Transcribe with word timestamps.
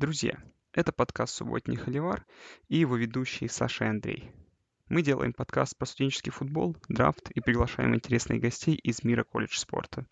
Друзья, 0.00 0.42
это 0.72 0.92
подкаст 0.92 1.34
«Субботний 1.34 1.76
Холивар» 1.76 2.24
и 2.68 2.78
его 2.78 2.96
ведущий 2.96 3.48
Саша 3.48 3.84
и 3.84 3.88
Андрей. 3.88 4.32
Мы 4.88 5.02
делаем 5.02 5.34
подкаст 5.34 5.76
про 5.76 5.84
студенческий 5.84 6.32
футбол, 6.32 6.74
драфт 6.88 7.30
и 7.32 7.40
приглашаем 7.42 7.94
интересных 7.94 8.40
гостей 8.40 8.76
из 8.76 9.04
мира 9.04 9.24
колледж 9.24 9.58
спорта. 9.58 10.06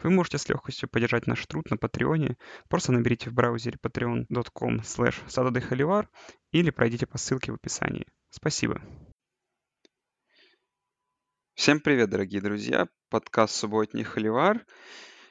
Вы 0.00 0.10
можете 0.10 0.38
с 0.38 0.48
легкостью 0.48 0.88
поддержать 0.88 1.26
наш 1.26 1.44
труд 1.46 1.68
на 1.72 1.76
Патреоне. 1.76 2.36
Просто 2.68 2.92
наберите 2.92 3.30
в 3.30 3.32
браузере 3.32 3.80
patreon.com 3.82 4.76
slash 4.76 6.08
или 6.52 6.70
пройдите 6.70 7.06
по 7.08 7.18
ссылке 7.18 7.50
в 7.50 7.56
описании. 7.56 8.06
Спасибо. 8.30 8.80
Всем 11.54 11.80
привет, 11.80 12.10
дорогие 12.10 12.40
друзья. 12.40 12.86
Подкаст 13.10 13.56
«Субботний 13.56 14.04
Холивар». 14.04 14.64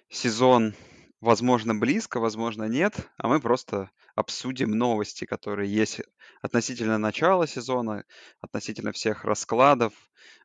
Сезон, 0.09 0.75
возможно, 1.21 1.73
близко, 1.73 2.19
возможно, 2.19 2.65
нет, 2.65 3.09
а 3.15 3.29
мы 3.29 3.39
просто 3.39 3.89
обсудим 4.15 4.71
новости, 4.71 5.25
которые 5.25 5.73
есть 5.73 6.01
относительно 6.41 6.97
начала 6.97 7.47
сезона, 7.47 8.03
относительно 8.39 8.91
всех 8.91 9.23
раскладов, 9.23 9.93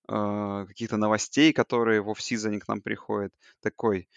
э, 0.08 0.64
каких-то 0.68 0.96
новостей, 0.96 1.52
которые 1.52 2.02
в 2.02 2.10
офсизоне 2.10 2.60
к 2.60 2.68
нам 2.68 2.80
приходят. 2.80 3.32
Такой 3.60 4.08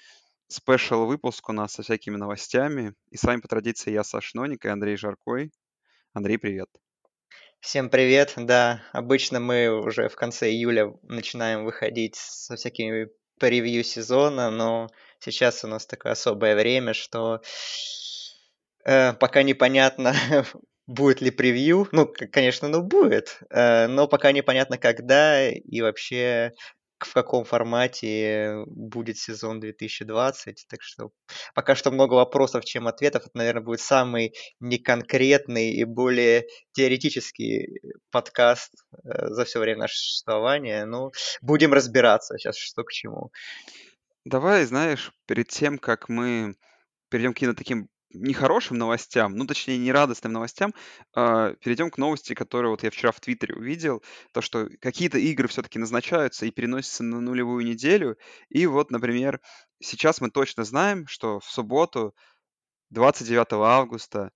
спешл 0.47 1.05
выпуск 1.05 1.47
у 1.49 1.53
нас 1.53 1.73
со 1.73 1.83
всякими 1.83 2.17
новостями. 2.17 2.93
И 3.11 3.17
с 3.17 3.23
вами 3.23 3.39
по 3.39 3.47
традиции 3.47 3.91
я, 3.91 4.03
Саш 4.03 4.33
Ноник 4.33 4.65
и 4.65 4.69
Андрей 4.69 4.97
Жаркой. 4.97 5.51
Андрей, 6.13 6.37
привет. 6.37 6.69
Всем 7.59 7.89
привет, 7.89 8.33
да, 8.37 8.81
обычно 8.93 9.41
мы 9.41 9.69
уже 9.69 10.07
в 10.07 10.15
конце 10.15 10.49
июля 10.49 10.93
начинаем 11.03 11.65
выходить 11.65 12.15
со 12.15 12.55
всякими 12.55 13.09
превью 13.37 13.83
сезона, 13.83 14.49
но 14.49 14.89
сейчас 15.19 15.65
у 15.65 15.67
нас 15.67 15.85
такое 15.85 16.13
особое 16.13 16.55
время, 16.55 16.93
что 16.93 17.41
пока 18.83 19.43
непонятно, 19.43 20.13
будет 20.87 21.21
ли 21.21 21.31
превью. 21.31 21.87
Ну, 21.91 22.11
конечно, 22.31 22.67
ну 22.67 22.81
будет, 22.81 23.39
э, 23.51 23.87
но 23.87 24.07
пока 24.07 24.31
непонятно, 24.31 24.77
когда 24.77 25.47
и 25.49 25.81
вообще 25.81 26.51
в 26.99 27.13
каком 27.13 27.45
формате 27.45 28.63
будет 28.67 29.17
сезон 29.17 29.59
2020. 29.59 30.65
Так 30.67 30.81
что 30.81 31.11
пока 31.53 31.75
что 31.75 31.91
много 31.91 32.15
вопросов, 32.15 32.65
чем 32.65 32.87
ответов. 32.87 33.23
Это, 33.23 33.37
наверное, 33.37 33.63
будет 33.63 33.79
самый 33.79 34.33
неконкретный 34.59 35.71
и 35.71 35.83
более 35.85 36.47
теоретический 36.73 37.81
подкаст 38.11 38.73
э, 39.03 39.27
за 39.29 39.45
все 39.45 39.59
время 39.59 39.81
нашего 39.81 39.97
существования. 39.97 40.85
Ну, 40.85 41.11
будем 41.41 41.73
разбираться 41.73 42.37
сейчас, 42.37 42.57
что 42.57 42.83
к 42.83 42.91
чему. 42.91 43.31
Давай, 44.25 44.65
знаешь, 44.65 45.11
перед 45.25 45.47
тем, 45.47 45.77
как 45.77 46.09
мы 46.09 46.55
перейдем 47.09 47.33
к 47.33 47.35
каким-то 47.35 47.57
таким 47.57 47.89
нехорошим 48.11 48.77
новостям, 48.77 49.35
ну, 49.35 49.45
точнее, 49.45 49.77
не 49.77 49.91
радостным 49.91 50.33
новостям, 50.33 50.73
а, 51.13 51.53
перейдем 51.53 51.91
к 51.91 51.97
новости, 51.97 52.33
которую 52.33 52.71
вот 52.71 52.83
я 52.83 52.89
вчера 52.91 53.11
в 53.11 53.19
Твиттере 53.19 53.55
увидел, 53.55 54.03
то, 54.33 54.41
что 54.41 54.67
какие-то 54.81 55.17
игры 55.17 55.47
все-таки 55.47 55.79
назначаются 55.79 56.45
и 56.45 56.51
переносятся 56.51 57.03
на 57.03 57.21
нулевую 57.21 57.65
неделю. 57.65 58.17
И 58.49 58.65
вот, 58.65 58.91
например, 58.91 59.39
сейчас 59.81 60.21
мы 60.21 60.31
точно 60.31 60.63
знаем, 60.63 61.07
что 61.07 61.39
в 61.39 61.45
субботу, 61.45 62.15
29 62.89 63.53
августа, 63.53 64.31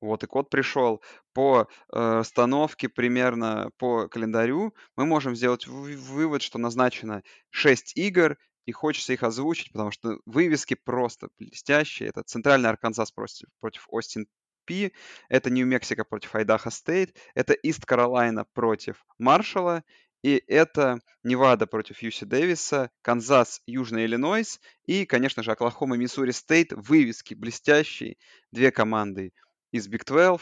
вот 0.00 0.22
и 0.22 0.26
код 0.26 0.50
пришел, 0.50 1.02
по 1.32 1.62
э, 1.62 1.66
расстановке 1.92 2.88
примерно 2.88 3.70
по 3.78 4.06
календарю 4.08 4.74
мы 4.96 5.06
можем 5.06 5.34
сделать 5.34 5.66
вывод, 5.66 6.42
что 6.42 6.58
назначено 6.58 7.22
6 7.50 7.96
игр, 7.96 8.36
и 8.66 8.72
хочется 8.72 9.12
их 9.12 9.22
озвучить, 9.22 9.72
потому 9.72 9.90
что 9.90 10.18
вывески 10.26 10.74
просто 10.74 11.28
блестящие. 11.38 12.08
Это 12.08 12.22
Центральный 12.22 12.68
Арканзас 12.70 13.12
против, 13.12 13.48
против 13.60 13.86
Остин 13.88 14.26
Пи, 14.64 14.92
это 15.28 15.50
Нью-Мексико 15.50 16.04
против 16.04 16.34
Айдаха 16.34 16.70
Стейт, 16.70 17.16
это 17.34 17.52
Ист 17.52 17.84
Каролайна 17.84 18.46
против 18.54 19.04
Маршалла, 19.18 19.84
и 20.22 20.42
это 20.46 21.00
Невада 21.22 21.66
против 21.66 22.00
Юси 22.00 22.24
Дэвиса, 22.24 22.90
Канзас, 23.02 23.60
Южный 23.66 24.06
Иллинойс 24.06 24.58
и, 24.86 25.04
конечно 25.04 25.42
же, 25.42 25.52
Оклахома, 25.52 25.98
Миссури 25.98 26.30
Стейт. 26.30 26.72
Вывески 26.72 27.34
блестящие. 27.34 28.16
Две 28.50 28.70
команды 28.70 29.34
из 29.70 29.86
Big 29.86 30.06
12 30.06 30.40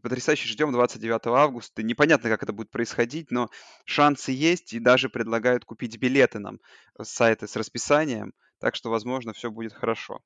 потрясающе 0.00 0.48
ждем 0.48 0.72
29 0.72 1.26
августа. 1.26 1.82
Непонятно, 1.82 2.28
как 2.28 2.42
это 2.42 2.52
будет 2.52 2.70
происходить, 2.70 3.30
но 3.30 3.48
шансы 3.84 4.32
есть, 4.32 4.72
и 4.72 4.80
даже 4.80 5.08
предлагают 5.08 5.64
купить 5.64 5.98
билеты 5.98 6.38
нам 6.38 6.58
с 6.98 7.08
сайта 7.08 7.46
с 7.46 7.56
расписанием, 7.56 8.32
так 8.58 8.74
что, 8.74 8.90
возможно, 8.90 9.32
все 9.32 9.50
будет 9.50 9.72
хорошо. 9.72 10.20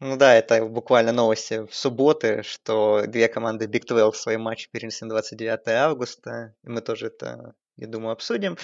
Ну 0.00 0.16
да, 0.16 0.34
это 0.34 0.64
буквально 0.66 1.12
новости 1.12 1.66
в 1.66 1.74
субботы, 1.74 2.42
что 2.42 3.04
две 3.06 3.28
команды 3.28 3.66
Big 3.66 3.86
12 3.86 4.20
свои 4.20 4.36
матчи 4.36 4.68
перенесли 4.70 5.06
на 5.06 5.14
29 5.14 5.68
августа. 5.68 6.54
И 6.64 6.68
мы 6.68 6.80
тоже 6.80 7.06
это, 7.06 7.54
я 7.76 7.86
думаю, 7.86 8.12
обсудим. 8.12 8.58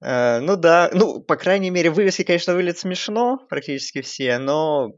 Э, 0.00 0.40
ну 0.40 0.56
да, 0.56 0.90
ну, 0.92 1.20
по 1.20 1.36
крайней 1.36 1.70
мере, 1.70 1.90
вывески, 1.90 2.24
конечно, 2.24 2.54
выглядят 2.54 2.78
смешно, 2.78 3.38
практически 3.48 4.02
все, 4.02 4.38
но 4.38 4.92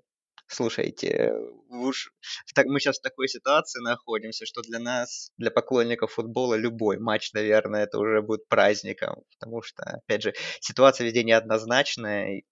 слушайте, 0.47 1.35
уж 1.69 2.13
так, 2.55 2.67
мы 2.67 2.81
сейчас 2.81 2.99
в 2.99 3.03
такой 3.03 3.29
ситуации 3.29 3.81
находимся, 3.83 4.47
что 4.47 4.63
для 4.63 4.79
нас, 4.79 5.31
для 5.39 5.51
поклонников 5.51 6.13
футбола, 6.13 6.55
любой 6.55 6.99
матч, 6.99 7.33
наверное, 7.33 7.85
это 7.85 7.99
уже 7.99 8.23
будет 8.23 8.49
праздником, 8.49 9.23
потому 9.33 9.63
что, 9.63 9.83
опять 9.85 10.23
же, 10.23 10.35
ситуация 10.61 11.05
везде 11.07 11.25
неоднозначная, 11.25 12.39
и 12.39 12.45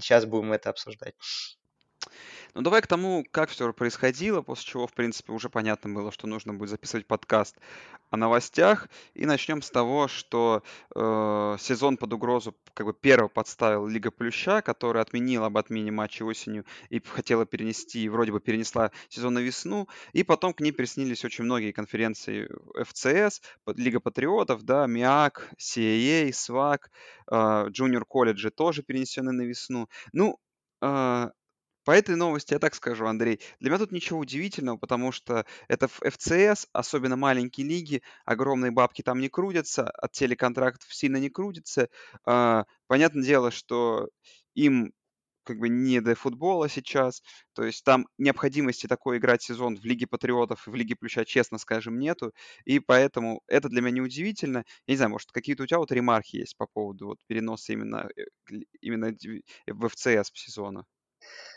сейчас 0.00 0.24
будем 0.24 0.52
это 0.52 0.70
обсуждать. 0.70 1.14
Ну, 2.54 2.62
давай 2.62 2.82
к 2.82 2.86
тому, 2.86 3.24
как 3.32 3.50
все 3.50 3.72
происходило, 3.72 4.40
после 4.40 4.64
чего, 4.64 4.86
в 4.86 4.92
принципе, 4.92 5.32
уже 5.32 5.48
понятно 5.48 5.92
было, 5.92 6.12
что 6.12 6.28
нужно 6.28 6.54
будет 6.54 6.70
записывать 6.70 7.04
подкаст 7.04 7.58
о 8.10 8.16
новостях. 8.16 8.88
И 9.14 9.26
начнем 9.26 9.60
с 9.60 9.70
того, 9.70 10.06
что 10.06 10.62
э, 10.94 11.56
сезон 11.58 11.96
под 11.96 12.12
угрозу 12.12 12.54
как 12.74 12.86
бы 12.86 12.94
первого 12.94 13.26
подставил 13.26 13.88
Лига 13.88 14.12
Плюща, 14.12 14.62
которая 14.62 15.02
отменила 15.02 15.46
об 15.46 15.58
отмене 15.58 15.90
матча 15.90 16.22
осенью 16.22 16.64
и 16.90 17.00
хотела 17.00 17.44
перенести, 17.44 18.08
вроде 18.08 18.30
бы 18.30 18.38
перенесла 18.38 18.92
сезон 19.08 19.34
на 19.34 19.40
весну. 19.40 19.88
И 20.12 20.22
потом 20.22 20.54
к 20.54 20.60
ней 20.60 20.70
приснились 20.70 21.24
очень 21.24 21.42
многие 21.42 21.72
конференции 21.72 22.48
ФЦС, 22.80 23.42
Лига 23.74 23.98
Патриотов, 23.98 24.62
да, 24.62 24.86
МИАК, 24.86 25.50
CAA, 25.58 26.32
СВАК, 26.32 26.88
э, 27.32 27.34
Junior 27.34 28.04
колледжи 28.06 28.52
тоже 28.52 28.84
перенесены 28.84 29.32
на 29.32 29.42
весну. 29.42 29.88
Ну, 30.12 30.38
э, 30.82 31.30
по 31.84 31.92
этой 31.92 32.16
новости 32.16 32.52
я 32.54 32.58
так 32.58 32.74
скажу, 32.74 33.06
Андрей, 33.06 33.40
для 33.60 33.70
меня 33.70 33.78
тут 33.78 33.92
ничего 33.92 34.18
удивительного, 34.18 34.76
потому 34.76 35.12
что 35.12 35.46
это 35.68 35.88
в 35.88 36.00
ФЦС, 36.00 36.66
особенно 36.72 37.16
маленькие 37.16 37.66
лиги, 37.66 38.02
огромные 38.24 38.70
бабки 38.70 39.02
там 39.02 39.20
не 39.20 39.28
крутятся, 39.28 39.88
от 39.90 40.12
телеконтрактов 40.12 40.92
сильно 40.94 41.18
не 41.18 41.30
крутятся. 41.30 41.88
А, 42.24 42.64
понятное 42.86 43.22
дело, 43.24 43.50
что 43.50 44.08
им 44.54 44.92
как 45.44 45.58
бы 45.58 45.68
не 45.68 46.00
до 46.00 46.14
футбола 46.14 46.68
сейчас. 46.68 47.22
То 47.54 47.64
есть 47.64 47.84
там 47.84 48.06
необходимости 48.18 48.86
такой 48.86 49.18
играть 49.18 49.42
сезон 49.42 49.76
в 49.76 49.84
Лиге 49.84 50.06
Патриотов 50.06 50.66
и 50.66 50.70
в 50.70 50.74
Лиге 50.74 50.96
Плюща, 50.96 51.24
честно 51.24 51.58
скажем, 51.58 51.98
нету. 51.98 52.32
И 52.64 52.80
поэтому 52.80 53.42
это 53.46 53.68
для 53.68 53.82
меня 53.82 53.92
неудивительно. 53.96 54.64
Я 54.86 54.92
не 54.92 54.96
знаю, 54.96 55.10
может, 55.12 55.30
какие-то 55.32 55.64
у 55.64 55.66
тебя 55.66 55.78
вот 55.78 55.92
ремарки 55.92 56.36
есть 56.36 56.56
по 56.56 56.66
поводу 56.66 57.08
вот 57.08 57.18
переноса 57.26 57.72
именно, 57.72 58.08
э, 58.16 58.24
именно 58.80 59.14
в 59.66 59.88
ФЦС 59.88 60.30
сезона? 60.34 60.84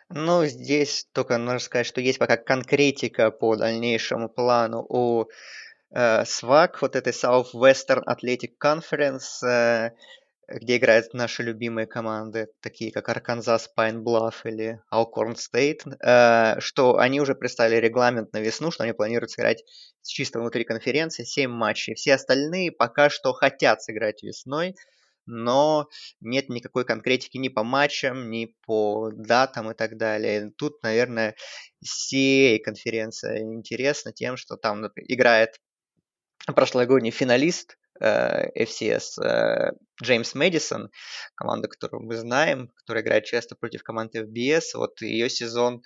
Ну, 0.09 0.45
здесь 0.45 1.06
только 1.12 1.38
нужно 1.38 1.59
сказать, 1.59 1.85
что 1.85 2.00
есть 2.00 2.18
пока 2.18 2.38
конкретика 2.38 3.29
по 3.29 3.57
дальнейшему 3.57 4.29
плану 4.29 4.85
у 4.88 5.25
э, 5.91 6.23
SWAC, 6.23 6.78
вот 6.79 6.95
этой 6.95 7.12
Southwestern 7.12 8.03
Athletic 8.07 8.53
Conference, 8.63 9.45
э, 9.45 9.91
где 10.47 10.78
играют 10.78 11.13
наши 11.13 11.44
любимые 11.44 11.88
команды, 11.88 12.47
такие 12.62 12.94
как 12.94 13.09
Arkansas 13.09 13.63
Pine 13.78 14.01
Bluff 14.01 14.35
или 14.45 14.79
Alcorn 14.94 15.35
State, 15.35 15.81
э, 16.00 16.62
что 16.62 16.98
они 17.00 17.19
уже 17.19 17.36
представили 17.36 17.75
регламент 17.75 18.31
на 18.31 18.38
весну, 18.38 18.71
что 18.71 18.86
они 18.86 18.94
планируют 18.94 19.31
сыграть 19.31 19.65
чисто 20.04 20.39
внутри 20.39 20.63
конференции 20.63 21.25
7 21.25 21.51
матчей. 21.51 21.95
Все 21.95 22.13
остальные 22.13 22.71
пока 22.71 23.09
что 23.09 23.33
хотят 23.33 23.81
сыграть 23.83 24.24
весной, 24.24 24.74
но 25.27 25.88
нет 26.21 26.50
никакой 26.50 26.85
конкретики 26.85 27.38
ни 27.38 27.50
по 27.50 27.63
матчам, 27.63 28.31
ни 28.31 28.56
по 28.65 29.12
датам 29.13 29.71
и 29.71 29.74
так 29.75 29.97
далее. 29.97 30.51
Тут, 30.57 30.81
наверное, 30.83 31.35
CA 31.83 32.57
конференция 32.59 33.39
интересна 33.39 34.12
тем, 34.12 34.38
что 34.38 34.56
там 34.56 34.88
играет 34.95 35.59
прошлогодний 36.56 37.12
финалист 37.12 37.77
э, 38.00 38.50
FCS 38.63 39.21
э, 39.21 39.71
Джеймс 40.01 40.33
Мэдисон, 40.33 40.89
команда, 41.35 41.68
которую 41.68 42.03
мы 42.03 42.15
знаем, 42.15 42.69
которая 42.75 43.03
играет 43.03 43.25
часто 43.25 43.56
против 43.56 43.83
команды 43.83 44.21
FBS. 44.21 44.75
Вот 44.75 45.01
ее 45.01 45.30
сезон 45.30 45.83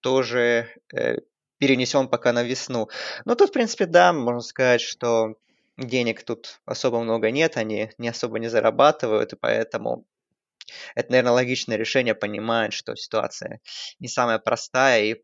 тоже 0.00 0.68
э, 0.94 1.16
перенесен 1.58 2.08
пока 2.08 2.32
на 2.32 2.42
весну. 2.42 2.88
Но 3.24 3.34
тут, 3.34 3.50
в 3.50 3.52
принципе, 3.52 3.86
да, 3.86 4.12
можно 4.12 4.40
сказать, 4.40 4.80
что 4.80 5.36
денег 5.76 6.22
тут 6.24 6.60
особо 6.64 7.00
много 7.00 7.30
нет, 7.30 7.56
они 7.56 7.90
не 7.98 8.08
особо 8.08 8.38
не 8.38 8.48
зарабатывают, 8.48 9.32
и 9.32 9.36
поэтому 9.36 10.06
это, 10.94 11.10
наверное, 11.10 11.32
логичное 11.32 11.76
решение, 11.76 12.14
понимает, 12.14 12.72
что 12.72 12.94
ситуация 12.96 13.60
не 13.98 14.08
самая 14.08 14.38
простая, 14.38 15.02
и, 15.04 15.22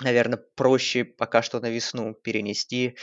наверное, 0.00 0.42
проще 0.54 1.04
пока 1.04 1.42
что 1.42 1.60
на 1.60 1.70
весну 1.70 2.14
перенести. 2.14 2.96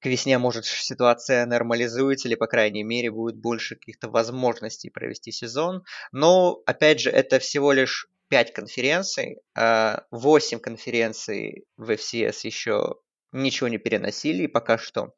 К 0.00 0.06
весне, 0.06 0.38
может, 0.38 0.66
ситуация 0.66 1.46
нормализуется, 1.46 2.28
или, 2.28 2.34
по 2.34 2.46
крайней 2.46 2.84
мере, 2.84 3.10
будет 3.10 3.36
больше 3.36 3.76
каких-то 3.76 4.08
возможностей 4.08 4.90
провести 4.90 5.32
сезон. 5.32 5.84
Но, 6.12 6.62
опять 6.66 7.00
же, 7.00 7.10
это 7.10 7.38
всего 7.38 7.72
лишь 7.72 8.08
5 8.28 8.52
конференций, 8.52 9.38
8 9.54 10.58
а 10.58 10.60
конференций 10.60 11.64
в 11.76 11.90
FCS 11.90 12.40
еще 12.42 12.96
ничего 13.32 13.68
не 13.68 13.78
переносили, 13.78 14.44
и 14.44 14.48
пока 14.48 14.78
что 14.78 15.14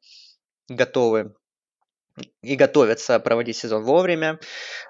готовы 0.69 1.33
и 2.41 2.55
готовятся 2.55 3.19
проводить 3.19 3.57
сезон 3.57 3.83
вовремя. 3.83 4.39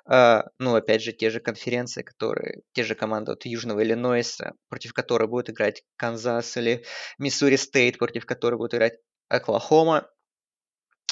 Uh, 0.10 0.44
ну, 0.58 0.76
опять 0.76 1.02
же, 1.02 1.14
те 1.14 1.30
же 1.30 1.40
конференции, 1.40 2.02
которые, 2.02 2.62
те 2.74 2.84
же 2.84 2.96
команды 2.96 3.32
от 3.32 3.46
Южного 3.46 3.84
Иллинойса, 3.84 4.54
против 4.70 4.94
которой 4.94 5.28
будет 5.28 5.50
играть 5.50 5.84
Канзас 5.96 6.58
или 6.58 6.84
Миссури 7.18 7.56
Стейт, 7.56 7.98
против 7.98 8.26
которой 8.26 8.56
будет 8.56 8.74
играть 8.74 9.00
Оклахома. 9.28 10.10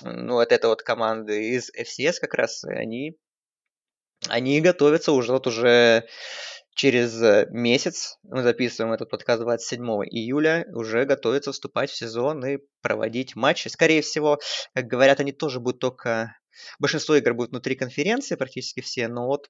Ну, 0.03 0.33
вот 0.33 0.51
это 0.51 0.67
вот 0.67 0.83
команды 0.83 1.51
из 1.51 1.71
FCS 1.71 2.19
как 2.19 2.33
раз, 2.35 2.63
они, 2.63 3.17
они 4.27 4.61
готовятся 4.61 5.11
уже, 5.11 5.31
вот 5.31 5.47
уже 5.47 6.07
через 6.77 7.19
э, 7.23 7.47
месяц, 7.49 8.19
мы 8.21 8.43
записываем 8.43 8.93
этот 8.93 9.09
подкаст 9.09 9.41
27 9.41 9.83
июля, 10.11 10.63
уже 10.73 11.05
готовится 11.05 11.51
вступать 11.51 11.89
в 11.89 11.97
сезон 11.97 12.45
и 12.45 12.59
проводить 12.81 13.35
матчи. 13.35 13.67
Скорее 13.67 14.03
всего, 14.03 14.39
как 14.75 14.85
говорят, 14.85 15.19
они 15.19 15.31
тоже 15.31 15.59
будут 15.59 15.81
только... 15.81 16.37
Большинство 16.79 17.15
игр 17.15 17.33
будет 17.33 17.49
внутри 17.49 17.75
конференции, 17.75 18.35
практически 18.35 18.81
все, 18.81 19.07
но 19.07 19.25
вот 19.25 19.49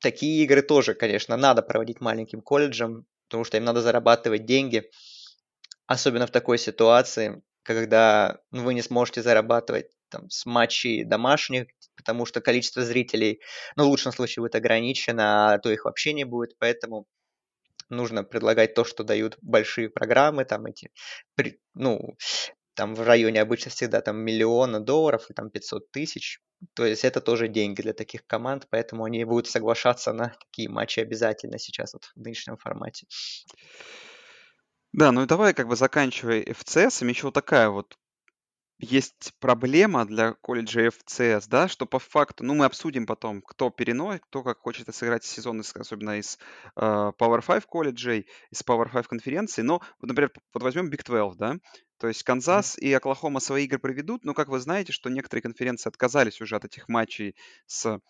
такие 0.00 0.42
игры 0.42 0.62
тоже, 0.62 0.94
конечно, 0.94 1.36
надо 1.36 1.60
проводить 1.60 2.00
маленьким 2.00 2.40
колледжам, 2.40 3.06
потому 3.28 3.44
что 3.44 3.58
им 3.58 3.64
надо 3.64 3.82
зарабатывать 3.82 4.46
деньги, 4.46 4.90
особенно 5.86 6.26
в 6.26 6.30
такой 6.30 6.56
ситуации, 6.56 7.42
когда 7.62 8.38
вы 8.50 8.72
не 8.72 8.82
сможете 8.82 9.22
зарабатывать 9.22 9.90
там, 10.08 10.30
с 10.30 10.46
матчей 10.46 11.04
домашних, 11.04 11.66
потому 11.96 12.26
что 12.26 12.40
количество 12.40 12.82
зрителей, 12.82 13.40
ну, 13.76 13.84
в 13.84 13.88
лучшем 13.88 14.12
случае 14.12 14.42
будет 14.42 14.54
ограничено, 14.54 15.54
а 15.54 15.58
то 15.58 15.70
их 15.70 15.84
вообще 15.84 16.12
не 16.12 16.24
будет, 16.24 16.56
поэтому 16.58 17.06
нужно 17.88 18.24
предлагать 18.24 18.74
то, 18.74 18.84
что 18.84 19.04
дают 19.04 19.38
большие 19.42 19.90
программы, 19.90 20.44
там 20.44 20.66
эти, 20.66 20.90
ну, 21.74 22.16
там 22.74 22.94
в 22.94 23.02
районе 23.02 23.40
обычно 23.40 23.70
всегда 23.70 24.00
там 24.00 24.16
миллиона 24.18 24.80
долларов 24.80 25.30
и 25.30 25.34
там 25.34 25.50
500 25.50 25.90
тысяч. 25.90 26.40
То 26.74 26.84
есть 26.84 27.04
это 27.04 27.20
тоже 27.20 27.48
деньги 27.48 27.82
для 27.82 27.92
таких 27.92 28.26
команд, 28.26 28.66
поэтому 28.70 29.04
они 29.04 29.24
будут 29.24 29.48
соглашаться 29.48 30.12
на 30.12 30.34
такие 30.40 30.68
матчи 30.68 31.00
обязательно 31.00 31.58
сейчас 31.58 31.92
вот 31.92 32.04
в 32.14 32.16
нынешнем 32.16 32.56
формате. 32.56 33.06
Да, 34.92 35.12
ну 35.12 35.24
и 35.24 35.26
давай 35.26 35.54
как 35.54 35.68
бы 35.68 35.76
заканчивая 35.76 36.42
FCS, 36.42 37.06
еще 37.08 37.26
вот 37.26 37.34
такая 37.34 37.68
вот 37.68 37.96
есть 38.78 39.32
проблема 39.40 40.04
для 40.04 40.32
колледжа 40.34 40.86
FCS, 40.88 41.46
да, 41.48 41.68
что 41.68 41.86
по 41.86 41.98
факту, 41.98 42.44
ну, 42.44 42.54
мы 42.54 42.64
обсудим 42.64 43.06
потом, 43.06 43.40
кто 43.40 43.70
переносит, 43.70 44.24
кто 44.26 44.42
как 44.42 44.58
хочет 44.58 44.92
сыграть 44.94 45.24
сезон, 45.24 45.60
особенно 45.60 46.18
из 46.18 46.38
э, 46.76 46.80
Power 46.80 47.40
5 47.40 47.66
колледжей, 47.66 48.26
из 48.50 48.62
Power 48.62 48.90
5 48.90 49.06
конференции, 49.06 49.62
но, 49.62 49.80
вот, 50.00 50.08
например, 50.08 50.32
вот 50.52 50.62
возьмем 50.62 50.90
Big 50.90 51.04
12, 51.04 51.38
да, 51.38 51.56
то 51.98 52.08
есть 52.08 52.22
Канзас 52.24 52.76
и 52.76 52.92
Оклахома 52.92 53.40
свои 53.40 53.64
игры 53.64 53.78
проведут, 53.78 54.24
но 54.24 54.34
как 54.34 54.48
вы 54.48 54.58
знаете, 54.58 54.92
что 54.92 55.08
некоторые 55.08 55.42
конференции 55.42 55.88
отказались 55.88 56.40
уже 56.40 56.56
от 56.56 56.64
этих 56.64 56.88
матчей 56.88 57.36
с 57.66 58.00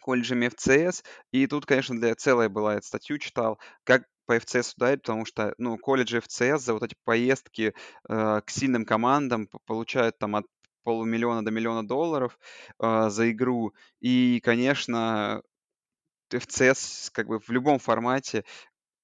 колледжами 0.00 0.46
FCS, 0.46 1.04
и 1.32 1.46
тут, 1.46 1.66
конечно, 1.66 1.98
для 1.98 2.14
целая 2.14 2.48
была, 2.48 2.74
я 2.74 2.82
статью 2.82 3.18
читал, 3.18 3.58
как 3.84 4.04
по 4.30 4.36
FCS 4.36 4.74
ударить, 4.76 5.02
потому 5.02 5.26
что, 5.26 5.54
ну, 5.58 5.76
колледжи 5.76 6.18
FCS 6.18 6.58
за 6.58 6.74
вот 6.74 6.84
эти 6.84 6.94
поездки 7.04 7.74
э, 8.08 8.40
к 8.46 8.48
сильным 8.48 8.84
командам 8.84 9.48
получают 9.66 10.18
там 10.18 10.36
от 10.36 10.46
полумиллиона 10.84 11.44
до 11.44 11.50
миллиона 11.50 11.84
долларов 11.84 12.38
э, 12.78 13.10
за 13.10 13.32
игру. 13.32 13.74
И, 13.98 14.40
конечно, 14.44 15.42
FCS 16.32 17.10
как 17.12 17.26
бы 17.26 17.40
в 17.40 17.48
любом 17.50 17.80
формате 17.80 18.44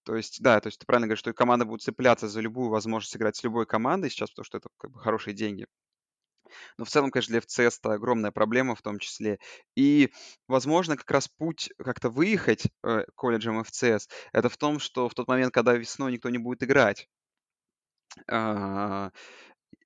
то 0.04 0.14
есть, 0.14 0.40
да, 0.40 0.60
то 0.60 0.68
есть 0.68 0.78
ты 0.78 0.86
правильно 0.86 1.08
говоришь, 1.08 1.18
что 1.18 1.32
команда 1.32 1.64
будет 1.64 1.82
цепляться 1.82 2.28
за 2.28 2.40
любую 2.40 2.70
возможность 2.70 3.16
играть 3.16 3.34
с 3.34 3.42
любой 3.42 3.66
командой 3.66 4.08
сейчас, 4.08 4.30
потому 4.30 4.44
что 4.44 4.58
это 4.58 4.68
как 4.78 4.92
бы 4.92 5.00
хорошие 5.00 5.34
деньги. 5.34 5.66
Но 6.78 6.84
в 6.84 6.88
целом, 6.88 7.10
конечно, 7.10 7.32
для 7.32 7.40
FCS 7.40 7.78
это 7.78 7.92
огромная 7.94 8.30
проблема 8.30 8.74
в 8.74 8.82
том 8.82 8.98
числе. 8.98 9.38
И, 9.74 10.12
возможно, 10.48 10.96
как 10.96 11.10
раз 11.10 11.28
путь 11.28 11.70
как-то 11.78 12.10
выехать 12.10 12.66
э, 12.84 13.04
колледжем 13.14 13.60
FCS, 13.60 14.08
это 14.32 14.48
в 14.48 14.56
том, 14.56 14.78
что 14.78 15.08
в 15.08 15.14
тот 15.14 15.28
момент, 15.28 15.52
когда 15.52 15.74
весной 15.74 16.12
никто 16.12 16.28
не 16.30 16.38
будет 16.38 16.62
играть, 16.62 17.08
а, 18.30 19.10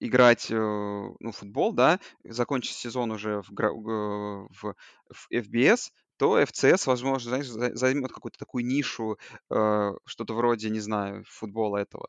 играть 0.00 0.50
э, 0.50 0.56
ну, 0.56 1.32
футбол, 1.32 1.72
да, 1.72 2.00
закончить 2.24 2.76
сезон 2.76 3.10
уже 3.10 3.42
в, 3.42 3.50
в, 3.50 4.48
в 4.50 5.32
FBS, 5.32 5.90
то 6.16 6.40
FCS, 6.40 6.82
возможно, 6.86 7.30
знаешь, 7.30 7.76
займет 7.78 8.12
какую-то 8.12 8.38
такую 8.38 8.64
нишу, 8.66 9.18
э, 9.50 9.92
что-то 10.04 10.34
вроде, 10.34 10.70
не 10.70 10.80
знаю, 10.80 11.24
футбола 11.26 11.78
этого, 11.78 12.08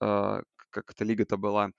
э, 0.00 0.42
как 0.70 0.90
эта 0.90 1.04
лига-то 1.04 1.36
была, 1.36 1.70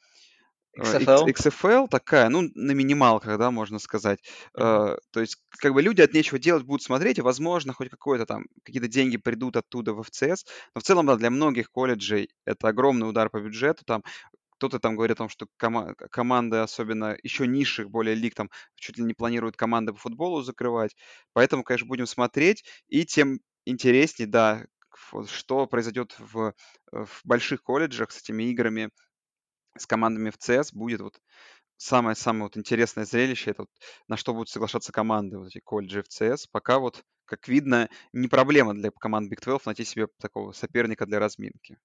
XFL? 0.79 1.27
XFL 1.27 1.87
такая, 1.89 2.29
ну, 2.29 2.43
на 2.55 2.71
минималках, 2.71 3.37
да, 3.37 3.51
можно 3.51 3.79
сказать. 3.79 4.19
Mm-hmm. 4.57 4.97
То 5.11 5.19
есть, 5.19 5.37
как 5.57 5.73
бы 5.73 5.81
люди 5.81 6.01
от 6.01 6.13
нечего 6.13 6.39
делать 6.39 6.63
будут 6.63 6.83
смотреть, 6.83 7.17
и, 7.17 7.21
возможно, 7.21 7.73
хоть 7.73 7.89
какое-то 7.89 8.25
там, 8.25 8.45
какие-то 8.63 8.87
деньги 8.87 9.17
придут 9.17 9.57
оттуда 9.57 9.93
в 9.93 10.01
FCS. 10.01 10.45
Но 10.75 10.81
в 10.81 10.83
целом, 10.83 11.07
да, 11.07 11.17
для 11.17 11.29
многих 11.29 11.69
колледжей 11.71 12.29
это 12.45 12.69
огромный 12.69 13.09
удар 13.09 13.29
по 13.29 13.41
бюджету. 13.41 13.83
Там 13.85 14.03
кто-то 14.61 14.79
там 14.79 14.95
говорит 14.95 15.17
о 15.17 15.23
том, 15.23 15.29
что 15.29 15.47
кома- 15.57 15.95
команды, 16.11 16.57
особенно 16.57 17.17
еще 17.23 17.47
низших 17.47 17.89
более 17.89 18.13
лиг, 18.13 18.35
там 18.35 18.51
чуть 18.75 18.97
ли 18.97 19.03
не 19.03 19.15
планируют 19.15 19.57
команды 19.57 19.91
по 19.91 19.97
футболу 19.97 20.43
закрывать. 20.43 20.95
Поэтому, 21.33 21.63
конечно, 21.63 21.87
будем 21.87 22.05
смотреть. 22.05 22.63
И 22.87 23.03
тем 23.05 23.39
интереснее, 23.65 24.27
да, 24.27 24.63
что 25.27 25.65
произойдет 25.65 26.15
в, 26.19 26.53
в 26.91 27.21
больших 27.23 27.63
колледжах 27.63 28.11
с 28.11 28.21
этими 28.21 28.43
играми 28.43 28.91
с 29.77 29.85
командами 29.85 30.29
в 30.29 30.37
CS 30.37 30.69
будет 30.73 31.01
вот 31.01 31.19
самое-самое 31.77 32.43
вот 32.43 32.57
интересное 32.57 33.05
зрелище, 33.05 33.51
это 33.51 33.63
вот 33.63 33.69
на 34.07 34.17
что 34.17 34.33
будут 34.33 34.49
соглашаться 34.49 34.91
команды, 34.91 35.39
вот 35.39 35.47
эти 35.47 35.59
колледжи 35.59 36.03
в 36.03 36.07
CS. 36.07 36.47
Пока 36.51 36.79
вот, 36.79 37.03
как 37.25 37.47
видно, 37.47 37.89
не 38.13 38.27
проблема 38.27 38.73
для 38.73 38.91
команд 38.91 39.31
Big 39.31 39.41
12 39.41 39.65
найти 39.65 39.83
себе 39.83 40.07
такого 40.19 40.51
соперника 40.51 41.05
для 41.05 41.19
разминки. 41.19 41.77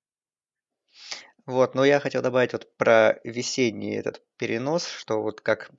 Вот, 1.47 1.75
но 1.75 1.85
я 1.85 2.01
хотел 2.01 2.23
добавить 2.23 2.53
вот 2.53 2.77
про 2.77 3.21
весенний 3.23 3.95
этот 3.95 4.21
перенос, 4.37 4.87
что 4.87 5.23
вот 5.23 5.41
как 5.41 5.71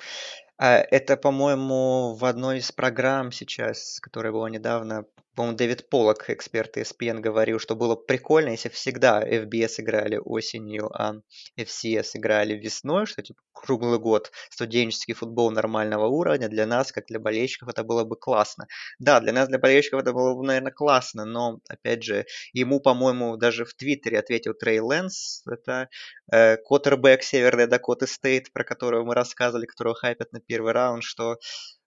а, 0.58 0.77
это, 0.77 1.17
по-моему, 1.17 2.15
в 2.15 2.25
одной 2.25 2.60
из 2.60 2.72
программ 2.72 3.31
сейчас, 3.31 4.00
которая 4.00 4.31
была 4.31 4.50
недавно, 4.50 5.05
по-моему, 5.38 5.56
Дэвид 5.56 5.88
Поллок, 5.89 6.32
эксперт 6.32 6.77
ESPN, 6.77 7.20
говорил, 7.20 7.60
что 7.60 7.75
было 7.75 7.96
прикольно, 7.96 8.50
если 8.50 8.70
всегда 8.70 9.22
FBS 9.22 9.74
играли 9.77 10.17
осенью, 10.17 10.89
а 10.91 11.13
FCS 11.56 12.10
играли 12.15 12.56
весной, 12.56 13.06
что 13.06 13.22
типа 13.22 13.39
круглый 13.53 14.00
год 14.00 14.32
студенческий 14.50 15.13
футбол 15.13 15.51
нормального 15.51 16.08
уровня. 16.08 16.50
Для 16.50 16.65
нас, 16.65 16.91
как 16.91 17.06
для 17.06 17.20
болельщиков, 17.20 17.70
это 17.70 17.84
было 17.84 18.03
бы 18.03 18.15
классно. 18.15 18.65
Да, 18.98 19.20
для 19.20 19.32
нас, 19.32 19.48
для 19.48 19.60
болельщиков, 19.60 20.01
это 20.01 20.12
было 20.12 20.34
бы, 20.34 20.44
наверное, 20.44 20.72
классно, 20.72 21.24
но, 21.24 21.60
опять 21.70 22.01
же, 22.01 22.25
ему, 22.53 22.79
по-моему, 22.79 23.38
даже 23.38 23.63
в 23.63 23.75
Твиттере 23.75 24.17
ответил 24.17 24.56
Трей 24.56 24.79
Лэнс, 24.79 25.44
это 25.48 25.88
э, 26.32 26.58
квотербек 26.58 27.22
Северной 27.22 27.67
Дакоты 27.67 28.08
Стейт, 28.08 28.51
про 28.51 28.63
которого 28.63 29.06
мы 29.06 29.13
рассказывали, 29.13 29.67
которого 29.67 29.94
хайпят 29.94 30.32
на 30.32 30.39
первый 30.39 30.74
раунд, 30.74 31.03
что, 31.03 31.38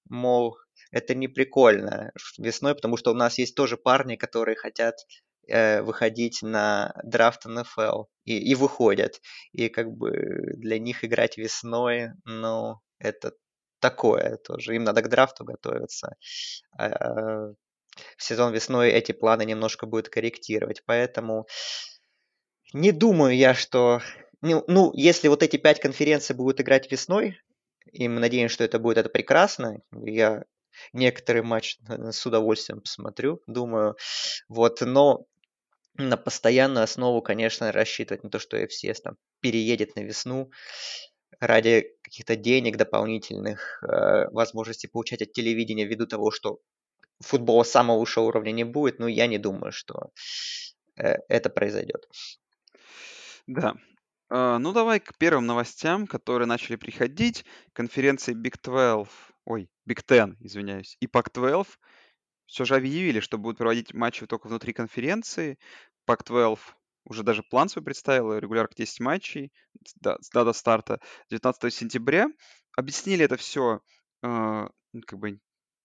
мол, 0.09 0.57
это 0.91 1.15
не 1.15 1.29
прикольно 1.29 2.13
весной, 2.39 2.75
потому 2.75 2.97
что 2.97 3.13
у 3.13 3.15
нас 3.15 3.39
есть 3.39 3.55
тоже 3.55 3.77
парни, 3.77 4.17
которые 4.17 4.57
хотят 4.57 4.97
э, 5.49 5.83
выходить 5.83 6.43
на 6.43 6.93
драфт 7.05 7.47
НФЛ 7.47 8.05
и, 8.25 8.39
и 8.39 8.55
выходят. 8.55 9.21
И 9.53 9.69
как 9.69 9.91
бы 9.91 10.11
для 10.57 10.79
них 10.79 11.05
играть 11.05 11.37
весной, 11.39 12.11
ну, 12.25 12.77
это 12.99 13.33
такое 13.81 14.37
тоже. 14.37 14.77
Им 14.77 14.85
надо 14.85 15.03
к 15.03 15.09
драфту 15.09 15.45
готовиться. 15.45 16.17
А, 16.77 17.53
в 18.17 18.23
сезон 18.23 18.53
весной 18.53 18.91
эти 18.91 19.13
планы 19.13 19.45
немножко 19.45 19.87
будут 19.87 20.09
корректировать. 20.09 20.83
Поэтому 20.87 21.47
не 22.73 22.93
думаю 22.93 23.37
я, 23.37 23.55
что... 23.55 24.01
Ну, 24.43 24.65
ну, 24.69 24.91
если 24.95 25.29
вот 25.29 25.43
эти 25.43 25.57
пять 25.57 25.81
конференций 25.81 26.35
будут 26.35 26.61
играть 26.61 26.91
весной, 26.91 27.39
и 27.93 28.09
мы 28.09 28.21
надеемся, 28.21 28.55
что 28.55 28.65
это 28.65 28.79
будет 28.79 28.99
это 28.99 29.09
прекрасно. 29.11 29.83
Я 29.93 30.45
некоторые 30.93 31.43
матчи 31.43 31.79
с 31.89 32.25
удовольствием 32.27 32.81
посмотрю, 32.81 33.43
думаю. 33.47 33.97
Вот, 34.49 34.81
но 34.81 35.27
на 35.95 36.17
постоянную 36.17 36.85
основу, 36.85 37.23
конечно, 37.23 37.73
рассчитывать 37.73 38.25
на 38.25 38.31
то, 38.31 38.39
что 38.39 38.57
FCS 38.57 38.97
там 39.03 39.17
переедет 39.41 39.97
на 39.97 40.01
весну 40.01 40.51
ради 41.39 41.91
каких-то 42.03 42.37
денег 42.37 42.77
дополнительных, 42.77 43.83
э, 43.83 44.29
возможности 44.31 44.87
получать 44.87 45.23
от 45.23 45.33
телевидения 45.33 45.87
ввиду 45.87 46.07
того, 46.07 46.31
что 46.31 46.61
футбола 47.21 47.65
самого 47.65 47.99
высшего 47.99 48.25
уровня 48.25 48.53
не 48.53 48.65
будет, 48.65 48.99
но 48.99 49.09
я 49.09 49.27
не 49.27 49.39
думаю, 49.39 49.73
что 49.73 50.11
э, 50.97 51.17
это 51.29 51.51
произойдет. 51.51 52.09
Да. 53.47 53.75
А, 54.29 54.59
ну, 54.59 54.73
давай 54.73 55.01
к 55.01 55.17
первым 55.19 55.47
новостям, 55.47 56.07
которые 56.07 56.47
начали 56.47 56.77
приходить. 56.77 57.45
Конференции 57.73 58.35
Big 58.35 58.57
12, 58.63 59.09
ой, 59.51 59.69
Big 59.85 60.05
Ten, 60.07 60.37
извиняюсь, 60.39 60.97
и 61.01 61.07
Pac-12 61.07 61.67
все 62.47 62.65
же 62.65 62.77
объявили, 62.77 63.19
что 63.19 63.37
будут 63.37 63.59
проводить 63.59 63.93
матчи 63.93 64.25
только 64.27 64.47
внутри 64.47 64.73
конференции. 64.73 65.59
Pac-12 66.09 66.59
уже 67.05 67.25
даже 67.25 67.43
план 67.43 67.69
свой 67.69 67.85
представил, 67.85 68.39
регулярка 68.39 68.77
10 68.77 69.01
матчей, 69.01 69.53
да, 69.97 70.19
дата 70.33 70.53
старта 70.53 71.01
19 71.31 71.75
сентября. 71.75 72.29
Объяснили 72.77 73.25
это 73.25 73.37
все, 73.37 73.81
э, 74.23 74.29
ну, 74.93 75.01
как 75.05 75.19
бы, 75.19 75.41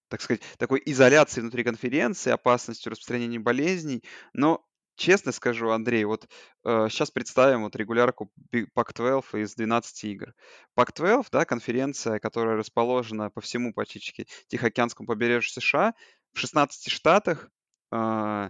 так 0.09 0.21
сказать, 0.21 0.43
такой 0.59 0.81
изоляции 0.85 1.41
внутри 1.41 1.63
конференции, 1.63 2.31
опасностью 2.31 2.91
распространения 2.91 3.39
болезней. 3.39 4.03
Но 4.33 4.63
честно 4.95 5.31
скажу, 5.31 5.69
Андрей, 5.69 6.05
вот 6.05 6.27
э, 6.63 6.87
сейчас 6.89 7.11
представим 7.11 7.63
вот 7.63 7.75
регулярку 7.75 8.31
Pac-12 8.53 9.41
из 9.43 9.55
12 9.55 10.03
игр. 10.05 10.33
Pac-12, 10.77 11.27
да, 11.31 11.45
конференция, 11.45 12.19
которая 12.19 12.57
расположена 12.57 13.29
по 13.29 13.41
всему 13.41 13.73
практически 13.73 14.27
Тихоокеанскому 14.47 15.07
побережью 15.07 15.51
США, 15.61 15.93
в 16.33 16.39
16 16.39 16.91
штатах, 16.91 17.49
э, 17.91 18.49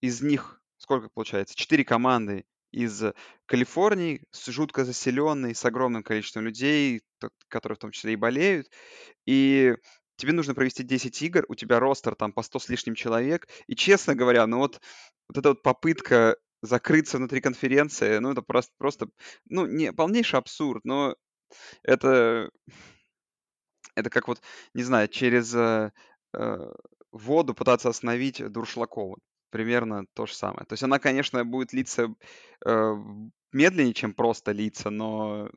из 0.00 0.22
них 0.22 0.58
сколько 0.78 1.08
получается? 1.08 1.54
Четыре 1.54 1.84
команды 1.84 2.44
из 2.70 3.02
Калифорнии, 3.46 4.22
с 4.30 4.46
жутко 4.50 4.84
заселенной, 4.84 5.54
с 5.54 5.64
огромным 5.64 6.02
количеством 6.02 6.44
людей, 6.44 7.02
которые 7.48 7.76
в 7.76 7.80
том 7.80 7.90
числе 7.90 8.12
и 8.12 8.16
болеют. 8.16 8.70
И 9.26 9.74
тебе 10.18 10.32
нужно 10.32 10.54
провести 10.54 10.82
10 10.82 11.22
игр, 11.22 11.44
у 11.48 11.54
тебя 11.54 11.80
ростер 11.80 12.14
там 12.14 12.32
по 12.32 12.42
100 12.42 12.58
с 12.58 12.68
лишним 12.68 12.94
человек. 12.94 13.48
И, 13.66 13.74
честно 13.74 14.14
говоря, 14.14 14.46
ну 14.46 14.58
вот, 14.58 14.80
вот 15.28 15.38
эта 15.38 15.50
вот 15.50 15.62
попытка 15.62 16.36
закрыться 16.60 17.18
внутри 17.18 17.40
конференции, 17.40 18.18
ну 18.18 18.32
это 18.32 18.42
просто, 18.42 18.72
просто 18.78 19.08
ну 19.48 19.66
не 19.66 19.92
полнейший 19.92 20.40
абсурд, 20.40 20.84
но 20.84 21.14
это, 21.84 22.50
это 23.94 24.10
как 24.10 24.28
вот, 24.28 24.42
не 24.74 24.82
знаю, 24.82 25.08
через 25.08 25.54
э, 25.54 25.92
э 26.34 26.72
воду 27.10 27.54
пытаться 27.54 27.88
остановить 27.88 28.46
Дуршлагову 28.52 29.16
примерно 29.50 30.04
то 30.14 30.26
же 30.26 30.34
самое. 30.34 30.66
То 30.66 30.74
есть 30.74 30.82
она, 30.82 30.98
конечно, 30.98 31.42
будет 31.44 31.72
литься 31.72 32.14
э, 32.66 32.94
медленнее, 33.52 33.94
чем 33.94 34.12
просто 34.12 34.52
литься, 34.52 34.90
но 34.90 35.48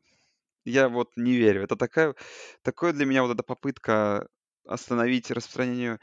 я 0.66 0.90
вот 0.90 1.12
не 1.18 1.36
верю. 1.36 1.64
Это 1.64 1.76
такая, 1.76 2.16
такое 2.62 2.94
для 2.94 3.06
меня 3.06 3.24
вот 3.24 3.34
эта 3.34 3.44
попытка 3.44 4.28
остановить 4.66 5.32
распространение 5.32 6.00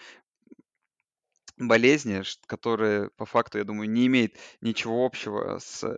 болезни, 1.56 2.22
которая 2.46 3.10
по 3.16 3.26
факту, 3.26 3.58
я 3.58 3.64
думаю, 3.64 3.90
не 3.90 4.06
имеет 4.06 4.36
ничего 4.60 5.04
общего 5.04 5.58
с 5.58 5.84
э, 5.84 5.96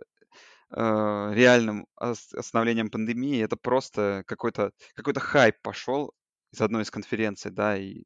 реальным 0.71 1.87
остановлением 1.95 2.89
пандемии. 2.89 3.43
Это 3.43 3.57
просто 3.57 4.23
какой-то 4.27 4.71
какой-то 4.95 5.19
хайп 5.19 5.61
пошел 5.61 6.13
из 6.51 6.61
одной 6.61 6.83
из 6.83 6.91
конференций, 6.91 7.51
да, 7.51 7.77
и 7.77 8.03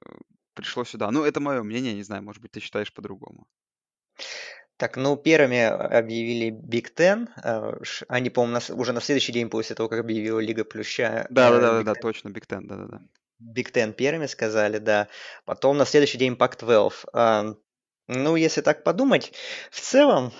э, 0.00 0.10
пришло 0.54 0.84
сюда. 0.84 1.10
Ну, 1.10 1.24
это 1.24 1.40
мое 1.40 1.62
мнение, 1.62 1.94
не 1.94 2.02
знаю, 2.02 2.22
может 2.22 2.40
быть, 2.40 2.52
ты 2.52 2.60
считаешь 2.60 2.92
по-другому. 2.92 3.46
Так, 4.76 4.96
ну, 4.96 5.16
первыми 5.16 5.62
объявили 5.62 6.50
Big 6.50 6.94
Ten. 6.96 7.28
Э, 7.44 7.78
они, 8.08 8.30
по-моему, 8.30 8.60
уже 8.80 8.92
на 8.92 9.00
следующий 9.00 9.32
день 9.32 9.50
после 9.50 9.76
того, 9.76 9.88
как 9.88 10.00
объявила 10.00 10.40
Лига 10.40 10.64
Плюща. 10.64 11.26
Да, 11.30 11.50
да, 11.50 11.60
да, 11.60 11.82
да, 11.82 11.94
точно, 11.94 12.28
Big 12.28 12.46
Ten, 12.48 12.62
да, 12.62 12.76
да, 12.76 12.86
да. 12.86 13.00
Big 13.54 13.72
Ten 13.72 13.92
первыми 13.92 14.26
сказали, 14.26 14.78
да. 14.78 15.08
Потом 15.44 15.76
на 15.76 15.84
следующий 15.84 16.18
день 16.18 16.34
Pac-12. 16.34 17.56
Ну, 18.08 18.36
если 18.36 18.60
так 18.62 18.84
подумать, 18.84 19.32
в 19.70 19.80
целом 19.80 20.32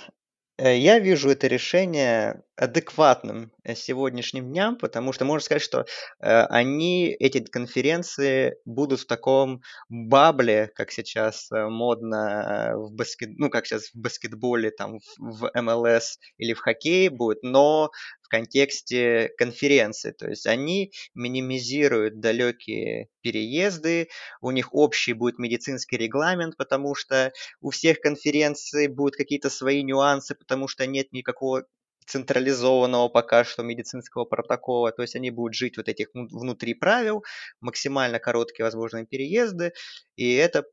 Э, 0.59 0.77
я 0.77 0.99
вижу 0.99 1.31
это 1.31 1.47
решение 1.47 2.43
адекватным 2.63 3.51
э, 3.65 3.75
сегодняшним 3.75 4.49
дням, 4.49 4.77
потому 4.77 5.13
что 5.13 5.25
можно 5.25 5.45
сказать, 5.45 5.63
что 5.63 5.81
э, 6.21 6.45
они, 6.47 7.09
эти 7.19 7.41
конференции, 7.41 8.57
будут 8.65 9.01
в 9.01 9.07
таком 9.07 9.63
бабле, 9.89 10.71
как 10.75 10.93
сейчас 10.93 11.49
модно 11.51 12.75
в 12.77 12.93
баскет, 12.93 13.31
ну 13.39 13.51
как 13.51 13.67
сейчас 13.67 13.89
в 13.89 13.97
баскетболе, 13.97 14.71
там 14.71 14.99
в 15.19 15.51
МЛС 15.55 16.19
или 16.39 16.55
в 16.55 16.61
хоккее 16.61 17.11
будет, 17.11 17.43
но 17.43 17.91
контексте 18.33 19.31
конференции. 19.37 20.13
То 20.13 20.31
есть 20.31 20.47
они 20.47 20.91
минимизируют 21.15 22.19
далекие 22.19 23.09
переезды, 23.21 24.09
у 24.41 24.51
них 24.53 24.73
общий 24.73 25.13
будет 25.13 25.39
медицинский 25.39 25.99
регламент, 25.99 26.57
потому 26.57 26.95
что 26.95 27.31
у 27.61 27.69
всех 27.69 28.01
конференций 28.01 28.89
будут 28.89 29.17
какие-то 29.17 29.51
свои 29.51 29.83
нюансы, 29.83 30.35
потому 30.35 30.67
что 30.67 30.87
нет 30.87 31.13
никакого 31.13 31.67
централизованного 32.07 33.09
пока 33.09 33.45
что 33.45 33.63
медицинского 33.63 34.25
протокола, 34.25 34.93
то 34.93 35.03
есть 35.03 35.17
они 35.17 35.31
будут 35.31 35.55
жить 35.55 35.77
вот 35.77 35.89
этих 35.89 36.09
внутри 36.15 36.75
правил, 36.75 37.25
максимально 37.61 38.19
короткие 38.19 38.65
возможные 38.65 39.07
переезды, 39.07 39.73
и 40.17 40.35
это 40.35 40.65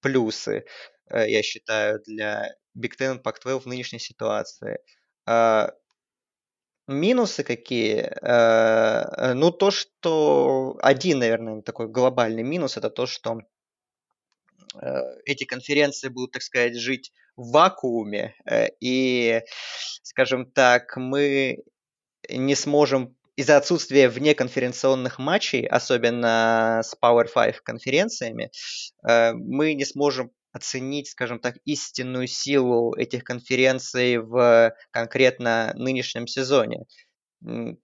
плюсы, 0.00 0.64
э, 1.10 1.30
я 1.30 1.42
считаю, 1.42 2.00
для 2.06 2.54
Big 2.76 2.92
Ten 2.98 3.22
Pac-12 3.22 3.60
в 3.60 3.66
нынешней 3.66 4.00
ситуации. 4.00 4.78
А, 5.26 5.72
Минусы 6.88 7.44
какие? 7.44 8.00
Э, 8.22 9.04
э, 9.16 9.34
ну, 9.34 9.52
то, 9.52 9.70
что 9.70 10.76
один, 10.82 11.20
наверное, 11.20 11.62
такой 11.62 11.88
глобальный 11.88 12.42
минус, 12.42 12.76
это 12.76 12.90
то, 12.90 13.06
что 13.06 13.40
эти 15.24 15.44
конференции 15.44 16.08
будут, 16.08 16.32
так 16.32 16.42
сказать, 16.42 16.76
жить 16.76 17.12
в 17.36 17.52
вакууме, 17.52 18.34
и, 18.80 19.40
скажем 20.02 20.50
так, 20.50 20.96
мы 20.96 21.58
не 22.28 22.54
сможем 22.54 23.16
из-за 23.36 23.56
отсутствия 23.56 24.08
внеконференционных 24.08 25.18
матчей, 25.18 25.66
особенно 25.66 26.82
с 26.84 26.94
Power 27.02 27.26
5 27.32 27.60
конференциями, 27.60 28.50
мы 29.02 29.74
не 29.74 29.84
сможем 29.84 30.32
оценить, 30.52 31.08
скажем 31.08 31.40
так, 31.40 31.56
истинную 31.64 32.26
силу 32.26 32.94
этих 32.94 33.24
конференций 33.24 34.18
в 34.18 34.74
конкретно 34.90 35.72
нынешнем 35.76 36.26
сезоне. 36.26 36.84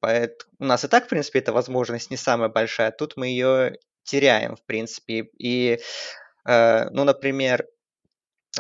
Поэтому 0.01 0.53
у 0.59 0.65
нас 0.65 0.85
и 0.85 0.89
так, 0.89 1.07
в 1.07 1.09
принципе, 1.09 1.41
эта 1.41 1.53
возможность 1.53 2.11
не 2.11 2.17
самая 2.17 2.49
большая, 2.49 2.93
тут 2.93 3.17
мы 3.17 3.29
ее 3.29 3.79
теряем, 4.05 4.55
в 4.55 4.63
принципе. 4.65 5.29
И, 5.39 5.79
э, 5.79 5.79
ну, 6.49 7.05
например, 7.05 7.67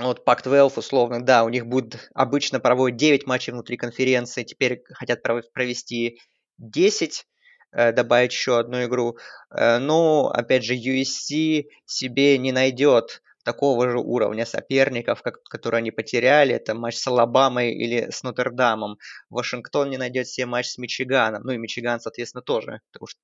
вот 0.01 0.23
Pac-12, 0.27 0.79
условно, 0.79 1.25
да, 1.25 1.45
у 1.45 1.49
них 1.49 1.67
будет 1.67 2.11
обычно 2.15 2.61
проводить 2.61 2.99
9 2.99 3.27
матчей 3.27 3.53
внутри 3.53 3.77
конференции, 3.77 4.45
теперь 4.45 4.83
хотят 4.91 5.23
провести 5.23 6.21
10, 6.59 7.27
э, 7.73 7.93
добавить 7.93 8.33
еще 8.33 8.59
одну 8.59 8.85
игру. 8.85 9.17
Э, 9.51 9.79
но, 9.79 10.29
опять 10.29 10.65
же, 10.65 10.75
USC 10.75 11.65
себе 11.87 12.39
не 12.39 12.53
найдет 12.53 13.23
такого 13.45 13.89
же 13.89 13.99
уровня 13.99 14.45
соперников, 14.45 15.23
как, 15.23 15.43
которые 15.45 15.79
они 15.79 15.91
потеряли. 15.91 16.55
Это 16.55 16.75
матч 16.75 16.97
с 16.97 17.07
Алабамой 17.07 17.73
или 17.73 18.11
с 18.11 18.23
Нотр-Дамом. 18.23 18.99
Вашингтон 19.31 19.89
не 19.89 19.97
найдет 19.97 20.29
себе 20.29 20.47
матч 20.47 20.67
с 20.67 20.77
Мичиганом. 20.77 21.43
Ну 21.45 21.53
и 21.53 21.57
Мичиган, 21.57 21.99
соответственно, 21.99 22.43
тоже. 22.43 22.83
Потому 22.93 23.07
что 23.07 23.21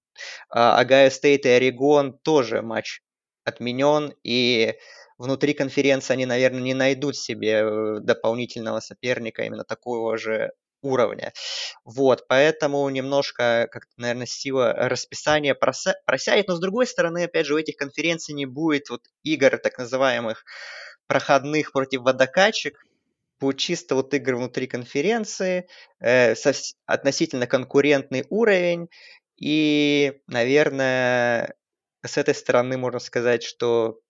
Огайо 0.49 1.11
Стейт 1.11 1.45
и 1.45 1.51
Орегон 1.51 2.19
тоже 2.23 2.63
матч 2.63 3.03
отменен. 3.45 4.15
И 4.23 4.75
внутри 5.19 5.55
конференции 5.55 6.13
они, 6.15 6.27
наверное, 6.27 6.61
не 6.61 6.75
найдут 6.75 7.17
себе 7.17 7.63
э, 7.63 8.01
дополнительного 8.01 8.81
соперника 8.81 9.43
именно 9.43 9.65
такого 9.65 10.17
же 10.19 10.53
уровня. 10.83 11.33
Вот, 11.85 12.27
поэтому 12.29 12.89
немножко, 12.91 13.69
как 13.73 13.85
наверное, 13.97 14.27
сила 14.27 14.73
расписания 14.73 15.55
прося... 15.55 15.95
но 16.47 16.55
с 16.55 16.61
другой 16.61 16.87
стороны, 16.87 17.25
опять 17.25 17.47
же, 17.47 17.55
у 17.55 17.59
этих 17.59 17.77
конференций 17.77 18.35
не 18.35 18.47
будет 18.47 18.91
вот 18.91 19.03
игр 19.23 19.57
так 19.59 19.79
называемых 19.79 20.45
проходных 21.07 21.73
против 21.73 22.03
водокачек, 22.03 22.79
будет 23.41 23.59
чисто 23.59 23.95
вот 23.95 24.13
игры 24.15 24.37
внутри 24.37 24.67
конференции, 24.67 25.67
э, 26.01 26.35
со, 26.35 26.53
относительно 26.87 27.47
конкурентный 27.47 28.27
уровень, 28.29 28.89
и, 29.37 30.21
наверное, 30.29 31.55
с 32.07 32.19
этой 32.19 32.35
стороны 32.35 32.77
можно 32.77 32.99
сказать, 33.01 33.43
что 33.43 34.01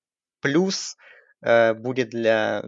плюс 0.41 0.97
э, 1.43 1.75
будет 1.75 2.11
для 2.11 2.65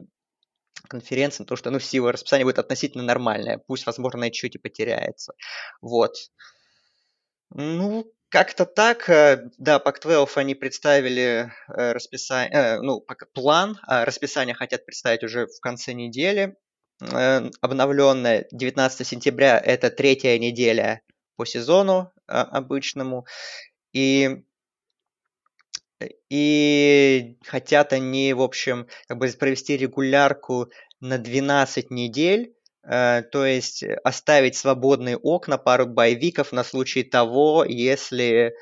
конференции, 0.88 1.44
то 1.44 1.56
что, 1.56 1.70
ну, 1.70 1.80
сила 1.80 2.12
расписания 2.12 2.44
будет 2.44 2.58
относительно 2.58 3.04
нормальная. 3.04 3.58
Пусть, 3.66 3.86
возможно, 3.86 4.20
на 4.20 4.30
чуть 4.30 4.54
и 4.54 4.58
потеряется. 4.58 5.34
Вот. 5.80 6.14
Ну, 7.50 8.10
как-то 8.28 8.66
так, 8.66 9.08
э, 9.08 9.50
да, 9.58 9.78
Pac-12 9.78 10.28
они 10.36 10.54
представили 10.54 11.52
э, 11.68 11.92
расписание, 11.92 12.52
э, 12.52 12.80
ну, 12.80 13.04
план, 13.32 13.78
а 13.86 14.04
расписание 14.04 14.54
хотят 14.54 14.84
представить 14.84 15.22
уже 15.22 15.46
в 15.46 15.60
конце 15.60 15.92
недели. 15.92 16.56
Обновленное 16.98 18.46
19 18.52 19.06
сентября– 19.06 19.58
это 19.64 19.90
третья 19.90 20.38
неделя 20.38 21.02
по 21.36 21.44
сезону 21.44 22.10
обычному. 22.26 23.26
И 23.92 24.44
И 26.30 27.38
хотят 27.44 27.92
они, 27.92 28.32
в 28.34 28.42
общем, 28.42 28.86
как 29.08 29.18
бы 29.18 29.28
провести 29.28 29.76
регулярку 29.76 30.70
на 31.00 31.18
12 31.18 31.90
недель, 31.90 32.54
э, 32.82 33.22
то 33.22 33.46
есть 33.46 33.82
оставить 34.04 34.56
свободные 34.56 35.16
окна, 35.16 35.58
пару 35.58 35.86
боевиков 35.86 36.52
на 36.52 36.64
случай 36.64 37.02
того, 37.02 37.64
если 37.64 38.54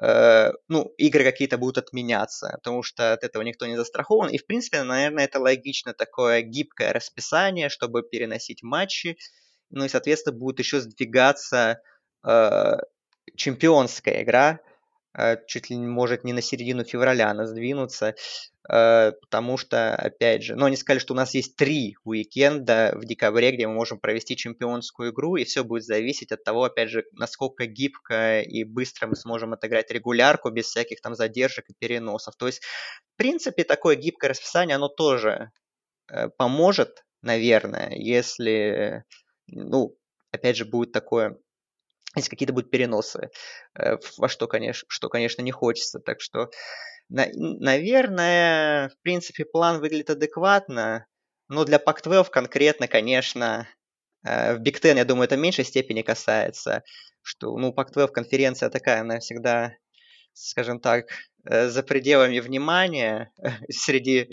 э, 0.00 0.52
ну, 0.68 0.92
игры 0.98 1.24
какие-то 1.24 1.58
будут 1.58 1.78
отменяться, 1.78 2.52
потому 2.56 2.82
что 2.82 3.12
от 3.12 3.22
этого 3.22 3.42
никто 3.42 3.66
не 3.66 3.76
застрахован. 3.76 4.30
И, 4.30 4.38
в 4.38 4.46
принципе, 4.46 4.82
наверное, 4.82 5.24
это 5.24 5.38
логично, 5.38 5.94
такое 5.94 6.42
гибкое 6.42 6.92
расписание, 6.92 7.68
чтобы 7.68 8.02
переносить 8.02 8.62
матчи. 8.62 9.16
Ну 9.70 9.84
и, 9.84 9.88
соответственно, 9.88 10.36
будет 10.36 10.58
еще 10.58 10.80
сдвигаться 10.80 11.80
э, 12.26 12.76
чемпионская 13.36 14.22
игра, 14.22 14.60
э, 14.60 14.73
чуть 15.46 15.70
ли 15.70 15.76
может 15.76 16.24
не 16.24 16.32
на 16.32 16.42
середину 16.42 16.84
февраля 16.84 17.30
она 17.30 17.46
сдвинуться, 17.46 18.14
э, 18.68 19.12
потому 19.20 19.56
что, 19.56 19.94
опять 19.94 20.42
же, 20.42 20.56
ну, 20.56 20.66
они 20.66 20.76
сказали, 20.76 20.98
что 20.98 21.14
у 21.14 21.16
нас 21.16 21.34
есть 21.34 21.56
три 21.56 21.96
уикенда 22.04 22.92
в 22.96 23.04
декабре, 23.04 23.52
где 23.52 23.68
мы 23.68 23.74
можем 23.74 24.00
провести 24.00 24.36
чемпионскую 24.36 25.12
игру, 25.12 25.36
и 25.36 25.44
все 25.44 25.62
будет 25.62 25.84
зависеть 25.84 26.32
от 26.32 26.42
того, 26.42 26.64
опять 26.64 26.90
же, 26.90 27.04
насколько 27.12 27.66
гибко 27.66 28.40
и 28.40 28.64
быстро 28.64 29.06
мы 29.06 29.16
сможем 29.16 29.52
отыграть 29.52 29.90
регулярку 29.90 30.50
без 30.50 30.66
всяких 30.66 31.00
там 31.00 31.14
задержек 31.14 31.68
и 31.68 31.74
переносов. 31.78 32.34
То 32.36 32.46
есть, 32.46 32.62
в 33.14 33.16
принципе, 33.16 33.64
такое 33.64 33.96
гибкое 33.96 34.30
расписание, 34.30 34.76
оно 34.76 34.88
тоже 34.88 35.52
э, 36.10 36.28
поможет, 36.30 37.04
наверное, 37.22 37.90
если, 37.94 39.04
ну, 39.46 39.96
опять 40.32 40.56
же, 40.56 40.64
будет 40.64 40.92
такое 40.92 41.38
если 42.14 42.30
какие-то 42.30 42.52
будут 42.52 42.70
переносы, 42.70 43.30
э, 43.78 43.96
во 44.18 44.28
что, 44.28 44.46
конечно, 44.46 44.86
что, 44.88 45.08
конечно, 45.08 45.42
не 45.42 45.50
хочется. 45.50 45.98
Так 45.98 46.20
что, 46.20 46.50
на, 47.08 47.26
наверное, 47.34 48.88
в 48.90 48.98
принципе, 49.02 49.44
план 49.44 49.80
выглядит 49.80 50.10
адекватно, 50.10 51.06
но 51.48 51.64
для 51.64 51.78
Pac-12 51.78 52.30
конкретно, 52.30 52.88
конечно, 52.88 53.68
э, 54.24 54.54
в 54.54 54.62
Big 54.62 54.80
Ten, 54.80 54.96
я 54.96 55.04
думаю, 55.04 55.24
это 55.24 55.36
в 55.36 55.40
меньшей 55.40 55.64
степени 55.64 56.02
касается, 56.02 56.82
что, 57.22 57.56
ну, 57.58 57.72
Pac-12 57.72 58.08
конференция 58.08 58.70
такая, 58.70 59.00
она 59.00 59.18
всегда, 59.20 59.72
скажем 60.32 60.80
так, 60.80 61.06
э, 61.44 61.68
за 61.68 61.82
пределами 61.82 62.40
внимания 62.40 63.32
среди 63.70 64.28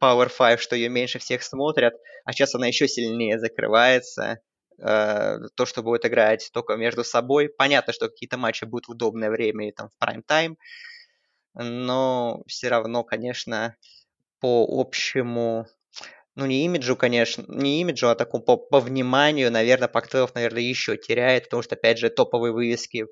Power 0.00 0.30
5, 0.36 0.60
что 0.60 0.76
ее 0.76 0.88
меньше 0.88 1.18
всех 1.18 1.42
смотрят, 1.42 1.94
а 2.24 2.32
сейчас 2.32 2.54
она 2.54 2.66
еще 2.66 2.88
сильнее 2.88 3.38
закрывается, 3.38 4.40
то, 4.78 5.66
что 5.66 5.82
будет 5.82 6.06
играть 6.06 6.50
только 6.52 6.76
между 6.76 7.04
собой. 7.04 7.48
Понятно, 7.48 7.92
что 7.92 8.08
какие-то 8.08 8.36
матчи 8.36 8.64
будут 8.64 8.88
в 8.88 8.90
удобное 8.92 9.30
время 9.30 9.68
и 9.68 9.72
там 9.72 9.88
в 9.88 9.98
прайм-тайм, 9.98 10.56
но 11.54 12.42
все 12.46 12.68
равно, 12.68 13.04
конечно, 13.04 13.76
по 14.40 14.66
общему, 14.68 15.66
ну 16.34 16.46
не 16.46 16.64
имиджу, 16.64 16.96
конечно, 16.96 17.44
не 17.48 17.80
имиджу, 17.80 18.08
а 18.08 18.14
такому 18.14 18.42
по, 18.42 18.56
по 18.56 18.80
вниманию, 18.80 19.50
наверное, 19.50 19.88
Pac-12, 19.88 20.30
наверное, 20.34 20.62
еще 20.62 20.96
теряет, 20.96 21.44
потому 21.44 21.62
что, 21.62 21.76
опять 21.76 21.98
же, 21.98 22.10
топовые 22.10 22.52
вывески 22.52 23.06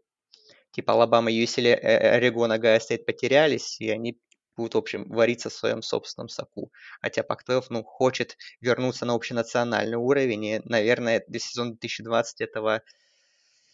типа 0.72 0.94
Алабама, 0.94 1.30
UCLA, 1.30 1.74
Орегон, 1.74 2.50
Огайо 2.50 2.80
Стейт 2.80 3.06
потерялись, 3.06 3.80
и 3.80 3.90
они 3.90 4.18
будут, 4.56 4.74
в 4.74 4.78
общем, 4.78 5.08
вариться 5.08 5.50
в 5.50 5.54
своем 5.54 5.82
собственном 5.82 6.28
соку. 6.28 6.72
Хотя 7.00 7.22
Пак-12, 7.22 7.66
ну, 7.70 7.82
хочет 7.84 8.36
вернуться 8.60 9.06
на 9.06 9.14
общенациональный 9.14 9.96
уровень, 9.96 10.44
и, 10.44 10.60
наверное, 10.64 11.24
до 11.26 11.38
сезона 11.38 11.70
2020 11.70 12.40
этого 12.40 12.82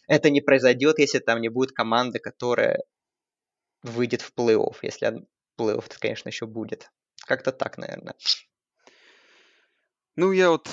это 0.07 0.29
не 0.29 0.41
произойдет, 0.41 0.99
если 0.99 1.19
там 1.19 1.39
не 1.39 1.49
будет 1.49 1.71
команды, 1.71 2.19
которая 2.19 2.83
выйдет 3.83 4.21
в 4.21 4.33
плей-офф, 4.35 4.77
если 4.81 5.25
плей-офф, 5.57 5.97
конечно, 5.99 6.29
еще 6.29 6.45
будет. 6.47 6.91
Как-то 7.25 7.51
так, 7.51 7.77
наверное. 7.77 8.15
Ну, 10.15 10.31
я 10.31 10.49
вот 10.49 10.67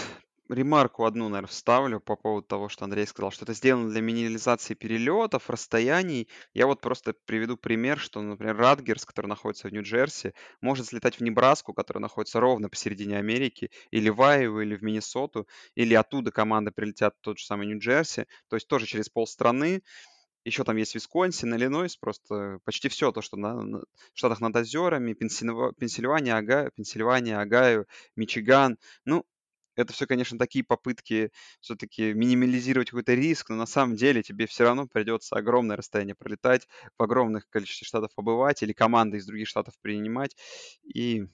ремарку 0.49 1.05
одну, 1.05 1.29
наверное, 1.29 1.49
вставлю 1.49 2.01
по 2.01 2.17
поводу 2.17 2.47
того, 2.47 2.69
что 2.69 2.85
Андрей 2.85 3.07
сказал, 3.07 3.31
что 3.31 3.45
это 3.45 3.55
сделано 3.55 3.91
для 3.91 4.01
минимализации 4.01 4.75
перелетов, 4.75 5.51
расстояний. 5.51 6.29
Я 6.55 6.67
вот 6.67 6.81
просто 6.81 7.15
приведу 7.25 7.57
пример, 7.57 7.99
что, 7.99 8.21
например, 8.21 8.57
Радгерс, 8.57 9.05
который 9.05 9.27
находится 9.27 9.69
в 9.69 9.73
Нью-Джерси, 9.73 10.33
может 10.61 10.87
слетать 10.87 11.19
в 11.19 11.23
Небраску, 11.23 11.73
которая 11.73 12.03
находится 12.03 12.41
ровно 12.41 12.69
посередине 12.69 13.19
Америки, 13.19 13.71
или 13.91 14.09
в 14.09 14.23
Айову, 14.23 14.61
или 14.61 14.77
в 14.77 14.83
Миннесоту, 14.83 15.47
или 15.75 15.95
оттуда 15.95 16.31
команды 16.31 16.71
прилетят 16.71 17.15
в 17.19 17.21
тот 17.23 17.39
же 17.39 17.45
самый 17.45 17.67
Нью-Джерси, 17.67 18.27
то 18.49 18.57
есть 18.57 18.69
тоже 18.69 18.87
через 18.87 19.09
полстраны. 19.09 19.83
Еще 20.45 20.63
там 20.63 20.77
есть 20.77 20.95
Висконсин, 20.95 21.53
Иллинойс, 21.57 21.97
просто 21.97 22.61
почти 22.65 22.89
все 22.89 23.11
то, 23.11 23.21
что 23.21 23.37
на, 23.37 23.61
на 23.63 23.83
штатах 24.15 24.41
над 24.41 24.55
озерами, 24.55 25.13
Пенсильвания, 25.13 26.37
Агаю, 26.37 26.71
Пенсильвания, 26.71 27.41
Агаю, 27.41 27.89
Мичиган. 28.15 28.79
Ну, 29.05 29.25
это 29.77 29.93
все, 29.93 30.07
конечно, 30.07 30.39
такие 30.39 30.65
попытки 30.65 31.31
все-таки 31.61 32.13
минимализировать 32.15 32.91
какой-то 32.91 33.15
риск, 33.15 33.51
но 33.51 33.57
на 33.57 33.67
самом 33.67 33.97
деле 33.97 34.23
тебе 34.23 34.47
все 34.47 34.65
равно 34.65 34.87
придется 34.87 35.37
огромное 35.37 35.77
расстояние 35.77 36.15
пролетать, 36.15 36.67
в 36.99 37.03
огромных 37.03 37.49
количестве 37.49 37.87
штатов 37.87 38.11
побывать 38.15 38.63
или 38.63 38.73
команды 38.73 39.19
из 39.19 39.27
других 39.27 39.49
штатов 39.49 39.75
принимать. 39.83 40.37
И 40.85 41.27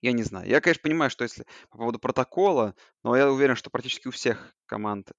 я 0.00 0.12
не 0.12 0.22
знаю. 0.22 0.48
Я, 0.48 0.60
конечно, 0.60 0.82
понимаю, 0.82 1.10
что 1.10 1.24
если 1.24 1.44
по 1.70 1.78
поводу 1.78 1.98
протокола, 1.98 2.74
но 3.02 3.16
я 3.16 3.30
уверен, 3.30 3.56
что 3.56 3.70
практически 3.70 4.08
у 4.08 4.12
всех 4.12 4.54
команд 4.66 5.10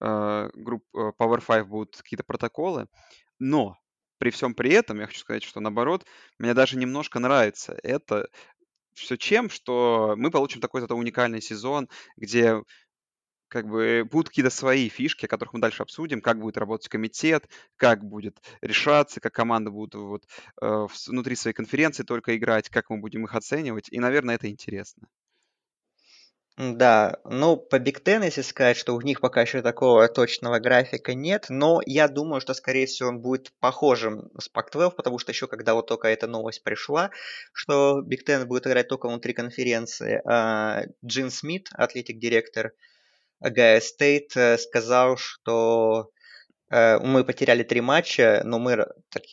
э, 0.00 0.50
групп 0.54 0.84
э, 0.94 1.12
Power 1.18 1.44
5 1.44 1.66
будут 1.66 1.96
какие-то 1.96 2.24
протоколы. 2.24 2.86
Но 3.38 3.76
при 4.18 4.30
всем 4.30 4.54
при 4.54 4.72
этом 4.72 5.00
я 5.00 5.06
хочу 5.06 5.20
сказать, 5.20 5.42
что 5.42 5.60
наоборот, 5.60 6.06
мне 6.38 6.54
даже 6.54 6.78
немножко 6.78 7.18
нравится 7.18 7.76
это 7.82 8.28
все 8.94 9.16
чем, 9.16 9.50
что 9.50 10.14
мы 10.16 10.30
получим 10.30 10.60
такой 10.60 10.80
зато 10.80 10.96
уникальный 10.96 11.40
сезон, 11.40 11.88
где 12.16 12.62
как 13.48 13.68
бы 13.68 14.08
будут 14.10 14.30
какие-то 14.30 14.50
свои 14.50 14.88
фишки, 14.88 15.26
о 15.26 15.28
которых 15.28 15.52
мы 15.54 15.60
дальше 15.60 15.82
обсудим, 15.82 16.22
как 16.22 16.40
будет 16.40 16.56
работать 16.56 16.88
комитет, 16.88 17.48
как 17.76 18.02
будет 18.04 18.40
решаться, 18.62 19.20
как 19.20 19.34
команды 19.34 19.70
будут 19.70 19.94
вот, 19.94 20.24
э, 20.62 20.86
внутри 21.06 21.36
своей 21.36 21.54
конференции 21.54 22.02
только 22.02 22.36
играть, 22.36 22.70
как 22.70 22.88
мы 22.90 22.98
будем 22.98 23.24
их 23.24 23.34
оценивать, 23.34 23.88
и, 23.90 24.00
наверное, 24.00 24.36
это 24.36 24.48
интересно. 24.50 25.06
Да, 26.58 27.16
ну, 27.24 27.56
по 27.56 27.76
Big 27.76 28.02
Ten, 28.04 28.22
если 28.24 28.42
сказать, 28.42 28.76
что 28.76 28.94
у 28.94 29.00
них 29.00 29.20
пока 29.20 29.40
еще 29.40 29.62
такого 29.62 30.06
точного 30.08 30.58
графика 30.58 31.14
нет, 31.14 31.46
но 31.48 31.80
я 31.86 32.08
думаю, 32.08 32.42
что, 32.42 32.52
скорее 32.52 32.84
всего, 32.84 33.08
он 33.08 33.20
будет 33.20 33.52
похожим 33.58 34.30
с 34.38 34.50
Pac-12, 34.50 34.90
потому 34.90 35.18
что 35.18 35.32
еще 35.32 35.46
когда 35.46 35.72
вот 35.72 35.86
только 35.86 36.08
эта 36.08 36.26
новость 36.26 36.62
пришла, 36.62 37.10
что 37.54 38.02
Big 38.02 38.26
Ten 38.26 38.44
будет 38.44 38.66
играть 38.66 38.86
только 38.88 39.08
внутри 39.08 39.32
конференции, 39.32 40.20
а 40.26 40.82
Джин 41.04 41.30
Смит, 41.30 41.70
атлетик-директор 41.72 42.72
Гая 43.40 43.80
Стейт, 43.80 44.36
э, 44.36 44.58
сказал, 44.58 45.16
что 45.16 46.10
э, 46.70 46.98
мы 46.98 47.24
потеряли 47.24 47.62
три 47.62 47.80
матча, 47.80 48.42
но 48.44 48.58
мы 48.58 48.86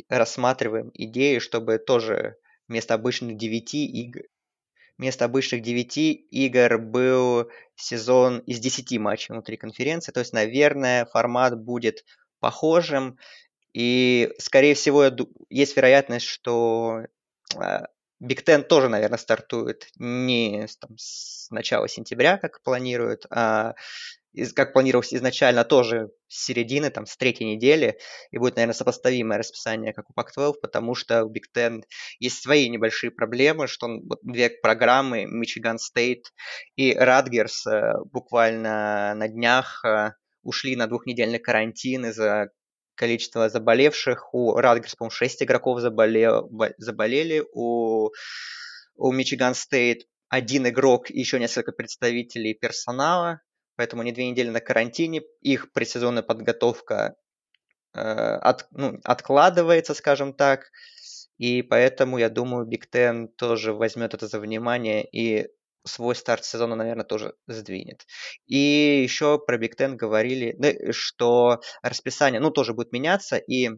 рассматриваем 0.08 0.89
идею, 0.93 1.41
чтобы 1.41 1.79
тоже 1.79 2.38
вместо 2.69 2.93
обычных 2.93 3.36
девяти 3.36 3.86
игр 3.86 4.21
вместо 4.99 5.25
обычных 5.25 5.62
9 5.63 5.97
игр 6.29 6.77
был 6.77 7.49
сезон 7.75 8.39
из 8.39 8.59
10 8.59 8.99
матчей 8.99 9.33
внутри 9.33 9.55
конференции. 9.57 10.12
То 10.12 10.19
есть, 10.19 10.33
наверное, 10.33 11.05
формат 11.05 11.57
будет 11.57 12.03
похожим. 12.39 13.17
И, 13.73 14.29
скорее 14.39 14.75
всего, 14.75 15.05
есть 15.49 15.75
вероятность, 15.77 16.25
что 16.25 17.05
Биг 18.19 18.43
Тен 18.43 18.63
тоже, 18.63 18.89
наверное, 18.89 19.17
стартует 19.17 19.88
не 19.95 20.67
там, 20.79 20.91
с 20.97 21.49
начала 21.49 21.88
сентября, 21.88 22.38
как 22.38 22.62
планируют, 22.62 23.25
а 23.29 23.75
как 24.55 24.73
планировалось 24.73 25.13
изначально, 25.13 25.63
тоже 25.63 26.09
с 26.27 26.45
середины, 26.45 26.89
там, 26.89 27.05
с 27.05 27.17
третьей 27.17 27.55
недели, 27.55 27.97
и 28.31 28.37
будет, 28.37 28.55
наверное, 28.55 28.73
сопоставимое 28.73 29.39
расписание, 29.39 29.93
как 29.93 30.09
у 30.09 30.13
Pac-12, 30.13 30.55
потому 30.61 30.95
что 30.95 31.25
у 31.25 31.31
Big 31.31 31.45
Ten 31.55 31.83
есть 32.19 32.41
свои 32.41 32.69
небольшие 32.69 33.11
проблемы, 33.11 33.67
что 33.67 33.87
вот 33.87 34.19
две 34.21 34.49
программы, 34.49 35.23
Michigan 35.23 35.77
State 35.77 36.23
и 36.75 36.93
Радгерс, 36.93 37.65
э, 37.67 37.93
буквально 38.11 39.13
на 39.15 39.27
днях 39.27 39.83
э, 39.83 40.11
ушли 40.43 40.75
на 40.75 40.87
двухнедельный 40.87 41.39
карантин 41.39 42.05
из-за 42.07 42.49
количества 42.95 43.49
заболевших. 43.49 44.33
У 44.33 44.55
Радгерс, 44.55 44.95
по-моему, 44.95 45.11
6 45.11 45.43
игроков 45.43 45.79
заболел, 45.79 46.49
заболели, 46.77 47.43
у, 47.53 48.09
у 48.95 49.13
Michigan 49.13 49.53
State 49.53 50.01
один 50.27 50.67
игрок 50.67 51.09
и 51.09 51.19
еще 51.19 51.39
несколько 51.39 51.71
представителей 51.71 52.53
персонала 52.53 53.41
поэтому 53.79 54.01
они 54.01 54.11
две 54.11 54.29
недели 54.29 54.49
на 54.49 54.59
карантине, 54.59 55.21
их 55.39 55.71
предсезонная 55.71 56.21
подготовка 56.21 57.15
э, 57.93 58.01
от, 58.01 58.67
ну, 58.71 58.99
откладывается, 59.05 59.93
скажем 59.93 60.33
так, 60.33 60.69
и 61.37 61.61
поэтому, 61.61 62.17
я 62.17 62.27
думаю, 62.27 62.65
Биг 62.65 62.89
Тен 62.89 63.29
тоже 63.29 63.71
возьмет 63.71 64.13
это 64.13 64.27
за 64.27 64.41
внимание 64.41 65.07
и 65.09 65.47
свой 65.85 66.13
старт 66.15 66.43
сезона, 66.43 66.75
наверное, 66.75 67.05
тоже 67.05 67.35
сдвинет. 67.47 68.05
И 68.47 69.01
еще 69.01 69.39
про 69.39 69.57
Биг 69.57 69.77
Тен 69.77 69.95
говорили, 69.95 70.91
что 70.91 71.61
расписание, 71.81 72.41
ну, 72.41 72.51
тоже 72.51 72.73
будет 72.73 72.91
меняться, 72.91 73.37
и 73.37 73.69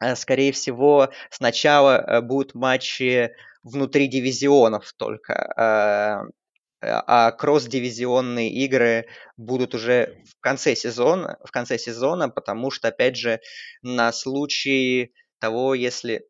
э, 0.00 0.14
скорее 0.14 0.52
всего, 0.52 1.10
сначала 1.30 1.96
э, 1.98 2.20
будут 2.20 2.54
матчи 2.54 3.32
внутри 3.64 4.06
дивизионов 4.06 4.92
только, 4.96 6.22
э, 6.22 6.37
а 6.80 7.32
кросс-дивизионные 7.32 8.50
игры 8.50 9.06
будут 9.36 9.74
уже 9.74 10.22
в 10.26 10.40
конце 10.40 10.74
сезона, 10.76 11.38
в 11.44 11.50
конце 11.50 11.78
сезона, 11.78 12.28
потому 12.28 12.70
что, 12.70 12.88
опять 12.88 13.16
же, 13.16 13.40
на 13.82 14.12
случай 14.12 15.12
того, 15.40 15.74
если 15.74 16.26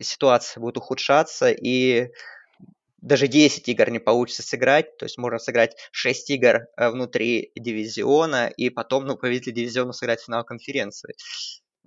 ситуация 0.00 0.60
будет 0.60 0.78
ухудшаться 0.78 1.50
и 1.50 2.10
даже 2.98 3.28
10 3.28 3.68
игр 3.68 3.90
не 3.90 3.98
получится 3.98 4.42
сыграть, 4.42 4.96
то 4.96 5.04
есть 5.04 5.18
можно 5.18 5.38
сыграть 5.38 5.76
6 5.92 6.30
игр 6.30 6.66
э, 6.76 6.90
внутри 6.90 7.52
дивизиона 7.54 8.48
и 8.48 8.70
потом, 8.70 9.06
ну, 9.06 9.16
победитель 9.16 9.52
дивизиона 9.52 9.92
сыграть 9.92 10.22
финал 10.22 10.44
конференции. 10.44 11.14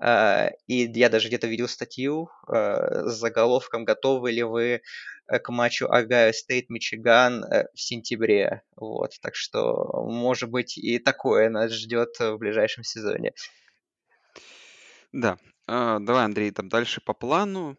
Э, 0.01 0.49
и 0.67 0.89
я 0.93 1.09
даже 1.09 1.27
где-то 1.27 1.47
видел 1.47 1.67
статью 1.67 2.29
э, 2.47 3.07
с 3.07 3.13
заголовком 3.13 3.85
«Готовы 3.85 4.31
ли 4.31 4.43
вы 4.43 4.81
к 5.27 5.49
матчу 5.49 5.87
Огайо 5.87 6.31
Стейт 6.31 6.69
Мичиган 6.69 7.41
в 7.41 7.79
сентябре?» 7.79 8.63
Вот, 8.75 9.13
так 9.21 9.35
что, 9.35 10.03
может 10.09 10.49
быть, 10.49 10.77
и 10.77 10.99
такое 10.99 11.49
нас 11.49 11.71
ждет 11.71 12.19
в 12.19 12.37
ближайшем 12.37 12.83
сезоне. 12.83 13.33
Да. 15.11 15.37
А, 15.67 15.99
давай, 15.99 16.25
Андрей, 16.25 16.51
там 16.51 16.69
дальше 16.69 17.01
по 17.01 17.13
плану 17.13 17.77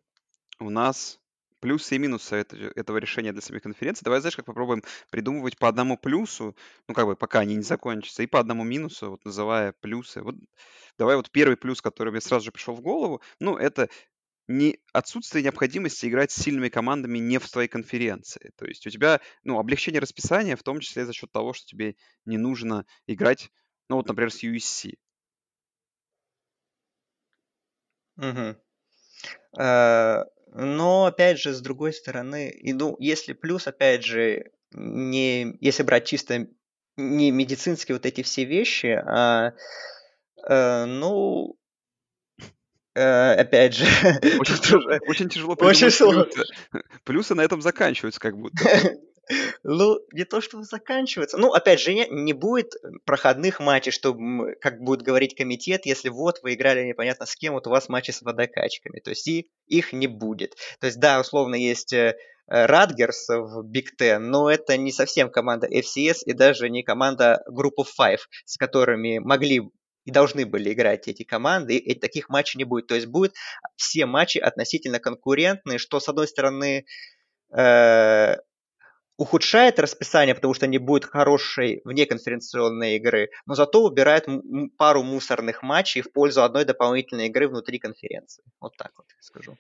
у 0.59 0.71
нас 0.71 1.20
плюсы 1.61 1.97
и 1.97 1.99
минусы 1.99 2.37
это, 2.37 2.57
этого 2.57 2.99
решения 2.99 3.33
для 3.33 3.43
самих 3.43 3.63
конференций. 3.63 4.05
Давай, 4.05 4.21
знаешь, 4.21 4.37
как 4.37 4.47
попробуем 4.47 4.83
придумывать 5.11 5.59
по 5.59 5.69
одному 5.69 5.97
плюсу, 5.97 6.57
ну, 6.89 6.95
как 6.95 7.07
бы, 7.07 7.17
пока 7.17 7.41
они 7.41 7.57
не 7.57 7.63
закончатся, 7.63 8.23
и 8.23 8.27
по 8.27 8.41
одному 8.41 8.65
минусу, 8.65 9.11
вот 9.11 9.25
называя 9.25 9.73
плюсы. 9.73 10.23
Вот 10.23 10.37
давай 10.99 11.17
вот 11.17 11.31
первый 11.31 11.57
плюс, 11.57 11.81
который 11.81 12.11
мне 12.11 12.21
сразу 12.21 12.47
же 12.47 12.53
пришел 12.53 12.75
в 12.75 12.81
голову, 12.81 13.23
ну, 13.39 13.57
это 13.57 13.89
не 14.49 14.81
отсутствие 14.93 15.45
необходимости 15.45 16.07
играть 16.07 16.33
с 16.33 16.43
сильными 16.43 16.69
командами 16.69 17.19
не 17.19 17.39
в 17.39 17.49
твоей 17.49 17.69
конференции. 17.69 18.53
То 18.57 18.67
есть 18.67 18.87
у 18.87 18.91
тебя, 18.91 19.21
ну, 19.45 19.59
облегчение 19.59 20.01
расписания, 20.01 20.57
в 20.57 20.63
том 20.65 20.81
числе 20.81 21.07
за 21.07 21.13
счет 21.13 21.31
того, 21.31 21.53
что 21.53 21.67
тебе 21.67 21.95
не 22.25 22.37
нужно 22.37 22.85
играть, 23.07 23.51
ну, 23.89 23.97
вот, 23.97 24.09
например, 24.09 24.33
с 24.33 24.43
USC. 24.43 24.97
Угу. 28.17 28.57
Но, 30.53 31.07
опять 31.07 31.39
же, 31.39 31.55
с 31.55 31.61
другой 31.61 31.93
стороны, 31.93 32.51
и, 32.51 32.73
ну, 32.73 32.97
если 32.99 33.33
плюс, 33.35 33.67
опять 33.67 34.05
же, 34.05 34.51
не, 34.73 35.57
если 35.61 35.83
брать 35.83 36.07
чисто 36.07 36.49
не 36.97 37.31
медицинские 37.31 37.97
вот 37.97 38.07
эти 38.07 38.23
все 38.23 38.45
вещи, 38.45 39.01
а, 39.07 39.53
э, 40.49 40.85
ну, 40.87 41.57
э, 42.95 43.33
опять 43.35 43.75
же, 43.75 43.85
очень, 44.39 44.57
тяжело, 44.63 44.99
очень 45.07 45.29
тяжело 45.29 45.57
очень 45.61 45.91
плюсы. 45.91 46.45
Плюсы 47.05 47.35
на 47.35 47.43
этом 47.43 47.63
заканчиваются 47.63 48.21
как 48.21 48.37
будто. 48.37 48.59
Ну, 49.63 50.01
не 50.13 50.25
то, 50.25 50.41
что 50.41 50.63
заканчивается. 50.63 51.39
Ну, 51.39 51.53
опять 51.53 51.81
же, 51.81 51.95
не, 51.95 52.07
не 52.09 52.33
будет 52.33 52.75
проходных 53.05 53.61
матчей, 53.61 53.93
чтобы, 53.93 54.57
как 54.61 54.81
будет 54.81 55.03
говорить 55.03 55.37
комитет, 55.37 55.87
если 55.87 56.09
вот 56.09 56.41
вы 56.43 56.55
играли 56.55 56.85
непонятно 56.85 57.27
с 57.27 57.37
кем, 57.37 57.55
вот 57.55 57.67
у 57.67 57.71
вас 57.71 57.89
матчи 57.89 58.11
с 58.11 58.23
водокачками. 58.23 59.01
То 59.01 59.11
есть 59.11 59.27
и 59.29 59.51
их 59.67 59.93
не 59.93 60.07
будет. 60.07 60.57
То 60.81 60.87
есть, 60.87 60.99
да, 60.99 61.21
условно, 61.21 61.55
есть 61.55 61.93
э, 61.93 62.17
Радгерс 62.47 63.29
в 63.29 63.63
Биг 63.63 63.93
Ten, 64.01 64.19
но 64.19 64.51
это 64.51 64.77
не 64.77 64.93
совсем 64.93 65.31
команда 65.31 65.69
FCS 65.69 66.25
и 66.27 66.33
даже 66.33 66.69
не 66.69 66.83
команда 66.83 67.43
of 67.49 67.87
Five, 67.99 68.21
с 68.45 68.57
которыми 68.57 69.19
могли 69.19 69.71
и 70.05 70.11
должны 70.11 70.47
были 70.47 70.73
играть 70.73 71.09
эти 71.09 71.23
команды, 71.25 71.77
и 71.77 71.95
таких 71.99 72.29
матчей 72.29 72.59
не 72.59 72.65
будет. 72.65 72.87
То 72.87 72.95
есть 72.95 73.07
будут 73.07 73.35
все 73.77 74.07
матчи 74.07 74.39
относительно 74.39 74.99
конкурентные, 74.99 75.79
что, 75.79 76.01
с 76.01 76.09
одной 76.09 76.27
стороны, 76.27 76.87
э, 77.55 78.37
ухудшает 79.21 79.79
расписание, 79.79 80.35
потому 80.35 80.55
что 80.55 80.67
не 80.67 80.79
будет 80.79 81.05
хорошей 81.05 81.83
внеконференционной 81.85 82.97
игры, 82.97 83.29
но 83.45 83.55
зато 83.55 83.85
убирает 83.85 84.27
пару 84.79 85.03
мусорных 85.03 85.63
матчей 85.63 86.01
в 86.01 86.11
пользу 86.11 86.43
одной 86.43 86.65
дополнительной 86.65 87.27
игры 87.27 87.47
внутри 87.47 87.79
конференции. 87.79 88.43
Вот 88.61 88.79
так 88.79 88.93
вот 88.97 89.07
скажу. 89.21 89.59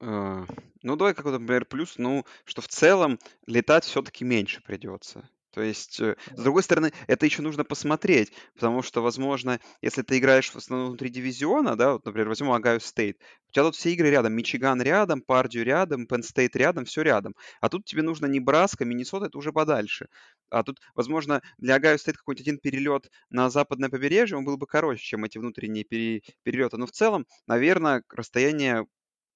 А, 0.00 0.44
ну, 0.82 0.96
давай 0.96 1.14
какой-то, 1.14 1.38
например, 1.38 1.64
плюс, 1.64 1.94
ну, 1.96 2.26
что 2.44 2.60
в 2.60 2.68
целом 2.68 3.18
летать 3.46 3.84
все-таки 3.84 4.24
меньше 4.24 4.60
придется. 4.62 5.26
То 5.52 5.60
есть, 5.62 6.00
э, 6.00 6.16
с 6.34 6.42
другой 6.42 6.62
стороны, 6.62 6.92
это 7.06 7.26
еще 7.26 7.42
нужно 7.42 7.62
посмотреть, 7.64 8.32
потому 8.54 8.82
что, 8.82 9.02
возможно, 9.02 9.60
если 9.82 10.02
ты 10.02 10.18
играешь 10.18 10.50
в 10.50 10.56
основном 10.56 10.88
внутри 10.88 11.10
дивизиона, 11.10 11.76
да, 11.76 11.92
вот, 11.92 12.04
например, 12.06 12.28
возьмем 12.28 12.52
Агаю 12.52 12.80
Стейт, 12.80 13.18
у 13.48 13.52
тебя 13.52 13.64
тут 13.64 13.76
все 13.76 13.92
игры 13.92 14.08
рядом, 14.10 14.32
Мичиган 14.32 14.80
рядом, 14.80 15.20
Пердью 15.20 15.64
рядом, 15.64 16.06
Пенн 16.06 16.22
Стейт 16.22 16.56
рядом, 16.56 16.86
все 16.86 17.02
рядом. 17.02 17.34
А 17.60 17.68
тут 17.68 17.84
тебе 17.84 18.00
нужно 18.02 18.26
Небраска, 18.26 18.86
Миннесота, 18.86 19.26
это 19.26 19.36
уже 19.36 19.52
подальше. 19.52 20.06
А 20.50 20.62
тут, 20.62 20.80
возможно, 20.94 21.42
для 21.58 21.74
Огайо 21.76 21.98
Стейт 21.98 22.16
какой-нибудь 22.16 22.42
один 22.46 22.58
перелет 22.58 23.10
на 23.30 23.50
западное 23.50 23.90
побережье, 23.90 24.38
он 24.38 24.44
был 24.44 24.56
бы 24.56 24.66
короче, 24.66 25.02
чем 25.02 25.24
эти 25.24 25.38
внутренние 25.38 25.84
пере- 25.84 26.22
перелеты. 26.42 26.76
Но 26.78 26.86
в 26.86 26.92
целом, 26.92 27.26
наверное, 27.46 28.02
расстояние 28.10 28.86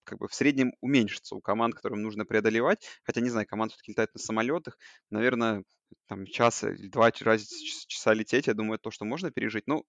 как 0.07 0.19
бы 0.19 0.29
в 0.29 0.35
среднем 0.35 0.73
уменьшится 0.81 1.35
у 1.35 1.41
команд, 1.41 1.75
которым 1.75 2.03
нужно 2.03 2.25
преодолевать. 2.25 2.87
Хотя, 3.03 3.21
не 3.21 3.29
знаю, 3.29 3.47
команд 3.47 3.73
все-таки 3.73 3.93
летают 3.93 4.15
на 4.15 4.21
самолетах. 4.21 4.79
Наверное, 5.11 5.65
там 6.07 6.27
час 6.27 6.65
или 6.65 6.89
два 6.89 7.11
часа 7.11 8.15
лететь, 8.15 8.47
я 8.47 8.55
думаю, 8.55 8.79
то, 8.79 8.91
что 8.91 9.05
можно 9.05 9.31
пережить. 9.31 9.67
Ну, 9.67 9.85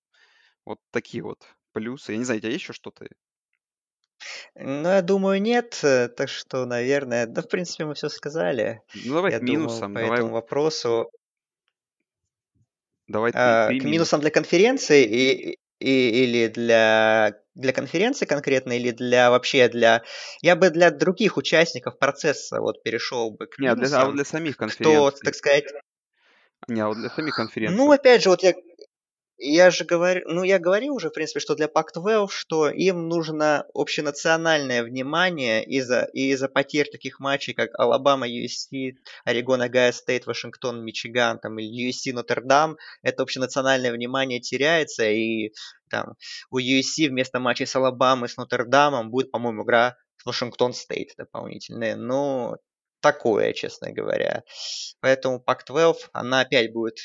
вот 0.66 0.80
такие 0.92 1.24
вот 1.24 1.46
плюсы. 1.72 2.12
Я 2.12 2.18
не 2.18 2.26
знаю, 2.26 2.40
у 2.40 2.42
тебя 2.42 2.52
есть 2.52 2.64
еще 2.64 2.74
что-то? 2.74 3.08
Ну, 4.56 4.90
я 4.90 5.02
думаю, 5.02 5.42
нет. 5.42 5.80
Э, 5.84 6.08
так 6.10 6.30
что, 6.30 6.66
наверное, 6.66 7.28
да, 7.28 7.42
в 7.42 7.48
принципе, 7.48 7.86
мы 7.86 7.94
все 7.94 8.10
сказали. 8.10 8.82
Ну, 9.06 9.14
давай 9.14 9.32
я 9.32 9.40
к 9.40 9.44
минусам. 9.44 9.94
Думаю, 9.94 9.94
по 9.94 10.02
давай... 10.02 10.20
этому 10.20 10.34
вопросу. 10.34 11.12
Давай 13.08 13.32
а, 13.34 13.68
три 13.68 13.80
К 13.80 13.84
минусам 13.86 14.20
для 14.20 14.32
конференции 14.32 15.06
и, 15.06 15.60
и, 15.80 16.24
или 16.24 16.48
для, 16.48 17.40
для 17.58 17.74
конференции 17.74 18.26
конкретно, 18.26 18.74
или 18.74 18.92
для 18.92 19.30
вообще 19.30 19.68
для... 19.68 20.04
Я 20.42 20.56
бы 20.56 20.70
для 20.70 20.92
других 20.92 21.38
участников 21.38 21.98
процесса 22.00 22.62
вот 22.62 22.84
перешел 22.84 23.32
бы 23.32 23.48
к 23.48 23.58
минусам. 23.58 23.82
Нет, 23.82 23.90
для, 23.90 24.02
а 24.02 24.12
для 24.12 24.26
самих 24.26 24.58
конференций. 24.58 25.10
Кто, 25.10 25.12
так 25.12 25.36
сказать... 25.36 25.66
Не, 26.68 26.82
а 26.82 26.88
вот 26.88 26.98
для 26.98 27.10
самих 27.10 27.36
конференций. 27.36 27.78
Ну, 27.78 27.92
опять 27.92 28.24
же, 28.24 28.30
вот 28.30 28.44
я 28.44 28.54
я 29.38 29.70
же 29.70 29.86
говорю, 29.86 30.22
ну 30.26 30.44
я 30.44 30.58
говорил 30.58 30.96
уже, 30.96 31.10
в 31.10 31.14
принципе, 31.14 31.40
что 31.40 31.56
для 31.56 31.68
Pac-12, 31.68 32.28
что 32.30 32.70
им 32.70 33.08
нужно 33.08 33.66
общенациональное 33.74 34.84
внимание 34.84 35.64
из-за 35.64 36.04
из-за 36.14 36.50
потерь 36.50 36.90
таких 36.90 37.20
матчей, 37.20 37.54
как 37.54 37.78
Алабама, 37.80 38.28
USC, 38.28 38.96
Орегон, 39.26 39.62
Огайо 39.62 39.92
Стейт, 39.92 40.26
Вашингтон, 40.26 40.84
Мичиган, 40.84 41.40
там, 41.40 41.60
или 41.60 41.90
USC, 41.90 42.14
Нотр-Дам. 42.14 42.78
Это 43.04 43.24
общенациональное 43.24 43.92
внимание 43.92 44.40
теряется, 44.40 45.08
и 45.08 45.52
там 45.90 46.16
у 46.50 46.60
USC 46.60 47.10
вместо 47.10 47.40
матчей 47.40 47.68
с 47.68 47.76
Алабамой, 47.76 48.30
с 48.30 48.38
Нотр-Дамом 48.38 49.12
будет, 49.12 49.32
по-моему, 49.32 49.64
игра 49.64 49.98
с 50.18 50.26
Вашингтон 50.26 50.74
Стейт 50.74 51.14
дополнительная. 51.16 51.96
Ну, 51.96 52.56
такое, 53.02 53.54
честно 53.54 53.92
говоря. 53.92 54.44
Поэтому 55.00 55.44
Pac-12, 55.46 55.96
она 56.12 56.42
опять 56.42 56.74
будет 56.74 56.98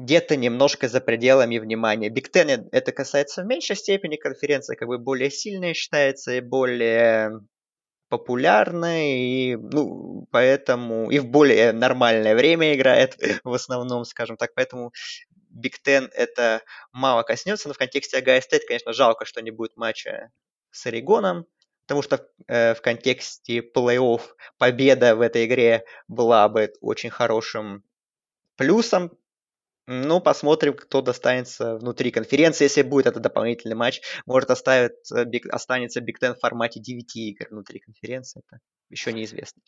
где-то 0.00 0.36
немножко 0.36 0.88
за 0.88 1.00
пределами 1.00 1.58
внимания. 1.58 2.08
Big 2.08 2.34
Ten 2.34 2.68
это 2.72 2.92
касается 2.92 3.42
в 3.42 3.46
меньшей 3.46 3.76
степени, 3.76 4.16
конференция 4.16 4.76
как 4.76 4.88
бы 4.88 4.98
более 4.98 5.30
сильная 5.30 5.74
считается 5.74 6.32
и 6.32 6.40
более 6.40 7.40
популярная, 8.08 9.14
и, 9.16 9.56
ну, 9.56 10.26
поэтому, 10.32 11.10
и 11.10 11.20
в 11.20 11.26
более 11.26 11.72
нормальное 11.72 12.34
время 12.34 12.74
играет, 12.74 13.16
в 13.44 13.52
основном, 13.52 14.04
скажем 14.04 14.36
так, 14.36 14.52
поэтому 14.54 14.92
Big 15.50 15.76
Ten 15.86 16.08
это 16.12 16.62
мало 16.92 17.22
коснется, 17.22 17.68
но 17.68 17.74
в 17.74 17.78
контексте 17.78 18.18
Огайо 18.18 18.40
Стейт, 18.40 18.64
конечно, 18.66 18.92
жалко, 18.92 19.24
что 19.24 19.42
не 19.42 19.50
будет 19.50 19.76
матча 19.76 20.30
с 20.70 20.86
Орегоном, 20.86 21.46
потому 21.86 22.02
что 22.02 22.26
э, 22.48 22.74
в 22.74 22.80
контексте 22.80 23.58
плей-офф 23.58 24.22
победа 24.58 25.14
в 25.14 25.20
этой 25.20 25.44
игре 25.44 25.84
была 26.08 26.48
бы 26.48 26.72
очень 26.80 27.10
хорошим 27.10 27.84
плюсом 28.56 29.12
ну, 29.92 30.20
посмотрим, 30.20 30.74
кто 30.74 31.02
достанется 31.02 31.74
внутри 31.74 32.12
конференции. 32.12 32.62
Если 32.62 32.82
будет 32.82 33.06
этот 33.06 33.22
дополнительный 33.22 33.74
матч, 33.74 34.00
может 34.24 34.48
оставит, 34.52 34.92
э, 35.12 35.24
останется 35.50 36.00
Биг 36.00 36.20
Тен 36.20 36.36
в 36.36 36.38
формате 36.38 36.78
9 36.78 37.16
игр 37.16 37.48
внутри 37.50 37.80
конференции. 37.80 38.40
Это 38.46 38.60
еще 38.88 39.12
неизвестно. 39.12 39.60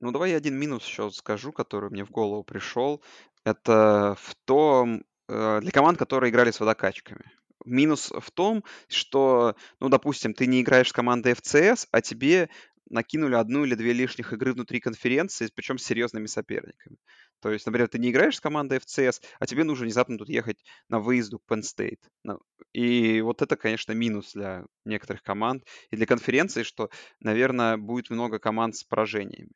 Ну, 0.00 0.10
давай 0.10 0.32
я 0.32 0.38
один 0.38 0.58
минус 0.58 0.84
еще 0.84 1.12
скажу, 1.12 1.52
который 1.52 1.88
мне 1.88 2.04
в 2.04 2.10
голову 2.10 2.42
пришел. 2.42 3.00
Это 3.44 4.16
в 4.20 4.34
том, 4.44 5.04
э, 5.28 5.60
для 5.60 5.70
команд, 5.70 6.00
которые 6.00 6.30
играли 6.32 6.50
с 6.50 6.58
водокачками. 6.58 7.30
Минус 7.64 8.10
в 8.10 8.28
том, 8.32 8.64
что, 8.88 9.54
ну, 9.78 9.88
допустим, 9.88 10.34
ты 10.34 10.48
не 10.48 10.62
играешь 10.62 10.88
с 10.88 10.92
командой 10.92 11.34
FCS, 11.34 11.86
а 11.92 12.00
тебе 12.00 12.48
накинули 12.90 13.36
одну 13.36 13.64
или 13.64 13.76
две 13.76 13.92
лишних 13.92 14.32
игры 14.32 14.52
внутри 14.52 14.80
конференции, 14.80 15.48
причем 15.54 15.78
с 15.78 15.84
серьезными 15.84 16.26
соперниками. 16.26 16.96
То 17.40 17.50
есть, 17.50 17.66
например, 17.66 17.88
ты 17.88 17.98
не 17.98 18.10
играешь 18.10 18.36
с 18.36 18.40
командой 18.40 18.78
FCS, 18.78 19.22
а 19.38 19.46
тебе 19.46 19.64
нужно 19.64 19.84
внезапно 19.84 20.18
тут 20.18 20.28
ехать 20.28 20.62
на 20.88 21.00
выезду 21.00 21.38
к 21.38 21.50
Penn 21.50 21.62
State. 21.62 22.00
Ну, 22.22 22.40
и 22.72 23.20
вот 23.22 23.42
это, 23.42 23.56
конечно, 23.56 23.92
минус 23.92 24.32
для 24.34 24.64
некоторых 24.84 25.22
команд 25.22 25.64
и 25.90 25.96
для 25.96 26.06
конференции, 26.06 26.62
что, 26.62 26.90
наверное, 27.20 27.76
будет 27.76 28.10
много 28.10 28.38
команд 28.38 28.76
с 28.76 28.84
поражениями. 28.84 29.50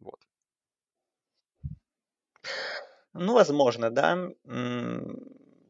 Вот. 0.00 0.20
Ну, 3.12 3.34
возможно, 3.34 3.90
да. 3.90 4.30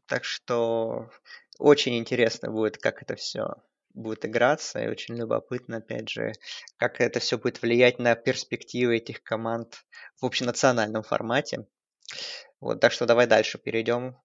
Так 0.06 0.24
что 0.24 1.10
очень 1.58 1.96
интересно 1.96 2.50
будет, 2.50 2.76
как 2.78 3.02
это 3.02 3.16
все 3.16 3.54
будет 3.94 4.24
играться, 4.24 4.80
и 4.80 4.88
очень 4.88 5.16
любопытно, 5.16 5.78
опять 5.78 6.08
же, 6.08 6.32
как 6.76 7.00
это 7.00 7.20
все 7.20 7.38
будет 7.38 7.62
влиять 7.62 7.98
на 7.98 8.14
перспективы 8.14 8.96
этих 8.96 9.22
команд 9.22 9.84
в 10.20 10.26
общенациональном 10.26 11.02
формате. 11.02 11.66
Вот, 12.60 12.80
так 12.80 12.92
что 12.92 13.06
давай 13.06 13.26
дальше 13.26 13.58
перейдем. 13.58 14.16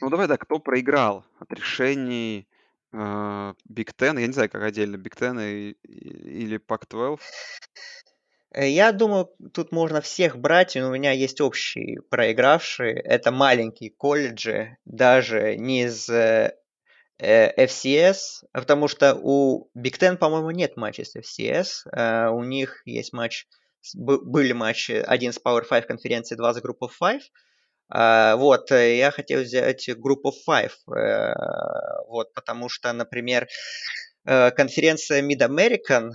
Ну 0.00 0.10
давай, 0.10 0.26
да, 0.26 0.36
кто 0.36 0.58
проиграл 0.58 1.24
от 1.38 1.52
решений 1.52 2.48
э, 2.92 2.96
Big 2.96 3.90
Ten, 3.96 4.20
я 4.20 4.26
не 4.26 4.32
знаю, 4.32 4.50
как 4.50 4.62
отдельно, 4.62 4.96
Ten 4.96 5.40
и, 5.42 5.70
или 5.82 6.58
Pac-12? 6.58 7.20
Э, 8.54 8.68
я 8.68 8.92
думаю, 8.92 9.30
тут 9.52 9.72
можно 9.72 10.00
всех 10.00 10.38
брать, 10.38 10.76
но 10.76 10.88
у 10.88 10.92
меня 10.92 11.12
есть 11.12 11.40
общие 11.40 12.02
проигравшие. 12.02 12.94
Это 12.94 13.30
маленькие 13.30 13.90
колледжи, 13.90 14.76
даже 14.84 15.56
не 15.56 15.84
из 15.84 16.08
э, 16.08 16.14
э 16.14 16.63
FCS, 17.20 18.44
потому 18.52 18.88
что 18.88 19.14
у 19.14 19.70
Big 19.76 19.98
Ten, 19.98 20.16
по-моему, 20.16 20.50
нет 20.50 20.76
матчей 20.76 21.04
с 21.04 21.16
FCS. 21.16 21.88
Э, 21.92 22.28
у 22.28 22.42
них 22.42 22.82
есть 22.86 23.12
матч, 23.12 23.46
были 23.94 24.52
матчи 24.52 24.92
один 24.92 25.32
с 25.32 25.38
Power 25.38 25.64
5 25.68 25.86
конференции, 25.86 26.34
два 26.34 26.52
с 26.52 26.58
Group 26.58 26.78
of 26.82 26.90
5. 26.98 27.22
Uh, 27.94 28.36
вот, 28.36 28.70
я 28.70 29.10
хотел 29.10 29.42
взять 29.42 29.86
Group 29.90 30.22
of 30.24 30.32
Five, 30.48 30.72
вот, 32.08 32.32
потому 32.32 32.70
что, 32.70 32.90
например, 32.94 33.46
конференция 34.24 35.20
Mid-American, 35.20 36.12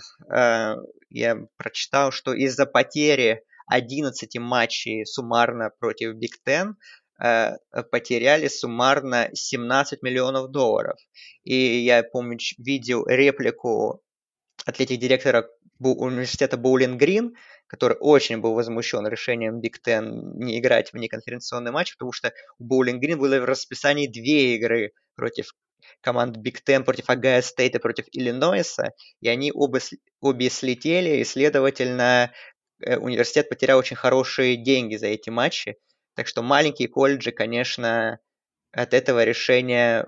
я 1.10 1.38
прочитал, 1.58 2.12
что 2.12 2.34
из-за 2.34 2.66
потери 2.66 3.44
11 3.70 4.40
матчей 4.40 5.06
суммарно 5.06 5.70
против 5.80 6.16
Big 6.16 6.34
Ten 6.46 6.74
потеряли 7.92 8.48
суммарно 8.48 9.30
17 9.34 10.02
миллионов 10.02 10.52
долларов. 10.52 10.98
И 11.44 11.56
я, 11.56 12.04
помню, 12.04 12.38
видел 12.58 13.06
реплику 13.06 14.02
атлетик-директора 14.66 15.50
университета 15.80 16.58
Боулинг 16.58 17.00
Грин, 17.00 17.36
который 17.68 17.98
очень 18.00 18.40
был 18.40 18.54
возмущен 18.54 19.08
решением 19.08 19.60
Big 19.62 19.76
Ten 19.86 20.34
не 20.36 20.60
играть 20.60 20.92
в 20.92 20.98
неконференционный 20.98 21.72
матч, 21.72 21.94
потому 21.94 22.12
что 22.12 22.34
у 22.58 22.66
Боулинг 22.66 23.02
Грин 23.02 23.20
было 23.20 23.40
в 23.40 23.46
расписании 23.46 24.08
две 24.08 24.56
игры 24.56 24.92
против 25.16 25.54
команд 26.02 26.38
Big 26.38 26.58
Ten, 26.66 26.84
против 26.84 27.10
Агая 27.10 27.42
Стейта, 27.42 27.80
против 27.80 28.06
Иллинойса, 28.12 28.94
и 29.22 29.30
они 29.30 29.52
оба, 29.54 29.80
обе 30.22 30.50
слетели, 30.50 31.18
и, 31.18 31.24
следовательно, 31.24 32.34
э, 32.82 32.98
университет 32.98 33.50
потерял 33.50 33.78
очень 33.80 33.96
хорошие 33.96 34.58
деньги 34.58 34.96
за 34.96 35.08
эти 35.08 35.30
матчи. 35.30 35.78
Так 36.20 36.28
что 36.28 36.42
маленькие 36.42 36.90
колледжи, 36.90 37.32
конечно, 37.32 38.20
от 38.74 38.94
этого 38.94 39.24
решения 39.24 40.06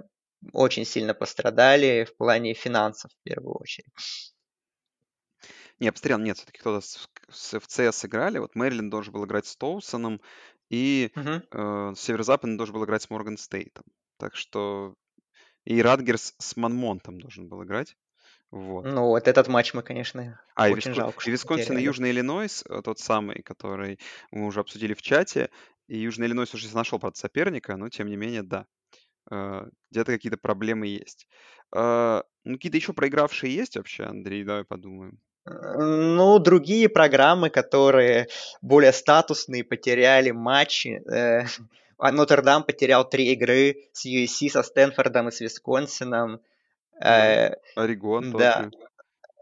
очень 0.51 0.83
сильно 0.83 1.13
пострадали 1.13 2.03
в 2.03 2.17
плане 2.17 2.53
финансов 2.53 3.11
в 3.13 3.23
первую 3.23 3.55
очередь. 3.57 3.93
Не, 5.79 5.85
я 5.85 5.93
посмотрел, 5.93 6.17
нет, 6.17 6.35
все-таки 6.35 6.59
кто-то 6.59 6.85
с, 6.85 7.07
с 7.29 7.53
FCS 7.53 7.93
сыграли. 7.93 8.39
Вот 8.39 8.55
Мэриленд 8.55 8.91
должен 8.91 9.13
был 9.13 9.23
играть 9.23 9.45
с 9.45 9.55
Тоусоном, 9.55 10.19
и 10.69 11.13
Угу. 11.15 11.29
э, 11.49 11.93
Северо-Западный 11.95 12.57
должен 12.57 12.75
был 12.75 12.83
играть 12.83 13.03
с 13.03 13.09
Морган 13.09 13.37
Стейтом. 13.37 13.85
Так 14.17 14.35
что... 14.35 14.95
И 15.63 15.81
Радгерс 15.81 16.35
с 16.37 16.57
Манмонтом 16.57 17.21
должен 17.21 17.47
был 17.47 17.63
играть. 17.63 17.95
Вот. 18.51 18.83
Ну, 18.83 19.07
вот 19.07 19.29
этот 19.29 19.47
матч 19.47 19.73
мы, 19.73 19.81
конечно, 19.81 20.41
А, 20.55 20.67
и, 20.67 20.73
очень 20.73 20.89
Виско... 20.91 21.01
жалко, 21.03 21.23
и 21.25 21.31
Висконсин 21.31 21.77
и. 21.77 21.83
Южный 21.83 22.11
Иллинойс, 22.11 22.65
э, 22.67 22.81
тот 22.83 22.99
самый, 22.99 23.41
который 23.43 23.97
мы 24.31 24.45
уже 24.45 24.59
обсудили 24.59 24.93
в 24.93 25.01
чате. 25.01 25.49
И 25.91 25.97
Южный 25.97 26.27
Иллинойс 26.27 26.53
уже 26.53 26.73
нашел, 26.73 26.99
правда, 26.99 27.19
соперника, 27.19 27.75
но 27.75 27.89
тем 27.89 28.07
не 28.07 28.15
менее, 28.15 28.43
да. 28.43 28.65
Э, 29.29 29.65
где-то 29.91 30.13
какие-то 30.13 30.37
проблемы 30.37 30.87
есть. 30.87 31.27
Э, 31.75 32.21
ну, 32.45 32.55
какие-то 32.55 32.77
еще 32.77 32.93
проигравшие 32.93 33.53
есть 33.53 33.75
вообще, 33.75 34.03
Андрей? 34.03 34.45
Давай 34.45 34.63
подумаем. 34.63 35.19
Ну, 35.43 36.39
другие 36.39 36.87
программы, 36.87 37.49
которые 37.49 38.29
более 38.61 38.93
статусные, 38.93 39.65
потеряли 39.65 40.31
матчи. 40.31 41.01
Э, 41.11 41.43
а 41.97 42.11
Нотр-Дам 42.13 42.63
потерял 42.63 43.03
три 43.09 43.33
игры 43.33 43.89
с 43.91 44.05
USC, 44.05 44.49
со 44.49 44.63
Стэнфордом 44.63 45.27
и 45.27 45.31
с 45.31 45.41
Висконсином. 45.41 46.39
Орегон 47.75 48.31
Да, 48.31 48.69
тоже. 48.69 48.71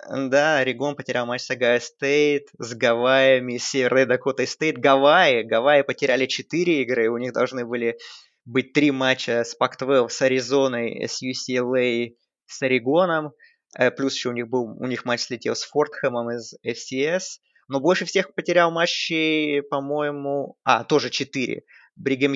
Да, 0.08 0.60
Орегон 0.60 0.96
потерял 0.96 1.26
матч 1.26 1.42
с 1.42 1.52
Огайо 1.52 1.80
Стейт, 1.80 2.48
с 2.58 2.74
Гавайями, 2.74 3.58
с 3.58 3.70
Северной 3.70 4.06
Дакотой 4.06 4.48
Стейт. 4.48 4.78
Гавайи, 4.78 5.44
Гавайи 5.44 5.84
потеряли 5.84 6.26
четыре 6.26 6.82
игры, 6.82 7.10
у 7.10 7.18
них 7.18 7.34
должны 7.34 7.66
были 7.66 7.98
быть 8.46 8.74
три 8.74 8.92
матча 8.92 9.44
с 9.44 9.56
Pac-12, 9.56 10.10
с 10.10 10.22
Аризоной, 10.22 11.08
с 11.08 11.22
UCLA, 11.22 12.16
с 12.46 12.62
Орегоном. 12.62 13.34
Э, 13.78 13.92
плюс 13.92 14.16
еще 14.16 14.30
у 14.30 14.34
них 14.34 14.48
был, 14.48 14.78
у 14.80 14.86
них 14.86 15.06
матч 15.06 15.22
слетел 15.22 15.56
с 15.56 15.64
Фордхэмом 15.64 16.32
из 16.32 16.56
FCS. 16.66 17.40
Но 17.68 17.80
больше 17.80 18.06
всех 18.06 18.34
потерял 18.34 18.72
матчи, 18.72 19.62
по-моему... 19.70 20.58
А, 20.64 20.84
тоже 20.84 21.12
4. 21.12 21.62
Бригем, 21.96 22.34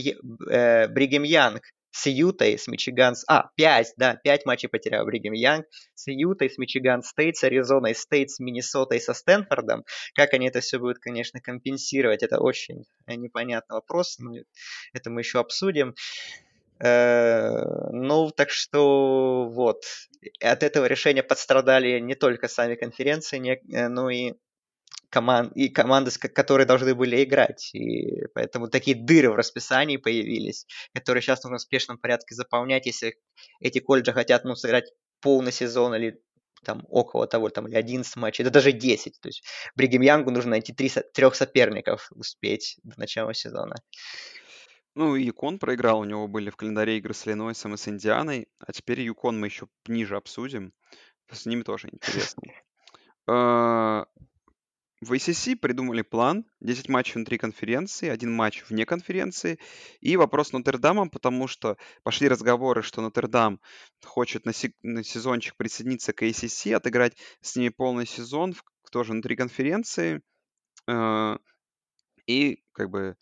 э, 0.50 0.88
Бригем 0.90 1.24
Янг 1.24 1.64
с 1.94 2.08
Ютой, 2.08 2.58
с 2.58 2.68
Мичиган... 2.68 3.16
А, 3.28 3.50
5, 3.56 3.94
да, 3.98 4.16
5 4.16 4.46
матчей 4.46 4.68
потерял 4.68 5.06
Бригем 5.06 5.34
Янг 5.34 5.68
с 5.94 6.08
Ютой, 6.08 6.50
с 6.50 6.58
Мичиган 6.58 7.04
Стейт, 7.04 7.38
с 7.38 7.44
Аризоной 7.44 7.94
Стейт, 7.94 8.32
с 8.32 8.40
Миннесотой, 8.40 9.00
со 9.00 9.14
Стэнфордом. 9.14 9.86
Как 10.16 10.34
они 10.34 10.48
это 10.48 10.60
все 10.60 10.80
будут, 10.80 10.98
конечно, 10.98 11.40
компенсировать, 11.40 12.24
это 12.24 12.40
очень 12.40 12.86
непонятный 13.08 13.76
вопрос, 13.76 14.18
но 14.18 14.34
это 14.92 15.12
мы 15.12 15.22
еще 15.22 15.40
обсудим. 15.40 15.94
Э, 16.80 17.64
ну, 17.92 18.32
так 18.32 18.50
что 18.50 19.48
вот. 19.48 19.84
От 20.42 20.64
этого 20.64 20.86
решения 20.86 21.22
подстрадали 21.22 22.00
не 22.00 22.16
только 22.16 22.48
сами 22.48 22.74
конференции, 22.74 23.62
э, 23.72 23.88
но 23.88 24.10
и 24.10 24.34
команд, 25.10 25.52
и 25.56 25.70
команды, 25.70 26.12
которые 26.12 26.66
должны 26.66 26.96
были 26.96 27.24
играть. 27.24 27.70
И 27.76 28.26
поэтому 28.34 28.68
такие 28.68 28.98
дыры 28.98 29.30
в 29.32 29.36
расписании 29.36 29.98
появились, 29.98 30.66
которые 30.94 31.22
сейчас 31.22 31.44
нужно 31.44 31.58
в 31.58 31.62
спешном 31.62 31.98
порядке 32.00 32.34
заполнять, 32.34 32.88
если 32.88 33.16
эти 33.60 33.80
колледжи 33.80 34.12
хотят 34.12 34.44
ну, 34.44 34.56
сыграть 34.56 34.92
полный 35.22 35.52
сезон 35.52 35.94
или 35.94 36.20
там 36.64 36.84
около 36.90 37.28
того, 37.28 37.50
там, 37.50 37.68
или 37.68 37.76
11 37.76 38.16
матчей, 38.16 38.44
да 38.44 38.50
даже 38.50 38.72
10. 38.72 39.20
То 39.22 39.30
есть 39.30 39.44
Бригем 39.76 40.02
Янгу 40.02 40.32
нужно 40.32 40.52
найти 40.52 40.74
три, 40.74 40.90
трех 41.14 41.36
соперников 41.36 42.10
успеть 42.12 42.80
до 42.84 43.00
начала 43.00 43.34
сезона. 43.34 43.76
Ну, 44.96 45.16
и 45.16 45.24
Юкон 45.24 45.60
проиграл, 45.60 46.00
у 46.00 46.06
него 46.06 46.28
были 46.28 46.50
в 46.50 46.56
календаре 46.56 46.98
игры 46.98 47.14
с 47.14 47.28
Иллинойсом 47.28 47.74
и 47.74 47.78
с 47.78 47.88
Индианой, 47.88 48.48
а 48.60 48.72
теперь 48.72 49.02
Юкон 49.02 49.40
мы 49.40 49.48
еще 49.48 49.68
ниже 49.88 50.16
обсудим, 50.16 50.72
с 51.32 51.46
ними 51.46 51.64
тоже 51.64 51.90
интересно. 51.92 52.44
В 55.04 55.12
ACC 55.12 55.56
придумали 55.58 56.02
план, 56.02 56.46
10 56.62 56.88
матчей 56.88 57.16
внутри 57.16 57.38
конференции, 57.38 58.08
один 58.08 58.32
матч 58.32 58.64
вне 58.70 58.86
конференции, 58.86 59.60
и 60.00 60.16
вопрос 60.16 60.50
с 60.50 60.54
Нотр-Дамом, 60.54 61.10
потому 61.10 61.48
что 61.48 61.78
пошли 62.04 62.30
разговоры, 62.30 62.84
что 62.84 63.02
Нотр-Дам 63.02 63.60
хочет 64.04 64.46
на, 64.46 64.54
на 64.82 65.04
сезончик 65.04 65.56
присоединиться 65.58 66.14
к 66.14 66.24
ACC, 66.24 66.74
отыграть 66.74 67.18
с 67.42 67.56
ними 67.56 67.70
полный 67.70 68.08
сезон, 68.08 68.56
тоже 68.92 69.12
внутри 69.12 69.36
конференции, 69.36 70.22
а, 70.88 71.38
и 72.26 72.64
как 72.72 72.90
бы 72.90 73.18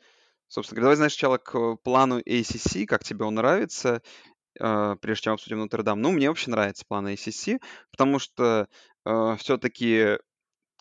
Собственно 0.47 0.81
говоря, 0.81 0.97
давай 0.97 1.09
сначала 1.09 1.37
к 1.37 1.77
плану 1.77 2.19
ACC, 2.19 2.85
как 2.85 3.05
тебе 3.05 3.23
он 3.23 3.35
нравится, 3.35 4.01
э, 4.59 4.95
прежде 5.01 5.23
чем 5.23 5.33
обсудим 5.35 5.59
Нотр-Дам. 5.59 6.01
Ну, 6.01 6.11
мне 6.11 6.27
вообще 6.27 6.51
нравится 6.51 6.83
план 6.85 7.07
ACC, 7.07 7.61
потому 7.89 8.19
что 8.19 8.67
э, 9.05 9.35
все-таки 9.39 10.17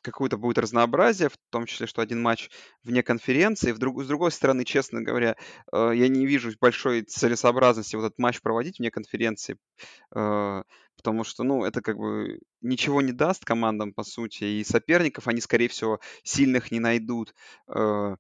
какое-то 0.03 0.37
будет 0.37 0.59
разнообразие, 0.59 1.29
в 1.29 1.37
том 1.51 1.67
числе, 1.67 1.87
что 1.87 2.03
один 2.03 2.21
матч 2.23 2.51
вне 2.83 3.03
конференции. 3.03 3.73
Вдруг, 3.73 4.03
с 4.03 4.07
другой 4.07 4.31
стороны, 4.33 4.65
честно 4.65 5.03
говоря, 5.03 5.37
э, 5.73 5.93
я 5.95 6.09
не 6.09 6.27
вижу 6.27 6.53
большой 6.61 7.03
целесообразности 7.03 7.97
вот 7.97 8.07
этот 8.07 8.19
матч 8.19 8.41
проводить 8.41 8.79
вне 8.79 8.91
конференции, 8.91 9.57
э, 10.15 10.63
потому 10.97 11.25
что, 11.25 11.45
ну, 11.45 11.65
это 11.65 11.83
как 11.83 11.97
бы 11.99 12.41
ничего 12.61 13.03
не 13.03 13.13
даст 13.13 13.45
командам, 13.45 13.93
по 13.93 14.03
сути, 14.05 14.45
и 14.45 14.65
соперников 14.65 15.29
они, 15.29 15.41
скорее 15.41 15.69
всего, 15.69 16.01
сильных 16.25 16.71
не 16.71 16.81
найдут. 16.81 17.35
Э, 17.69 18.17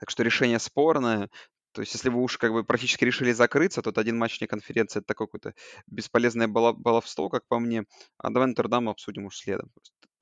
так 0.00 0.10
что 0.10 0.22
решение 0.22 0.58
спорное. 0.58 1.28
То 1.72 1.82
есть, 1.82 1.94
если 1.94 2.08
вы 2.08 2.22
уж 2.22 2.38
как 2.38 2.52
бы 2.52 2.64
практически 2.64 3.04
решили 3.04 3.32
закрыться, 3.32 3.82
то 3.82 3.92
один 4.00 4.16
матч 4.18 4.38
вне 4.38 4.48
конференции 4.48 5.00
это 5.00 5.06
такое 5.06 5.26
какое-то 5.26 5.54
бесполезное 5.86 6.48
баловство, 6.48 7.28
как 7.28 7.46
по 7.46 7.58
мне. 7.58 7.84
А 8.16 8.30
давай 8.30 8.48
Нотр-Дам 8.48 8.88
обсудим 8.88 9.26
уж 9.26 9.36
следом. 9.36 9.70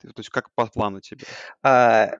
То 0.01 0.13
есть, 0.17 0.29
как 0.29 0.51
по 0.53 0.67
плану 0.67 1.01
тебе? 1.01 1.25
А, 1.63 2.11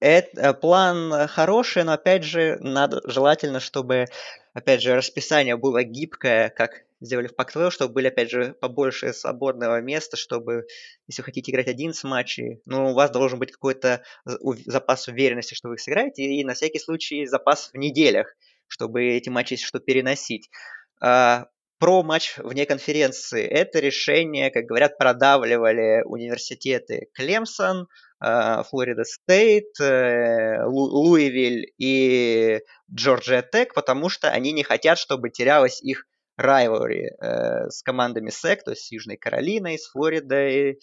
Это 0.00 0.52
план 0.54 1.28
хороший, 1.28 1.84
но 1.84 1.92
опять 1.92 2.24
же, 2.24 2.58
надо 2.60 3.00
желательно, 3.10 3.60
чтобы, 3.60 4.06
опять 4.52 4.82
же, 4.82 4.94
расписание 4.94 5.56
было 5.56 5.82
гибкое, 5.82 6.50
как 6.50 6.84
сделали 7.00 7.28
в 7.28 7.34
Пактвелл, 7.36 7.70
чтобы 7.70 7.94
были, 7.94 8.08
опять 8.08 8.30
же, 8.30 8.54
побольше 8.60 9.12
свободного 9.14 9.80
места, 9.80 10.16
чтобы, 10.16 10.66
если 11.06 11.22
вы 11.22 11.26
хотите 11.26 11.52
играть 11.52 11.68
11 11.68 12.04
матчей, 12.04 12.60
ну, 12.66 12.90
у 12.90 12.94
вас 12.94 13.10
должен 13.10 13.38
быть 13.38 13.52
какой-то 13.52 14.02
запас 14.66 15.08
уверенности, 15.08 15.54
что 15.54 15.68
вы 15.68 15.74
их 15.74 15.80
сыграете, 15.80 16.22
и 16.24 16.44
на 16.44 16.54
всякий 16.54 16.78
случай 16.78 17.26
запас 17.26 17.70
в 17.72 17.76
неделях, 17.78 18.34
чтобы 18.66 19.04
эти 19.04 19.28
матчи, 19.30 19.54
если 19.54 19.66
что, 19.66 19.80
переносить. 19.80 20.50
А, 21.00 21.46
про 21.84 22.02
матч 22.02 22.38
вне 22.38 22.64
конференции. 22.64 23.44
Это 23.44 23.78
решение, 23.78 24.50
как 24.50 24.64
говорят, 24.64 24.96
продавливали 24.96 26.00
университеты 26.06 27.08
Клемсон, 27.12 27.88
а, 28.20 28.62
Флорида 28.62 29.04
Стейт, 29.04 29.78
э, 29.82 30.64
Луивиль 30.64 31.74
и 31.76 32.60
Джорджия 32.90 33.42
Тек, 33.42 33.74
потому 33.74 34.08
что 34.08 34.30
они 34.30 34.52
не 34.52 34.62
хотят, 34.62 34.96
чтобы 34.96 35.28
терялась 35.28 35.82
их 35.82 36.06
rivalry 36.40 37.08
э, 37.20 37.68
с 37.68 37.82
командами 37.82 38.30
SEC, 38.30 38.60
то 38.64 38.70
есть 38.70 38.86
с 38.86 38.90
Южной 38.90 39.18
Каролиной, 39.18 39.78
с 39.78 39.90
Флоридой, 39.90 40.80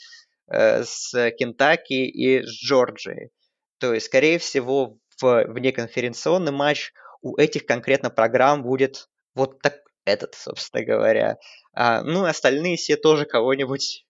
э, 0.53 0.83
с 0.83 1.31
Кентаки 1.31 2.05
и 2.05 2.43
с 2.43 2.63
Джорджией. 2.63 3.31
То 3.79 3.95
есть, 3.95 4.05
скорее 4.05 4.37
всего, 4.37 4.99
в 5.19 5.45
внеконференционный 5.47 6.51
матч 6.51 6.93
у 7.23 7.37
этих 7.37 7.65
конкретно 7.65 8.11
программ 8.11 8.61
будет 8.61 9.07
вот 9.33 9.59
так 9.63 9.81
этот, 10.05 10.35
собственно 10.35 10.83
говоря. 10.83 11.37
А, 11.73 12.01
ну, 12.03 12.25
остальные 12.25 12.77
все 12.77 12.97
тоже 12.97 13.25
кого-нибудь 13.25 14.05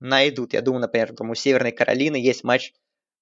найдут. 0.00 0.52
Я 0.52 0.62
думаю, 0.62 0.82
например, 0.82 1.14
там 1.14 1.30
у 1.30 1.34
Северной 1.34 1.72
Каролины 1.72 2.16
есть 2.16 2.44
матч 2.44 2.72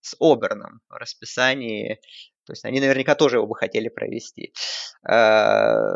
с 0.01 0.17
Оберном 0.19 0.81
в 0.89 0.95
расписании. 0.95 2.01
То 2.45 2.53
есть 2.53 2.65
они 2.65 2.81
наверняка 2.81 3.15
тоже 3.15 3.37
его 3.37 3.47
бы 3.47 3.55
хотели 3.55 3.89
провести. 3.89 4.53
А, 5.09 5.87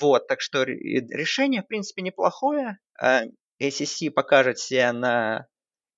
вот, 0.00 0.26
так 0.26 0.40
что 0.40 0.64
решение, 0.64 1.62
в 1.62 1.66
принципе, 1.66 2.02
неплохое. 2.02 2.78
ACC 3.00 4.08
а, 4.08 4.12
покажет 4.12 4.58
себя 4.58 4.92
на 4.92 5.46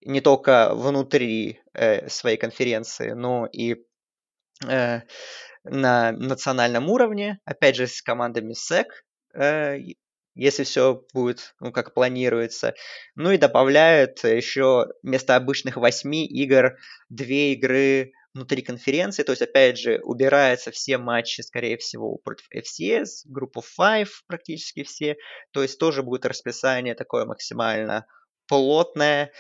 не 0.03 0.21
только 0.21 0.75
внутри 0.75 1.61
э, 1.73 2.09
своей 2.09 2.37
конференции, 2.37 3.11
но 3.11 3.47
и 3.47 3.77
э, 4.65 5.01
на 5.65 6.13
национальном 6.13 6.89
уровне, 6.89 7.41
опять 7.45 7.77
же, 7.77 7.87
с 7.87 8.03
командами 8.03 8.53
SEC, 8.53 8.87
если 10.37 10.65
все 10.65 11.03
будет, 11.15 11.55
ну, 11.61 11.73
как 11.73 11.95
планируется. 11.95 12.75
Ну 13.15 13.31
и 13.31 13.39
добавляют 13.39 14.23
еще 14.23 14.87
вместо 15.03 15.35
обычных 15.35 15.77
восьми 15.77 16.27
игр 16.27 16.77
две 17.09 17.55
игры 17.55 18.13
внутри 18.35 18.61
конференции, 18.61 19.23
то 19.23 19.33
есть, 19.33 19.41
опять 19.41 19.79
же, 19.79 19.99
убираются 20.05 20.71
все 20.71 20.99
матчи, 20.99 21.41
скорее 21.41 21.79
всего, 21.79 22.19
против 22.19 22.47
FCS, 22.55 23.23
группа 23.25 23.63
5 23.63 24.09
практически 24.27 24.85
все, 24.85 25.17
то 25.53 25.63
есть 25.63 25.79
тоже 25.79 26.03
будет 26.03 26.27
расписание 26.27 26.95
такое 26.95 27.25
максимально 27.25 28.05
плотное 28.47 29.33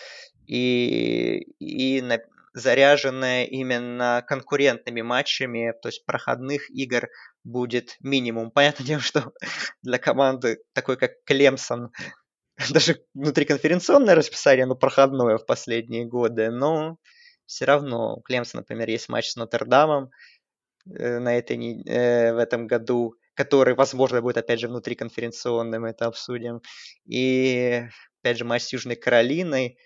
и, 0.46 1.40
и 1.58 2.00
на, 2.00 2.20
заряженное 2.54 3.44
именно 3.44 4.24
конкурентными 4.26 5.02
матчами, 5.02 5.74
то 5.82 5.88
есть 5.88 6.06
проходных 6.06 6.70
игр 6.70 7.10
будет 7.46 7.96
минимум. 8.00 8.50
Понятное 8.50 8.86
дело, 8.86 9.00
что 9.00 9.32
для 9.82 9.98
команды 9.98 10.58
такой, 10.72 10.96
как 10.96 11.12
Клемсон, 11.24 11.92
даже 12.70 13.04
внутриконференционное 13.14 14.14
расписание, 14.14 14.66
но 14.66 14.74
проходное 14.74 15.38
в 15.38 15.46
последние 15.46 16.04
годы, 16.04 16.50
но 16.50 16.98
все 17.46 17.64
равно 17.64 18.16
у 18.16 18.20
Клемса, 18.22 18.56
например, 18.56 18.88
есть 18.88 19.08
матч 19.08 19.30
с 19.30 19.36
Нотр-Дамом 19.36 20.10
э, 20.86 21.18
на 21.20 21.38
этой, 21.38 21.82
э, 21.84 22.34
в 22.34 22.38
этом 22.38 22.66
году, 22.66 23.14
который, 23.34 23.74
возможно, 23.74 24.20
будет, 24.20 24.38
опять 24.38 24.58
же, 24.58 24.68
внутриконференционным, 24.68 25.84
это 25.84 26.06
обсудим. 26.06 26.62
И, 27.04 27.84
опять 28.22 28.38
же, 28.38 28.44
матч 28.44 28.62
с 28.62 28.72
Южной 28.72 28.96
Каролиной, 28.96 29.78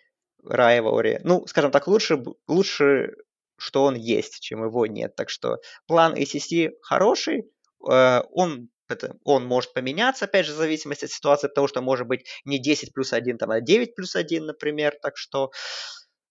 Райвори. 0.42 1.18
Ну, 1.24 1.46
скажем 1.46 1.70
так, 1.70 1.86
лучше, 1.86 2.22
лучше, 2.48 3.14
что 3.60 3.84
он 3.84 3.94
есть, 3.94 4.40
чем 4.40 4.64
его 4.64 4.86
нет. 4.86 5.14
Так 5.14 5.30
что 5.30 5.58
план 5.86 6.14
ACC 6.14 6.70
хороший, 6.82 7.44
э, 7.88 8.20
он 8.32 8.70
это, 8.88 9.16
он 9.22 9.46
может 9.46 9.72
поменяться, 9.72 10.24
опять 10.24 10.46
же, 10.46 10.52
в 10.52 10.56
зависимости 10.56 11.04
от 11.04 11.12
ситуации, 11.12 11.46
потому 11.46 11.68
что 11.68 11.80
может 11.80 12.08
быть 12.08 12.26
не 12.44 12.58
10 12.58 12.92
плюс 12.92 13.12
1, 13.12 13.38
там, 13.38 13.52
а 13.52 13.60
9 13.60 13.94
плюс 13.94 14.16
1, 14.16 14.44
например. 14.46 14.96
Так 15.00 15.16
что 15.16 15.52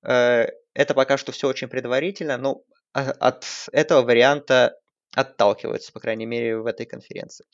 Э, 0.04 0.48
это 0.74 0.94
пока 0.94 1.18
что 1.18 1.32
все 1.32 1.48
очень 1.48 1.68
предварительно, 1.68 2.38
но 2.38 2.64
от 2.94 3.46
этого 3.72 4.02
варианта 4.02 4.76
отталкиваются, 5.16 5.92
по 5.92 6.00
крайней 6.00 6.26
мере, 6.26 6.58
в 6.58 6.66
этой 6.66 6.86
конференции. 6.86 7.46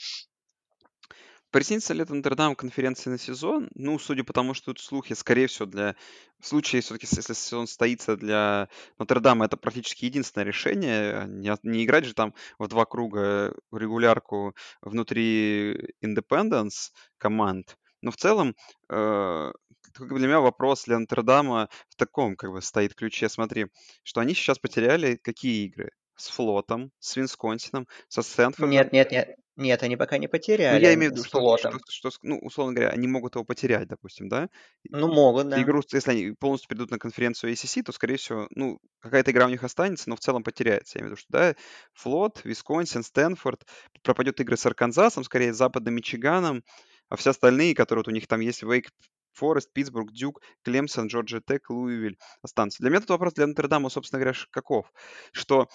Присоединится 1.52 1.94
ли 1.94 2.04
Нотр-Дам 2.08 2.56
конференции 2.56 3.10
на 3.10 3.18
сезон? 3.18 3.70
Ну, 3.76 3.98
судя 3.98 4.24
по 4.24 4.34
тому, 4.34 4.54
что 4.54 4.74
тут 4.74 4.80
слухи, 4.80 5.14
скорее 5.14 5.48
всего, 5.48 5.66
для... 5.66 5.96
В 6.40 6.48
случае, 6.48 6.82
все-таки, 6.82 7.08
если 7.10 7.34
сезон 7.34 7.68
состоится 7.68 8.18
для 8.18 8.68
Нотр-Дама, 9.00 9.46
это 9.46 9.56
практически 9.56 10.06
единственное 10.06 10.46
решение. 10.46 11.26
Не, 11.28 11.56
не 11.64 11.86
играть 11.86 12.06
же 12.06 12.14
там 12.14 12.34
в 12.60 12.68
два 12.68 12.86
круга 12.86 13.56
регулярку 13.72 14.54
внутри 14.82 15.94
Independence 16.04 16.92
команд. 17.18 17.78
Но 18.02 18.12
в 18.12 18.18
целом, 18.18 18.56
э, 18.90 19.52
для 20.00 20.28
меня 20.28 20.42
вопрос 20.42 20.86
для 20.86 21.00
Нотр-Дама 21.00 21.70
в 21.90 21.96
таком 21.96 22.36
как 22.36 22.52
бы 22.52 22.62
стоит 22.62 22.96
ключе. 22.96 23.30
Смотри, 23.30 23.68
что 24.04 24.20
они 24.20 24.34
сейчас 24.34 24.60
потеряли 24.60 25.16
какие 25.16 25.66
игры? 25.66 25.92
С 26.18 26.30
Флотом, 26.30 26.92
с 27.00 27.16
Висконсином, 27.18 27.88
со 28.08 28.22
Стэнфордом. 28.22 28.70
Нет, 28.70 28.94
нет, 28.94 29.12
нет. 29.12 29.36
Нет, 29.58 29.84
они 29.84 29.96
пока 29.96 30.18
не 30.18 30.28
потеряли. 30.28 30.78
Ну, 30.78 30.82
я 30.82 30.94
имею 30.96 31.12
в 31.12 31.16
виду, 31.16 31.24
что, 31.24 31.58
что, 31.58 31.80
что, 31.88 32.10
ну, 32.24 32.38
условно 32.40 32.74
говоря, 32.74 32.90
они 32.90 33.08
могут 33.08 33.36
его 33.36 33.46
потерять, 33.46 33.88
допустим, 33.88 34.28
да? 34.28 34.50
Ну, 34.90 35.08
могут, 35.08 35.50
да. 35.50 35.62
Игру, 35.62 35.82
если 35.92 36.12
они 36.12 36.32
полностью 36.32 36.68
придут 36.68 36.92
на 36.92 37.00
конференцию 37.00 37.54
ACC, 37.54 37.84
то, 37.84 37.94
скорее 37.94 38.18
всего, 38.18 38.48
ну, 38.52 38.80
какая-то 39.00 39.32
игра 39.32 39.46
у 39.46 39.50
них 39.50 39.64
останется, 39.64 40.10
но 40.10 40.18
в 40.18 40.20
целом 40.20 40.44
потеряется. 40.44 40.98
Я 40.98 41.02
имею 41.02 41.16
в 41.16 41.18
виду, 41.18 41.22
что, 41.22 41.32
да, 41.32 41.56
Флот, 41.94 42.42
Висконсин, 42.44 43.04
Стэнфорд, 43.04 43.66
пропадет 44.04 44.42
игры 44.42 44.58
с 44.58 44.66
Арканзасом, 44.66 45.24
скорее, 45.24 45.54
с 45.54 45.58
Западным 45.58 45.96
Мичиганом, 45.96 46.64
а 47.08 47.16
все 47.16 47.30
остальные, 47.30 47.76
которые 47.76 48.02
вот 48.02 48.10
у 48.10 48.12
них 48.12 48.28
там 48.28 48.42
есть, 48.42 48.62
Вейк 48.62 48.90
Форест, 49.36 49.72
Питтсбург, 49.72 50.12
Дюк, 50.12 50.42
Клемсон, 50.64 51.08
Джорджия 51.08 51.42
Тек, 51.46 51.70
Луивиль 51.70 52.18
останутся. 52.42 52.82
Для 52.82 52.90
меня 52.90 52.98
этот 52.98 53.12
вопрос 53.12 53.34
для 53.34 53.48
Нотр-Дама, 53.48 53.90
собственно 53.90 54.20
говоря, 54.20 54.38
каков? 54.52 54.92
Что 55.32 55.70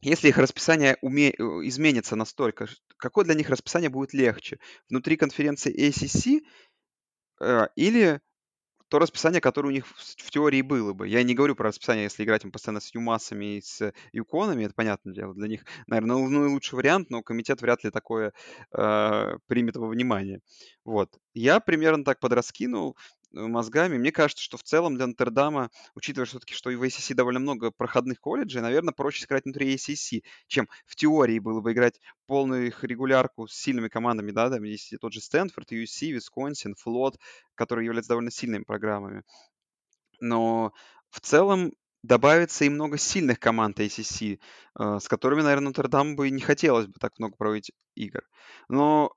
если 0.00 0.28
их 0.28 0.38
расписание 0.38 0.96
уме... 1.02 1.30
Э, 1.30 1.42
изменится 1.64 2.16
настолько, 2.16 2.66
какое 2.98 3.24
для 3.24 3.34
них 3.34 3.48
расписание 3.50 3.90
будет 3.90 4.12
легче? 4.12 4.58
Внутри 4.88 5.16
конференции 5.16 5.74
ACC 5.74 6.42
э, 7.40 7.68
или 7.76 8.20
то 8.88 8.98
расписание, 8.98 9.40
которое 9.40 9.68
у 9.68 9.72
них 9.72 9.86
в, 9.86 9.94
в 9.96 10.30
теории 10.30 10.62
было 10.62 10.92
бы. 10.92 11.08
Я 11.08 11.22
не 11.22 11.34
говорю 11.34 11.54
про 11.54 11.68
расписание, 11.68 12.04
если 12.04 12.24
играть 12.24 12.44
им 12.44 12.50
постоянно 12.50 12.80
с 12.80 12.94
Юмасами 12.94 13.56
и 13.56 13.60
с 13.60 13.92
Юконами, 14.12 14.64
это 14.64 14.74
понятное 14.74 15.14
дело. 15.14 15.34
Для 15.34 15.48
них, 15.48 15.64
наверное, 15.86 16.16
ну, 16.16 16.50
лучший 16.50 16.76
вариант, 16.76 17.10
но 17.10 17.22
комитет 17.22 17.60
вряд 17.60 17.84
ли 17.84 17.90
такое 17.90 18.32
э, 18.72 19.38
примет 19.46 19.76
во 19.76 19.88
внимание. 19.88 20.40
Вот. 20.84 21.18
Я 21.34 21.60
примерно 21.60 22.04
так 22.04 22.18
подраскинул. 22.18 22.96
Э, 23.34 23.46
мозгами. 23.46 23.98
Мне 23.98 24.12
кажется, 24.12 24.42
что 24.42 24.56
в 24.56 24.62
целом 24.62 24.96
для 24.96 25.06
Нотр-Дама, 25.06 25.70
учитывая 25.94 26.26
все-таки, 26.26 26.54
что 26.54 26.70
и 26.70 26.76
в 26.76 26.82
ACC 26.82 27.14
довольно 27.14 27.40
много 27.40 27.70
проходных 27.70 28.20
колледжей, 28.20 28.62
наверное, 28.62 28.92
проще 28.94 29.22
сыграть 29.22 29.44
внутри 29.44 29.74
ACC, 29.74 30.22
чем 30.46 30.68
в 30.86 30.96
теории 30.96 31.38
было 31.38 31.60
бы 31.60 31.72
играть 31.72 32.00
полную 32.26 32.66
их 32.68 32.82
регулярку 32.84 33.46
с 33.46 33.54
сильными 33.54 33.88
командами, 33.88 34.30
да, 34.30 34.50
там 34.50 34.62
есть 34.62 34.94
тот 35.00 35.12
же 35.12 35.20
Стэнфорд, 35.20 35.72
UC, 35.72 36.10
Висконсин, 36.12 36.74
Флот, 36.76 37.18
которые 37.54 37.86
являются 37.86 38.10
довольно 38.10 38.30
сильными 38.30 38.64
программами. 38.64 39.24
Но 40.20 40.72
в 41.10 41.20
целом 41.20 41.72
добавится 42.02 42.64
и 42.64 42.68
много 42.70 42.96
сильных 42.96 43.38
команд 43.40 43.78
ACC, 43.80 44.40
э, 44.78 44.98
с 45.00 45.08
которыми, 45.08 45.42
наверное, 45.42 45.68
Нотр-Дам 45.68 46.16
бы 46.16 46.30
не 46.30 46.40
хотелось 46.40 46.86
бы 46.86 46.94
так 46.98 47.18
много 47.18 47.36
проводить 47.36 47.72
игр. 47.94 48.22
Но 48.68 49.12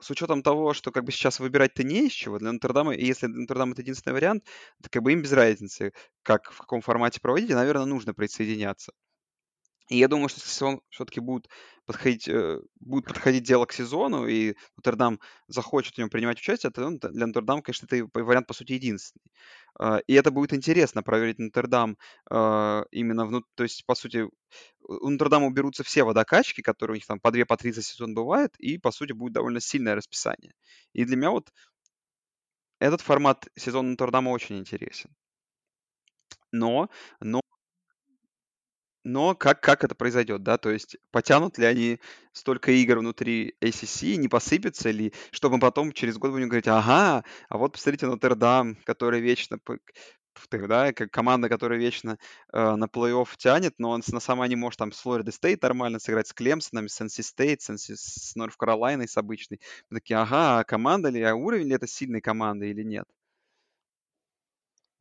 с 0.00 0.10
учетом 0.10 0.42
того, 0.42 0.74
что 0.74 0.92
как 0.92 1.04
бы 1.04 1.12
сейчас 1.12 1.40
выбирать-то 1.40 1.82
не 1.84 2.06
из 2.06 2.12
чего, 2.12 2.38
для 2.38 2.52
Нотр-Дама, 2.52 2.94
и 2.94 3.04
если 3.04 3.26
для 3.26 3.40
Нотр-Дама 3.40 3.72
это 3.72 3.82
единственный 3.82 4.14
вариант, 4.14 4.44
то 4.82 4.88
как 4.90 5.02
бы 5.02 5.12
им 5.12 5.22
без 5.22 5.32
разницы, 5.32 5.92
как, 6.22 6.50
в 6.52 6.58
каком 6.58 6.80
формате 6.82 7.20
проводить, 7.20 7.50
и, 7.50 7.54
наверное, 7.54 7.86
нужно 7.86 8.14
присоединяться. 8.14 8.92
И 9.88 9.98
я 9.98 10.08
думаю, 10.08 10.28
что 10.28 10.40
если 10.44 10.64
он 10.64 10.80
все-таки 10.90 11.20
будет 11.20 11.48
подходить, 11.84 12.28
э, 12.28 12.60
будет 12.80 13.06
подходить 13.06 13.44
дело 13.44 13.66
к 13.66 13.72
сезону, 13.72 14.26
и 14.26 14.56
Нотр-Дам 14.76 15.20
захочет 15.46 15.94
в 15.94 15.98
нем 15.98 16.10
принимать 16.10 16.38
участие, 16.38 16.72
то 16.72 16.90
для 16.90 17.26
Нотр-Дам, 17.26 17.62
конечно, 17.62 17.86
это 17.86 18.08
вариант, 18.14 18.48
по 18.48 18.54
сути, 18.54 18.72
единственный. 18.72 19.22
Э, 19.80 20.00
и 20.08 20.14
это 20.14 20.32
будет 20.32 20.52
интересно, 20.52 21.02
проверить 21.04 21.38
Нотр-Дам 21.38 21.96
э, 22.30 22.84
именно, 22.90 23.26
внут... 23.26 23.44
то 23.54 23.62
есть, 23.62 23.86
по 23.86 23.94
сути, 23.94 24.28
у 24.80 25.08
Нотр-Дама 25.08 25.46
уберутся 25.46 25.84
все 25.84 26.02
водокачки, 26.02 26.62
которые 26.62 26.94
у 26.94 26.96
них 26.96 27.06
там 27.06 27.20
по 27.20 27.30
две, 27.30 27.46
по 27.46 27.56
три 27.56 27.70
за 27.72 27.82
сезон 27.82 28.14
бывает, 28.14 28.54
и, 28.58 28.78
по 28.78 28.90
сути, 28.90 29.12
будет 29.12 29.34
довольно 29.34 29.60
сильное 29.60 29.94
расписание. 29.94 30.52
И 30.94 31.04
для 31.04 31.16
меня 31.16 31.30
вот 31.30 31.52
этот 32.80 33.00
формат 33.02 33.46
сезона 33.56 33.90
Нотр-Дама 33.90 34.30
очень 34.30 34.58
интересен. 34.58 35.10
Но, 36.52 36.88
но 37.20 37.40
но 39.06 39.34
как, 39.36 39.60
как 39.60 39.84
это 39.84 39.94
произойдет, 39.94 40.42
да, 40.42 40.58
то 40.58 40.70
есть 40.70 40.96
потянут 41.12 41.58
ли 41.58 41.64
они 41.64 42.00
столько 42.32 42.72
игр 42.72 42.98
внутри 42.98 43.54
ACC, 43.62 44.16
не 44.16 44.28
посыпется 44.28 44.90
ли, 44.90 45.12
чтобы 45.30 45.60
потом 45.60 45.92
через 45.92 46.18
год 46.18 46.32
будем 46.32 46.48
говорить, 46.48 46.66
ага, 46.66 47.24
а 47.48 47.58
вот 47.58 47.72
посмотрите 47.72 48.06
Нотр-Дам, 48.06 48.76
который 48.84 49.20
вечно 49.20 49.58
да, 50.50 50.92
как 50.92 51.10
команда, 51.10 51.48
которая 51.48 51.78
вечно 51.78 52.18
э, 52.52 52.74
на 52.76 52.86
плей-офф 52.86 53.28
тянет, 53.38 53.74
но 53.78 53.90
он 53.90 54.02
на 54.08 54.20
самом 54.20 54.48
не 54.48 54.56
может 54.56 54.78
там 54.78 54.92
с 54.92 55.00
Флорида 55.00 55.32
Стейт 55.32 55.62
нормально 55.62 55.98
сыграть, 55.98 56.28
с 56.28 56.34
Клемсоном, 56.34 56.88
с 56.88 57.00
NC 57.00 57.22
State, 57.22 57.60
с, 57.60 57.70
NC, 57.70 57.94
с 57.96 58.34
Норф 58.34 58.56
Каролайной, 58.56 59.08
с 59.08 59.16
обычной. 59.16 59.60
Мы 59.88 60.00
такие, 60.00 60.18
ага, 60.18 60.58
а 60.58 60.64
команда 60.64 61.08
ли, 61.08 61.22
а 61.22 61.34
уровень 61.34 61.68
ли 61.68 61.74
это 61.74 61.86
сильной 61.86 62.20
команды 62.20 62.68
или 62.70 62.82
нет? 62.82 63.06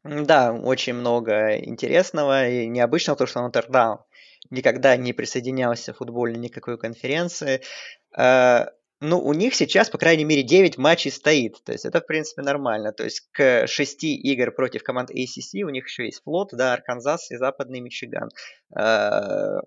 Да, 0.05 0.53
очень 0.53 0.93
много 0.93 1.57
интересного 1.57 2.47
и 2.47 2.67
необычного, 2.67 3.15
потому 3.15 3.27
что 3.27 3.41
Нотр-Дам 3.41 4.05
никогда 4.51 4.95
не 4.97 5.13
присоединялся 5.13 5.93
в 5.93 5.97
футбольной 5.97 6.37
никакой 6.37 6.77
конференции. 6.77 7.61
Э, 8.15 8.67
ну, 9.01 9.19
у 9.19 9.33
них 9.33 9.55
сейчас, 9.55 9.89
по 9.89 9.97
крайней 9.97 10.23
мере, 10.23 10.43
9 10.43 10.77
матчей 10.77 11.09
стоит. 11.09 11.63
То 11.63 11.71
есть 11.71 11.85
это, 11.85 12.01
в 12.01 12.05
принципе, 12.05 12.43
нормально. 12.43 12.91
То 12.91 13.03
есть 13.03 13.27
к 13.31 13.65
6 13.65 14.03
игр 14.03 14.51
против 14.51 14.83
команд 14.83 15.09
ACC 15.09 15.63
у 15.63 15.69
них 15.69 15.87
еще 15.87 16.05
есть 16.05 16.21
флот, 16.23 16.49
да, 16.51 16.73
Арканзас 16.73 17.31
и 17.31 17.37
Западный 17.37 17.79
Мичиган. 17.79 18.29
Э, 18.77 19.61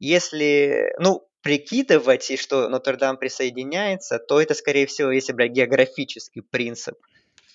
если, 0.00 0.92
ну, 0.98 1.28
прикидывать, 1.42 2.28
и 2.32 2.36
что 2.36 2.68
Нотр-Дам 2.68 3.16
присоединяется, 3.16 4.18
то 4.18 4.40
это, 4.42 4.54
скорее 4.54 4.86
всего, 4.86 5.12
если 5.12 5.32
брать 5.32 5.52
географический 5.52 6.42
принцип, 6.42 6.98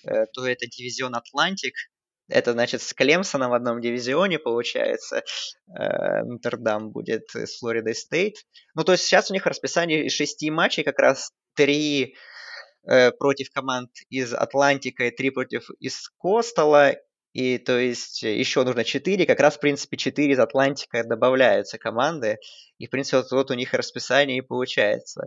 э, 0.04 0.24
то 0.32 0.46
это 0.46 0.66
дивизион 0.66 1.14
Атлантик, 1.16 1.74
это 2.28 2.52
значит 2.52 2.82
с 2.82 2.92
Клемсоном 2.94 3.50
в 3.50 3.54
одном 3.54 3.80
дивизионе 3.80 4.38
получается. 4.38 5.22
Э, 5.68 6.22
Нотр-Дам 6.22 6.90
будет 6.90 7.28
с 7.34 7.58
Флоридой 7.58 7.94
Стейт. 7.94 8.36
Ну, 8.74 8.84
то 8.84 8.92
есть 8.92 9.04
сейчас 9.04 9.30
у 9.30 9.34
них 9.34 9.46
расписание 9.46 10.06
из 10.06 10.12
шести 10.12 10.50
матчей, 10.50 10.84
как 10.84 10.98
раз 10.98 11.32
три 11.54 12.14
э, 12.86 13.12
против 13.12 13.50
команд 13.50 13.90
из 14.08 14.32
Атлантика 14.32 15.04
и 15.04 15.10
три 15.10 15.30
против 15.30 15.68
из 15.80 16.08
Костала. 16.18 16.96
И 17.34 17.58
то 17.58 17.76
есть 17.76 18.22
еще 18.22 18.62
нужно 18.62 18.84
четыре, 18.84 19.26
как 19.26 19.40
раз 19.40 19.56
в 19.56 19.60
принципе 19.60 19.96
четыре 19.96 20.34
из 20.34 20.38
Атлантика 20.38 21.02
добавляются 21.04 21.78
команды. 21.78 22.38
И 22.78 22.86
в 22.86 22.90
принципе 22.90 23.18
вот, 23.18 23.30
вот 23.32 23.50
у 23.50 23.54
них 23.54 23.74
расписание 23.74 24.38
и 24.38 24.40
получается. 24.40 25.26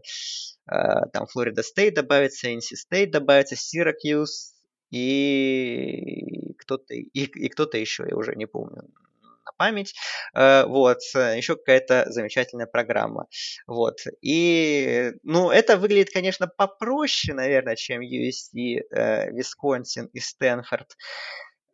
Э, 0.71 1.05
там 1.13 1.27
Флорида 1.27 1.61
Стейт 1.61 1.93
добавится, 1.93 2.49
NC 2.49 2.75
Стейт 2.75 3.11
добавится, 3.11 3.55
Сиракьюз, 3.55 4.56
и 4.91 6.53
кто-то 6.59 6.93
и, 6.93 7.23
и 7.23 7.49
кто-то 7.49 7.77
еще, 7.77 8.05
я 8.09 8.15
уже 8.15 8.35
не 8.35 8.45
помню 8.45 8.83
на 9.47 9.51
память, 9.57 9.95
э, 10.35 10.65
вот, 10.65 10.99
еще 11.13 11.55
какая-то 11.55 12.05
замечательная 12.09 12.67
программа, 12.67 13.27
вот, 13.65 13.99
и, 14.21 15.13
ну, 15.23 15.49
это 15.51 15.77
выглядит, 15.77 16.11
конечно, 16.11 16.47
попроще, 16.47 17.33
наверное, 17.33 17.75
чем 17.75 18.01
USC, 18.01 18.81
э, 18.91 19.31
Висконсин 19.31 20.07
и 20.07 20.19
Стэнфорд, 20.19 20.97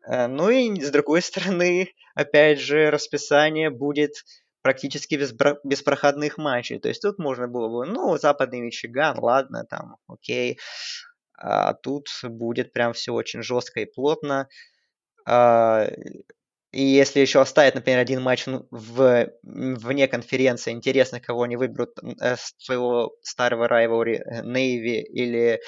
э, 0.08 0.28
ну 0.28 0.50
и, 0.50 0.80
с 0.80 0.92
другой 0.92 1.22
стороны, 1.22 1.92
опять 2.16 2.60
же, 2.60 2.92
расписание 2.92 3.70
будет 3.70 4.24
практически 4.62 5.16
без, 5.16 5.34
без 5.64 5.82
проходных 5.84 6.38
матчей. 6.38 6.80
То 6.80 6.88
есть 6.88 7.02
тут 7.02 7.20
можно 7.20 7.50
было 7.50 7.68
бы, 7.68 7.86
ну, 7.86 8.18
западный 8.18 8.62
Мичиган, 8.62 9.20
ладно, 9.20 9.66
там, 9.70 9.98
окей. 10.08 10.58
А 11.46 11.74
тут 11.74 12.08
будет 12.24 12.72
прям 12.72 12.94
все 12.94 13.12
очень 13.12 13.44
жестко 13.44 13.82
и 13.82 13.86
плотно. 13.86 14.48
А, 15.26 15.90
и 16.72 16.82
если 16.82 17.20
еще 17.20 17.42
оставить, 17.42 17.76
например, 17.76 18.00
один 18.00 18.22
матч 18.22 18.46
в, 18.48 19.30
вне 19.44 20.08
конференции, 20.08 20.72
интересно, 20.72 21.20
кого 21.20 21.44
они 21.44 21.58
выберут 21.58 21.98
э, 22.22 22.36
своего 22.58 23.14
старого 23.22 23.68
райвори 23.68 24.22
Нейви 24.44 25.02
или 25.02 25.60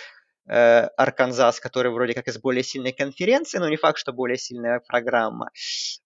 э, 0.47 0.87
Арканзас, 0.95 1.59
который 1.59 1.91
вроде 1.91 2.13
как 2.13 2.29
из 2.29 2.39
более 2.39 2.63
сильной 2.63 2.93
конференции, 2.93 3.57
но 3.57 3.67
не 3.67 3.75
факт, 3.75 3.97
что 3.97 4.13
более 4.13 4.37
сильная 4.37 4.79
программа. 4.79 5.51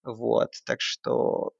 Вот, 0.03 0.49
так 0.65 0.81
что 0.81 1.51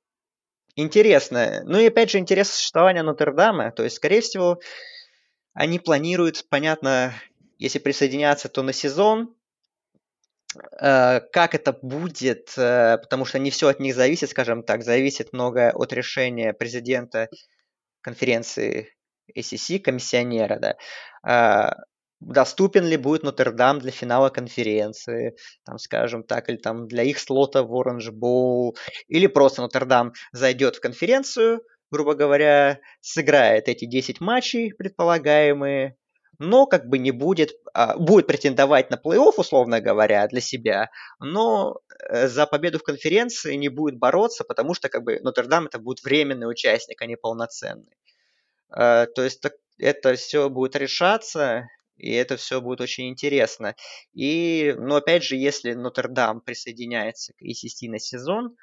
интересно. 0.76 1.62
Ну 1.64 1.78
и 1.80 1.88
опять 1.88 2.10
же, 2.10 2.18
интерес 2.18 2.49
существования 2.49 3.03
Нотр-Дама. 3.03 3.72
То 3.72 3.84
есть, 3.84 3.97
скорее 3.97 4.22
всего, 4.22 4.60
они 5.53 5.78
планируют, 5.78 6.45
понятно, 6.49 7.14
если 7.60 7.80
присоединяться, 7.80 8.49
то 8.49 8.64
на 8.64 8.74
сезон. 8.74 9.36
Э, 10.82 11.20
как 11.32 11.53
это 11.53 11.74
будет, 11.74 12.53
э, 12.57 12.97
потому 12.97 13.26
что 13.26 13.38
не 13.38 13.51
все 13.51 13.68
от 13.68 13.80
них 13.80 13.93
зависит, 13.93 14.32
скажем 14.32 14.64
так, 14.64 14.84
зависит 14.84 15.34
многое 15.34 15.72
от 15.72 15.93
решения 15.93 16.53
президента 16.53 17.30
конференции 18.01 18.89
ACC, 19.36 19.80
комиссионера, 19.80 20.57
да, 20.60 20.76
э, 21.28 21.72
доступен 22.20 22.86
ли 22.86 22.97
будет 22.97 23.24
Нотр-Дам 23.24 23.80
для 23.80 23.91
финала 23.91 24.30
конференции, 24.30 25.36
там, 25.66 25.78
скажем 25.78 26.24
так, 26.24 26.49
или 26.49 26.57
там 26.57 26.88
для 26.88 27.03
их 27.03 27.20
слота 27.20 27.64
в 27.64 27.74
Orange 27.74 28.12
Bowl, 28.12 28.76
или 29.07 29.28
просто 29.28 29.62
Нотр-Дам 29.62 30.14
зайдет 30.32 30.78
в 30.78 30.82
конференцию, 30.82 31.62
грубо 31.91 32.16
говоря, 32.16 32.80
сыграет 33.01 33.68
эти 33.68 33.86
10 33.86 34.20
матчей 34.22 34.74
предполагаемые, 34.74 35.95
но 36.39 36.65
как 36.65 36.87
бы 36.87 36.97
не 36.97 37.11
будет, 37.11 37.51
а, 37.73 37.97
будет 37.97 38.25
претендовать 38.27 38.89
на 38.89 38.95
плей-офф, 38.95 39.33
условно 39.37 39.81
говоря, 39.81 40.27
для 40.27 40.41
себя, 40.41 40.89
но 41.19 41.81
э, 42.09 42.27
за 42.27 42.47
победу 42.47 42.79
в 42.79 42.83
конференции 42.83 43.55
не 43.55 43.67
будет 43.69 43.97
бороться, 43.97 44.45
потому 44.45 44.73
что 44.73 44.89
как 44.89 45.03
бы 45.03 45.19
Нотр-Дам 45.19 45.67
это 45.67 45.79
будет 45.79 46.03
временный 46.03 46.49
участник, 46.49 47.01
а 47.01 47.05
не 47.05 47.17
полноценный. 47.17 47.97
Э, 48.75 49.05
то 49.13 49.21
есть 49.23 49.43
это 49.77 50.15
все 50.15 50.49
будет 50.49 50.77
решаться, 50.77 51.67
и 51.97 52.13
это 52.13 52.37
все 52.37 52.61
будет 52.61 52.79
очень 52.79 53.09
интересно. 53.09 53.75
И, 54.13 54.73
ну, 54.77 54.95
опять 54.95 55.23
же, 55.23 55.35
если 55.35 55.73
Нотр-Дам 55.73 56.39
присоединяется 56.39 57.33
к 57.33 57.41
ACC 57.43 57.89
на 57.89 57.99
сезон, 57.99 58.55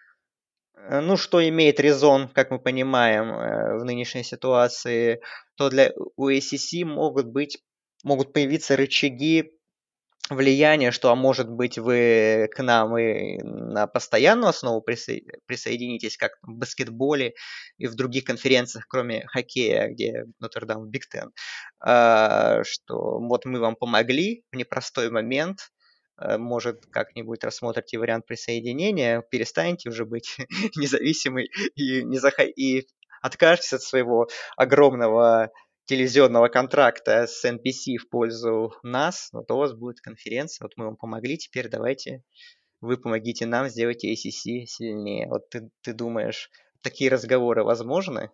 Э, 0.77 1.01
ну, 1.01 1.17
что 1.17 1.47
имеет 1.49 1.81
резон, 1.81 2.29
как 2.29 2.51
мы 2.51 2.59
понимаем, 2.59 3.81
в 3.81 3.85
нынешней 3.85 4.25
ситуации, 4.25 5.21
то 5.57 5.71
для 5.71 5.93
у 6.17 6.29
ACC 6.29 6.85
могут 6.85 7.27
быть, 7.27 7.59
могут 8.05 8.33
появиться 8.33 8.77
рычаги 8.77 9.53
влияния, 10.29 10.91
что, 10.91 11.11
а 11.11 11.15
может 11.15 11.49
быть, 11.49 11.79
вы 11.79 12.49
к 12.53 12.63
нам 12.63 12.99
и 12.99 13.39
на 13.43 13.87
постоянную 13.87 14.49
основу 14.49 14.85
присо- 14.87 15.23
присоединитесь, 15.47 16.17
как 16.17 16.33
в 16.43 16.55
баскетболе 16.55 17.35
и 17.79 17.87
в 17.87 17.95
других 17.95 18.25
конференциях, 18.25 18.87
кроме 18.89 19.25
хоккея, 19.27 19.89
где 19.89 20.25
Нотр-Дам 20.41 20.89
Биг 20.89 21.07
Тен, 21.09 21.31
что 21.81 23.21
вот 23.21 23.45
мы 23.45 23.61
вам 23.61 23.77
помогли 23.77 24.45
в 24.51 24.57
непростой 24.57 25.11
момент, 25.11 25.61
Э, 26.19 26.39
может, 26.39 26.87
как-нибудь 26.87 27.45
рассмотрите 27.45 27.99
вариант 27.99 28.27
присоединения, 28.27 29.23
перестанете 29.23 29.91
уже 29.91 30.05
быть 30.05 30.37
независимой 30.77 31.51
и, 31.75 32.03
не 32.05 32.19
зах... 32.19 32.39
и 32.41 32.87
откажетесь 33.23 33.75
от 33.75 33.83
своего 33.83 34.29
огромного 34.57 35.51
телевизионного 35.87 36.49
контракта 36.49 37.27
с 37.27 37.45
NBC 37.45 37.97
в 37.99 38.09
пользу 38.09 38.75
нас, 38.83 39.31
вот 39.33 39.51
у 39.51 39.57
вас 39.57 39.73
будет 39.73 40.01
конференция, 40.01 40.65
вот 40.65 40.73
мы 40.77 40.87
вам 40.87 40.97
помогли, 40.97 41.39
теперь 41.39 41.69
давайте 41.69 42.23
вы 42.81 42.99
помогите 42.99 43.47
нам, 43.47 43.69
сделайте 43.69 44.13
ACC 44.13 44.67
сильнее. 44.67 45.29
Вот 45.29 45.49
ты, 45.49 45.71
ты 45.83 45.93
думаешь, 45.93 46.51
такие 46.83 47.11
разговоры 47.11 47.65
возможны? 47.65 48.31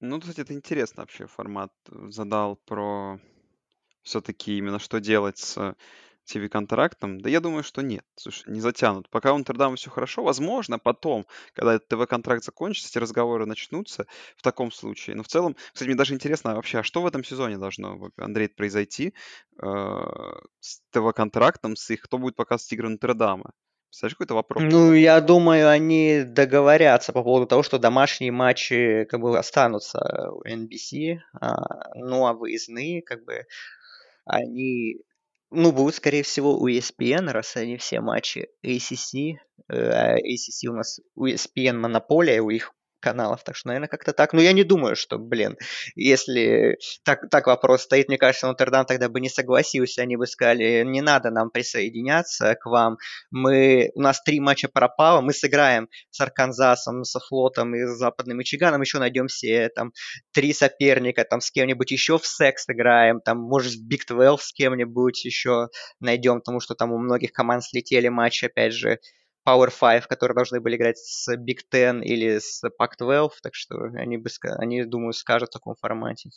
Ну, 0.00 0.20
кстати, 0.20 0.40
это 0.40 0.54
интересно 0.54 1.02
вообще 1.02 1.26
формат 1.26 1.72
задал 2.08 2.56
про 2.56 3.18
все-таки 4.02 4.56
именно 4.58 4.78
что 4.78 5.00
делать 5.00 5.38
с 5.38 5.74
ТВ-контрактом? 6.26 7.20
Да 7.20 7.30
я 7.30 7.40
думаю, 7.40 7.62
что 7.62 7.82
нет. 7.82 8.04
Слушай, 8.16 8.50
не 8.50 8.60
затянут. 8.60 9.08
Пока 9.10 9.32
у 9.32 9.38
Нотр-Дама 9.38 9.76
все 9.76 9.90
хорошо, 9.90 10.22
возможно, 10.22 10.78
потом, 10.78 11.26
когда 11.54 11.74
этот 11.74 11.88
ТВ-контракт 11.88 12.44
закончится, 12.44 12.90
эти 12.90 12.98
разговоры 12.98 13.46
начнутся 13.46 14.06
в 14.36 14.42
таком 14.42 14.70
случае. 14.72 15.16
Но 15.16 15.22
в 15.22 15.28
целом, 15.28 15.56
кстати, 15.72 15.88
мне 15.88 15.96
даже 15.96 16.14
интересно 16.14 16.54
вообще, 16.54 16.78
а 16.78 16.82
что 16.82 17.02
в 17.02 17.06
этом 17.06 17.24
сезоне 17.24 17.58
должно, 17.58 18.10
Андрей, 18.16 18.48
произойти 18.48 19.14
э, 19.60 19.66
с 20.60 20.80
ТВ-контрактом, 20.90 21.76
с 21.76 21.90
их, 21.90 22.02
кто 22.02 22.18
будет 22.18 22.36
показывать 22.36 22.72
игры 22.72 22.88
Нотр-Дама? 22.88 23.52
Представляешь, 23.88 24.14
какой-то 24.14 24.34
вопрос? 24.34 24.62
Ну, 24.62 24.92
я 24.92 25.20
думаю, 25.20 25.70
они 25.70 26.22
договорятся 26.24 27.12
по 27.12 27.22
поводу 27.22 27.46
того, 27.46 27.62
что 27.62 27.78
домашние 27.78 28.32
матчи 28.32 29.04
как 29.04 29.20
бы 29.20 29.38
останутся 29.38 30.30
у 30.32 30.42
NBC, 30.42 31.18
а, 31.40 31.94
ну 31.94 32.26
а 32.26 32.34
выездные 32.34 33.00
как 33.02 33.24
бы 33.24 33.46
они 34.26 34.98
ну, 35.50 35.72
будут, 35.72 35.94
скорее 35.94 36.22
всего, 36.22 36.58
у 36.58 36.68
ESPN, 36.68 37.30
раз 37.30 37.56
они 37.56 37.76
все 37.76 38.00
матчи 38.00 38.48
ACC. 38.64 39.36
Э, 39.68 39.90
а 39.90 40.16
ACC 40.16 40.68
у 40.68 40.74
нас 40.74 41.00
у 41.14 41.26
ESPN 41.26 41.74
монополия, 41.74 42.40
у 42.40 42.50
их 42.50 42.72
каналов. 43.06 43.44
Так 43.44 43.54
что, 43.54 43.68
наверное, 43.68 43.88
как-то 43.88 44.12
так. 44.12 44.32
Но 44.32 44.40
я 44.40 44.52
не 44.52 44.64
думаю, 44.64 44.96
что, 44.96 45.16
блин, 45.16 45.56
если 45.94 46.76
так, 47.04 47.30
так 47.30 47.46
вопрос 47.46 47.82
стоит, 47.82 48.08
мне 48.08 48.18
кажется, 48.18 48.48
Нотр-Дам 48.48 48.84
тогда 48.84 49.08
бы 49.08 49.20
не 49.20 49.28
согласился. 49.28 50.02
Они 50.02 50.16
бы 50.16 50.26
сказали, 50.26 50.82
не 50.84 51.00
надо 51.00 51.30
нам 51.30 51.50
присоединяться 51.50 52.56
к 52.56 52.66
вам. 52.66 52.96
Мы, 53.30 53.92
у 53.94 54.00
нас 54.00 54.20
три 54.22 54.40
матча 54.40 54.68
пропало, 54.68 55.20
мы 55.20 55.32
сыграем 55.32 55.88
с 56.10 56.20
Арканзасом, 56.20 57.04
со 57.04 57.20
Флотом 57.20 57.76
и 57.76 57.84
с 57.84 57.96
Западным 57.96 58.38
Мичиганом, 58.38 58.80
еще 58.80 58.98
найдем 58.98 59.28
все 59.28 59.68
там 59.68 59.92
три 60.32 60.52
соперника, 60.52 61.24
там 61.24 61.40
с 61.40 61.52
кем-нибудь 61.52 61.92
еще 61.92 62.18
в 62.18 62.26
секс 62.26 62.68
играем, 62.68 63.20
там, 63.20 63.38
может, 63.38 63.74
в 63.74 63.88
Big 63.88 64.00
12 64.08 64.44
с 64.44 64.52
кем-нибудь 64.52 65.24
еще 65.24 65.68
найдем, 66.00 66.40
потому 66.40 66.58
что 66.58 66.74
там 66.74 66.90
у 66.92 66.98
многих 66.98 67.32
команд 67.32 67.62
слетели 67.62 68.08
матчи, 68.08 68.46
опять 68.46 68.72
же, 68.72 68.98
Power 69.46 69.70
5, 69.70 70.06
которые 70.06 70.34
должны 70.34 70.60
были 70.60 70.76
играть 70.76 70.98
с 70.98 71.32
Big 71.36 71.60
Ten 71.72 72.02
или 72.02 72.38
с 72.38 72.62
Pac-12, 72.64 73.30
так 73.42 73.54
что 73.54 73.76
они, 73.94 74.16
бы, 74.16 74.28
они, 74.58 74.84
думаю, 74.84 75.12
скажут 75.12 75.50
в 75.50 75.52
таком 75.52 75.76
формате. 75.76 76.30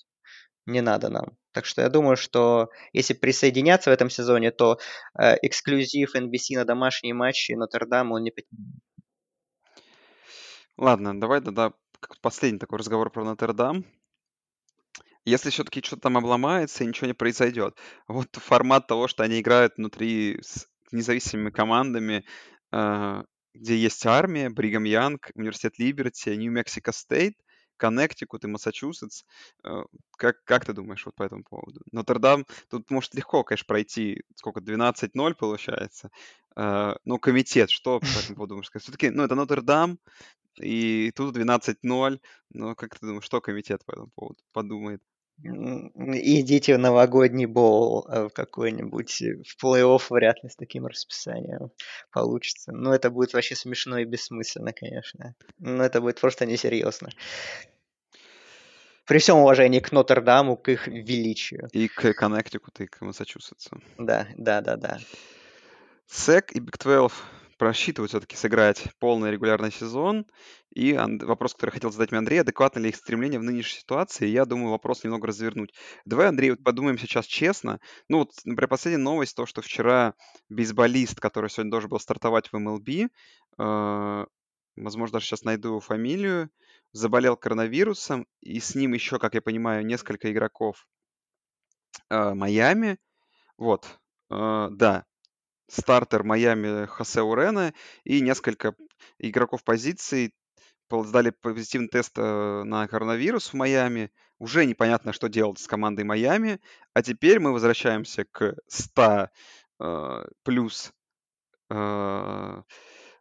Не 0.66 0.82
надо 0.82 1.10
нам. 1.10 1.38
Так 1.52 1.66
что 1.66 1.82
я 1.82 1.90
думаю, 1.90 2.16
что 2.16 2.70
если 2.94 3.14
присоединяться 3.14 3.90
в 3.90 3.94
этом 3.94 4.10
сезоне, 4.10 4.52
то 4.52 4.78
э, 5.20 5.36
эксклюзив 5.42 6.16
NBC 6.16 6.56
на 6.56 6.66
домашние 6.66 7.16
матчи 7.16 7.54
Нотр-Дам 7.54 8.12
он 8.12 8.24
не 8.24 8.34
Ладно, 10.78 11.20
давай 11.20 11.42
тогда 11.42 11.74
последний 12.22 12.60
такой 12.60 12.78
разговор 12.78 13.10
про 13.10 13.26
Нотр-Дам. 13.26 13.86
Если 15.26 15.50
все-таки 15.50 15.82
что-то 15.82 16.04
там 16.04 16.18
обломается 16.18 16.84
и 16.84 16.88
ничего 16.88 17.08
не 17.08 17.14
произойдет, 17.14 17.76
вот 18.08 18.36
формат 18.36 18.88
того, 18.88 19.08
что 19.08 19.24
они 19.24 19.40
играют 19.42 19.74
внутри 19.78 20.40
с 20.42 20.68
независимыми 20.92 21.50
командами, 21.50 22.26
где 22.72 23.76
есть 23.76 24.06
армия, 24.06 24.50
Бригам 24.50 24.84
Янг, 24.84 25.32
Университет 25.36 25.80
Либерти, 25.80 26.30
Нью-Мексико 26.30 26.92
Стейт, 26.92 27.36
Коннектикут 27.80 28.44
и 28.44 28.48
Массачусетс. 28.48 29.24
Э, 29.64 29.84
как, 30.18 30.44
как 30.44 30.66
ты 30.66 30.74
думаешь 30.74 31.06
вот 31.06 31.16
по 31.16 31.24
этому 31.24 31.44
поводу? 31.44 31.82
Нотр-Дам, 31.92 32.46
тут 32.70 32.92
может 32.92 33.16
легко, 33.16 33.44
конечно, 33.44 33.66
пройти, 33.66 34.22
сколько, 34.36 34.60
12-0 34.60 35.34
получается. 35.36 36.12
Uh, 36.56 36.98
ну, 37.06 37.20
комитет, 37.20 37.70
что 37.70 38.00
по 38.00 38.06
этому 38.06 38.36
поводу 38.36 38.56
думаешь? 38.56 38.70
Все-таки, 38.82 39.10
ну, 39.12 39.24
это 39.24 39.36
Нотр-Дам, 39.36 39.98
и 40.60 41.12
тут 41.16 41.36
12-0. 41.36 42.20
Ну, 42.50 42.76
как 42.76 43.00
ты 43.00 43.06
думаешь, 43.06 43.24
что 43.24 43.40
комитет 43.40 43.86
по 43.86 43.94
этому 43.94 44.10
поводу 44.14 44.40
подумает? 44.52 45.02
Идите 45.42 46.76
в 46.76 46.80
новогодний 46.80 47.46
боул 47.46 48.06
э, 48.08 48.28
в 48.28 48.30
какой-нибудь, 48.30 49.22
э, 49.22 49.42
в 49.44 49.64
плей-офф 49.64 50.02
вряд 50.10 50.44
ли 50.44 50.50
с 50.50 50.56
таким 50.56 50.86
расписанием 50.86 51.72
получится. 52.12 52.72
Ну, 52.74 52.92
это 52.92 53.10
будет 53.10 53.34
вообще 53.34 53.56
смешно 53.56 54.00
и 54.00 54.06
бессмысленно, 54.06 54.74
конечно. 54.74 55.36
Но 55.58 55.84
это 55.84 56.02
будет 56.02 56.20
просто 56.20 56.46
несерьезно. 56.46 57.10
При 59.06 59.20
всем 59.20 59.38
уважении 59.38 59.80
к 59.80 59.92
Нотр-Даму, 59.92 60.58
к 60.58 60.70
их 60.70 60.88
величию. 60.88 61.70
И 61.72 61.88
к 61.88 62.14
Коннектикуту, 62.14 62.84
и 62.84 62.88
к 62.88 63.02
Массачусетсу. 63.02 63.82
Да, 63.98 64.28
да, 64.38 64.62
да, 64.62 64.76
да. 64.76 65.00
SEC 66.08 66.52
и 66.52 66.60
Big 66.60 66.78
12 66.78 67.18
просчитывают 67.60 68.10
все-таки 68.10 68.38
сыграть 68.38 68.86
полный 69.00 69.32
регулярный 69.32 69.72
сезон. 69.72 70.26
И 70.74 70.94
вопрос, 70.94 71.54
который 71.54 71.72
хотел 71.72 71.92
задать 71.92 72.12
мне 72.12 72.20
Андрей, 72.20 72.40
адекватно 72.40 72.80
ли 72.80 72.90
их 72.90 72.96
стремление 72.96 73.40
в 73.40 73.44
нынешней 73.44 73.82
ситуации? 73.82 74.28
Я 74.28 74.46
думаю, 74.46 74.72
вопрос 74.72 75.04
немного 75.04 75.28
развернуть. 75.28 75.74
Давай, 76.06 76.28
Андрей, 76.28 76.52
вот 76.52 76.64
подумаем 76.64 76.98
сейчас 76.98 77.26
честно. 77.26 77.80
Ну 78.08 78.20
вот, 78.20 78.32
например, 78.46 78.70
последняя 78.70 79.04
новость, 79.04 79.36
то, 79.36 79.46
что 79.46 79.62
вчера 79.62 80.14
бейсболист, 80.48 81.20
который 81.20 81.50
сегодня 81.50 81.72
должен 81.72 81.90
был 81.90 82.00
стартовать 82.00 82.48
в 82.48 82.56
MLB, 82.56 83.10
э, 83.58 84.26
возможно, 84.78 85.14
даже 85.14 85.26
сейчас 85.26 85.44
найду 85.44 85.70
его 85.70 85.80
фамилию, 85.82 86.50
заболел 86.94 87.36
коронавирусом, 87.36 88.26
и 88.40 88.62
с 88.62 88.74
ним 88.74 88.94
еще, 88.94 89.20
как 89.20 89.34
я 89.34 89.42
понимаю, 89.42 89.86
несколько 89.86 90.32
игроков 90.32 90.88
э, 92.10 92.34
Майами. 92.34 92.98
Вот, 93.58 94.00
э, 94.32 94.68
да, 94.72 95.06
стартер 95.70 96.24
Майами 96.24 96.86
Хосе 96.86 97.22
Урена 97.22 97.74
и 98.04 98.22
несколько 98.22 98.76
игроков 99.20 99.64
позиций 99.64 100.34
сдали 100.92 101.30
позитивный 101.30 101.88
тест 101.88 102.18
э, 102.18 102.64
на 102.64 102.88
коронавирус 102.88 103.50
в 103.50 103.54
Майами. 103.54 104.12
Уже 104.40 104.66
непонятно, 104.66 105.14
что 105.14 105.30
делать 105.30 105.60
с 105.60 105.68
командой 105.68 106.04
Майами. 106.04 106.60
А 106.94 107.04
теперь 107.04 107.40
мы 107.40 107.54
возвращаемся 107.54 108.26
к 108.26 108.56
100 108.68 109.30
э, 109.80 110.26
плюс 110.44 110.92
э, 111.70 112.62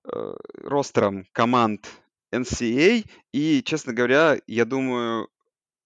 э, 0.04 0.34
ростерам 0.64 1.26
команд 1.32 1.88
NCAA. 2.32 3.04
И, 3.32 3.62
честно 3.62 3.92
говоря, 3.92 4.38
я 4.46 4.64
думаю, 4.64 5.28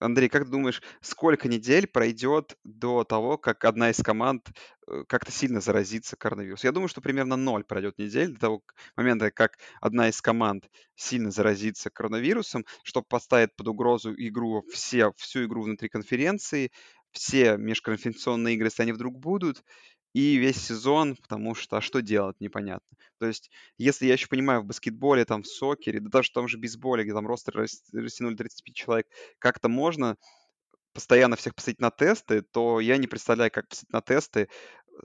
Андрей, 0.02 0.28
как 0.28 0.50
думаешь, 0.50 0.82
сколько 1.00 1.48
недель 1.48 1.86
пройдет 1.86 2.56
до 2.64 3.04
того, 3.04 3.38
как 3.38 3.64
одна 3.64 3.90
из 3.90 3.98
команд 3.98 4.50
э, 4.86 5.04
как-то 5.08 5.30
сильно 5.32 5.60
заразится 5.60 6.16
коронавирусом? 6.16 6.68
Я 6.68 6.72
думаю, 6.72 6.88
что 6.88 7.00
примерно 7.00 7.36
ноль 7.36 7.64
пройдет 7.64 7.98
недель 7.98 8.32
до 8.32 8.40
того 8.40 8.62
момента, 8.96 9.30
как 9.30 9.58
одна 9.80 10.08
из 10.08 10.20
команд 10.20 10.68
сильно 10.96 11.30
заразится 11.30 11.90
коронавирусом, 11.90 12.64
что 12.82 13.02
поставит 13.02 13.54
под 13.56 13.68
угрозу 13.68 14.12
игру 14.16 14.64
все, 14.72 15.12
всю 15.16 15.44
игру 15.44 15.62
внутри 15.62 15.88
конференции, 15.88 16.70
все 17.12 17.56
межконференционные 17.56 18.54
игры, 18.54 18.66
если 18.68 18.82
они 18.82 18.92
вдруг 18.92 19.18
будут, 19.18 19.62
и 20.12 20.36
весь 20.36 20.58
сезон, 20.62 21.16
потому 21.16 21.54
что 21.54 21.78
а 21.78 21.80
что 21.80 22.02
делать, 22.02 22.36
непонятно. 22.40 22.96
То 23.18 23.26
есть, 23.26 23.50
если 23.78 24.06
я 24.06 24.14
еще 24.14 24.28
понимаю, 24.28 24.62
в 24.62 24.66
баскетболе, 24.66 25.24
там, 25.24 25.42
в 25.42 25.46
сокере, 25.46 26.00
да 26.00 26.08
даже 26.10 26.30
в 26.30 26.32
том 26.32 26.48
же 26.48 26.58
бейсболе, 26.58 27.04
где 27.04 27.12
там 27.12 27.26
ростер 27.26 27.56
растянули 27.56 28.36
35 28.36 28.74
человек, 28.74 29.06
как-то 29.38 29.68
можно 29.68 30.16
постоянно 30.92 31.36
всех 31.36 31.54
посадить 31.54 31.80
на 31.80 31.90
тесты, 31.90 32.42
то 32.42 32.80
я 32.80 32.98
не 32.98 33.06
представляю, 33.06 33.50
как 33.50 33.68
посадить 33.68 33.92
на 33.92 34.02
тесты 34.02 34.48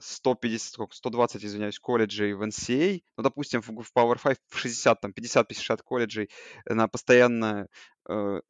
150, 0.00 0.72
сколько, 0.72 0.94
120, 0.94 1.44
извиняюсь, 1.44 1.78
колледжей 1.78 2.34
в 2.34 2.42
NCA, 2.42 3.02
ну, 3.16 3.22
допустим, 3.22 3.62
в 3.62 3.90
Power 3.96 4.18
5 4.22 4.38
в 4.48 4.58
60, 4.58 5.00
там, 5.00 5.12
50-50 5.12 5.82
колледжей 5.82 6.30
на 6.66 6.88
постоянно 6.88 7.68
э, 8.08 8.40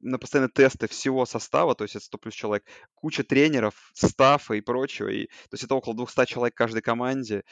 на 0.00 0.18
постоянные 0.18 0.50
тесты 0.52 0.88
всего 0.88 1.26
состава, 1.26 1.74
то 1.74 1.84
есть 1.84 1.96
это 1.96 2.04
100 2.04 2.18
плюс 2.18 2.34
человек, 2.34 2.64
куча 2.94 3.24
тренеров, 3.24 3.74
стафа 3.94 4.54
и 4.54 4.60
прочего, 4.60 5.08
и, 5.08 5.26
то 5.26 5.52
есть 5.52 5.64
это 5.64 5.74
около 5.74 5.96
200 5.96 6.26
человек 6.26 6.54
каждой 6.54 6.82
команде, 6.82 7.44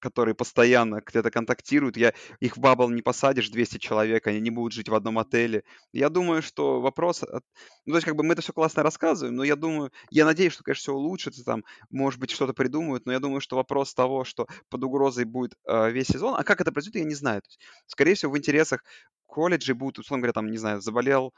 которые 0.00 0.34
постоянно 0.34 1.00
где-то 1.06 1.30
контактируют. 1.30 1.96
Я, 1.96 2.12
их 2.40 2.56
в 2.56 2.60
бабл 2.60 2.88
не 2.90 3.02
посадишь, 3.02 3.50
200 3.50 3.78
человек, 3.78 4.26
они 4.26 4.40
не 4.40 4.50
будут 4.50 4.72
жить 4.72 4.88
в 4.88 4.94
одном 4.94 5.18
отеле. 5.18 5.62
Я 5.92 6.08
думаю, 6.08 6.42
что 6.42 6.80
вопрос... 6.80 7.22
Ну, 7.22 7.92
то 7.92 7.96
есть, 7.96 8.06
как 8.06 8.16
бы 8.16 8.24
мы 8.24 8.32
это 8.32 8.42
все 8.42 8.52
классно 8.52 8.82
рассказываем, 8.82 9.36
но 9.36 9.44
я 9.44 9.56
думаю... 9.56 9.92
Я 10.10 10.24
надеюсь, 10.24 10.54
что, 10.54 10.64
конечно, 10.64 10.80
все 10.80 10.94
улучшится, 10.94 11.44
там, 11.44 11.64
может 11.90 12.18
быть, 12.18 12.30
что-то 12.30 12.54
придумают, 12.54 13.06
но 13.06 13.12
я 13.12 13.20
думаю, 13.20 13.40
что 13.40 13.56
вопрос 13.56 13.94
того, 13.94 14.24
что 14.24 14.46
под 14.68 14.82
угрозой 14.82 15.24
будет 15.24 15.54
э, 15.66 15.90
весь 15.90 16.08
сезон, 16.08 16.34
а 16.36 16.42
как 16.42 16.60
это 16.60 16.72
произойдет, 16.72 17.02
я 17.02 17.08
не 17.08 17.14
знаю. 17.14 17.42
Есть, 17.44 17.60
скорее 17.86 18.14
всего, 18.14 18.32
в 18.32 18.38
интересах 18.38 18.82
колледжей 19.26 19.74
будут, 19.74 20.00
условно 20.00 20.22
говоря, 20.22 20.32
там, 20.32 20.50
не 20.50 20.58
знаю, 20.58 20.80
заболел 20.80 21.32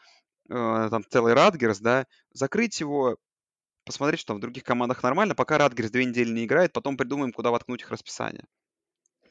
э, 0.48 0.88
там 0.90 1.04
целый 1.08 1.34
Радгерс, 1.34 1.80
да, 1.80 2.06
закрыть 2.32 2.80
его, 2.80 3.16
посмотреть, 3.84 4.20
что 4.20 4.28
там 4.28 4.38
в 4.38 4.40
других 4.40 4.64
командах 4.64 5.02
нормально, 5.02 5.34
пока 5.34 5.58
Радгерс 5.58 5.90
две 5.90 6.04
недели 6.04 6.30
не 6.30 6.44
играет, 6.44 6.72
потом 6.72 6.96
придумаем, 6.96 7.32
куда 7.32 7.50
воткнуть 7.50 7.82
их 7.82 7.90
расписание. 7.90 8.44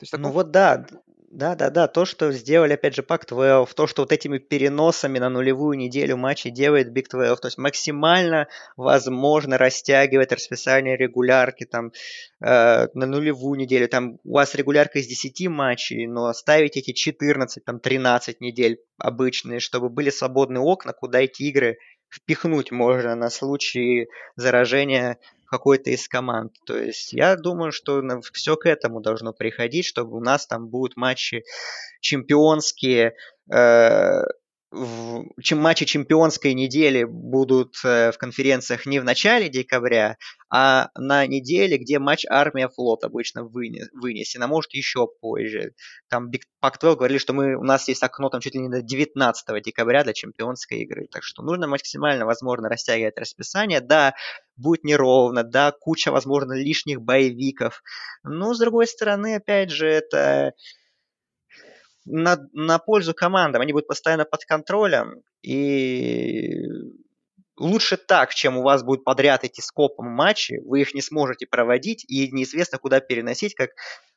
Есть, 0.02 0.12
таков... 0.12 0.28
Ну 0.28 0.32
вот 0.32 0.52
да, 0.52 0.86
да, 1.32 1.56
да, 1.56 1.70
да, 1.70 1.88
то, 1.88 2.04
что 2.04 2.34
сделали, 2.34 2.74
опять 2.74 2.94
же, 2.94 3.04
Pac-12, 3.04 3.70
то, 3.74 3.88
что 3.88 4.02
вот 4.02 4.12
этими 4.12 4.38
переносами 4.38 5.18
на 5.18 5.30
нулевую 5.30 5.78
неделю 5.78 6.18
матчей 6.18 6.52
делает 6.52 6.90
Big 6.90 7.06
12, 7.10 7.40
то 7.40 7.48
есть 7.48 7.58
максимально 7.58 8.48
возможно 8.76 9.58
растягивать 9.58 10.34
расписание 10.34 10.98
регулярки 10.98 11.66
там 11.66 11.94
э, 12.42 12.88
на 12.94 13.06
нулевую 13.06 13.58
неделю, 13.58 13.88
там 13.88 14.20
у 14.26 14.34
вас 14.34 14.56
регулярка 14.56 15.00
из 15.00 15.08
10 15.08 15.48
матчей, 15.48 16.06
но 16.06 16.26
оставить 16.26 16.76
эти 16.76 16.92
14, 16.92 17.64
там 17.64 17.80
13 17.80 18.42
недель 18.42 18.82
обычные, 18.98 19.62
чтобы 19.62 19.90
были 19.90 20.10
свободные 20.10 20.62
окна, 20.62 20.92
куда 20.92 21.22
эти 21.22 21.44
игры 21.44 21.78
впихнуть 22.12 22.72
можно 22.72 23.16
на 23.16 23.30
случай 23.30 24.10
заражения 24.36 25.18
какой-то 25.46 25.90
из 25.90 26.08
команд. 26.08 26.54
То 26.66 26.78
есть 26.78 27.12
я 27.14 27.36
думаю, 27.36 27.72
что 27.72 28.02
все 28.34 28.56
к 28.56 28.66
этому 28.66 29.02
должно 29.02 29.34
приходить, 29.34 29.86
чтобы 29.86 30.18
у 30.18 30.22
нас 30.22 30.46
там 30.46 30.68
будут 30.68 30.96
матчи 30.96 31.44
чемпионские, 32.00 33.16
э, 33.52 34.22
в, 34.72 35.26
чем 35.42 35.60
матчи 35.60 35.86
чемпионской 35.86 36.54
недели 36.54 37.04
будут 37.04 37.76
э, 37.84 38.12
в 38.12 38.18
конференциях 38.18 38.86
не 38.86 39.00
в 39.00 39.04
начале 39.04 39.50
декабря, 39.50 40.18
а 40.50 40.90
на 40.96 41.28
неделе, 41.28 41.78
где 41.78 42.00
матч 42.00 42.26
армия-флот 42.28 43.04
обычно 43.04 43.44
вынес, 43.44 43.90
вынесен, 43.94 44.42
а 44.44 44.48
может 44.48 44.74
еще 44.74 45.08
позже. 45.08 45.74
Там 46.10 46.30
Big 46.30 46.44
Pac-12 46.64 46.96
говорили, 46.96 47.18
что 47.18 47.34
мы, 47.34 47.56
у 47.56 47.64
нас 47.64 47.88
есть 47.90 48.02
окно 48.02 48.30
там 48.30 48.40
чуть 48.40 48.56
ли 48.56 48.62
не 48.62 48.70
до 48.70 48.82
19 48.82 49.64
декабря 49.64 50.04
для 50.04 50.14
чемпионской 50.14 50.80
игры. 50.80 51.08
Так 51.12 51.24
что 51.24 51.44
нужно 51.44 51.68
максимально 51.68 52.26
возможно 52.26 52.70
растягивать 52.70 53.18
расписание. 53.18 53.82
Да, 53.82 54.14
будет 54.56 54.86
неровно, 54.86 55.44
да, 55.44 55.72
куча, 55.72 56.12
возможно, 56.12 56.54
лишних 56.54 57.02
боевиков. 57.02 57.84
Но, 58.24 58.54
с 58.54 58.60
другой 58.60 58.88
стороны, 58.88 59.36
опять 59.36 59.72
же, 59.72 59.88
это 59.88 60.54
на, 62.06 62.38
на 62.54 62.80
пользу 62.80 63.14
командам. 63.14 63.62
Они 63.62 63.74
будут 63.74 63.88
постоянно 63.88 64.26
под 64.26 64.46
контролем. 64.46 65.22
И 65.42 66.54
лучше 67.58 67.98
так, 67.98 68.34
чем 68.34 68.58
у 68.58 68.64
вас 68.64 68.84
будут 68.84 69.04
подряд 69.04 69.44
эти 69.44 69.62
скопом 69.62 70.08
матчи. 70.08 70.60
Вы 70.66 70.82
их 70.82 70.94
не 70.94 71.02
сможете 71.02 71.46
проводить 71.48 72.06
и 72.08 72.32
неизвестно 72.32 72.78
куда 72.78 73.00
переносить, 73.00 73.56
как 73.56 73.72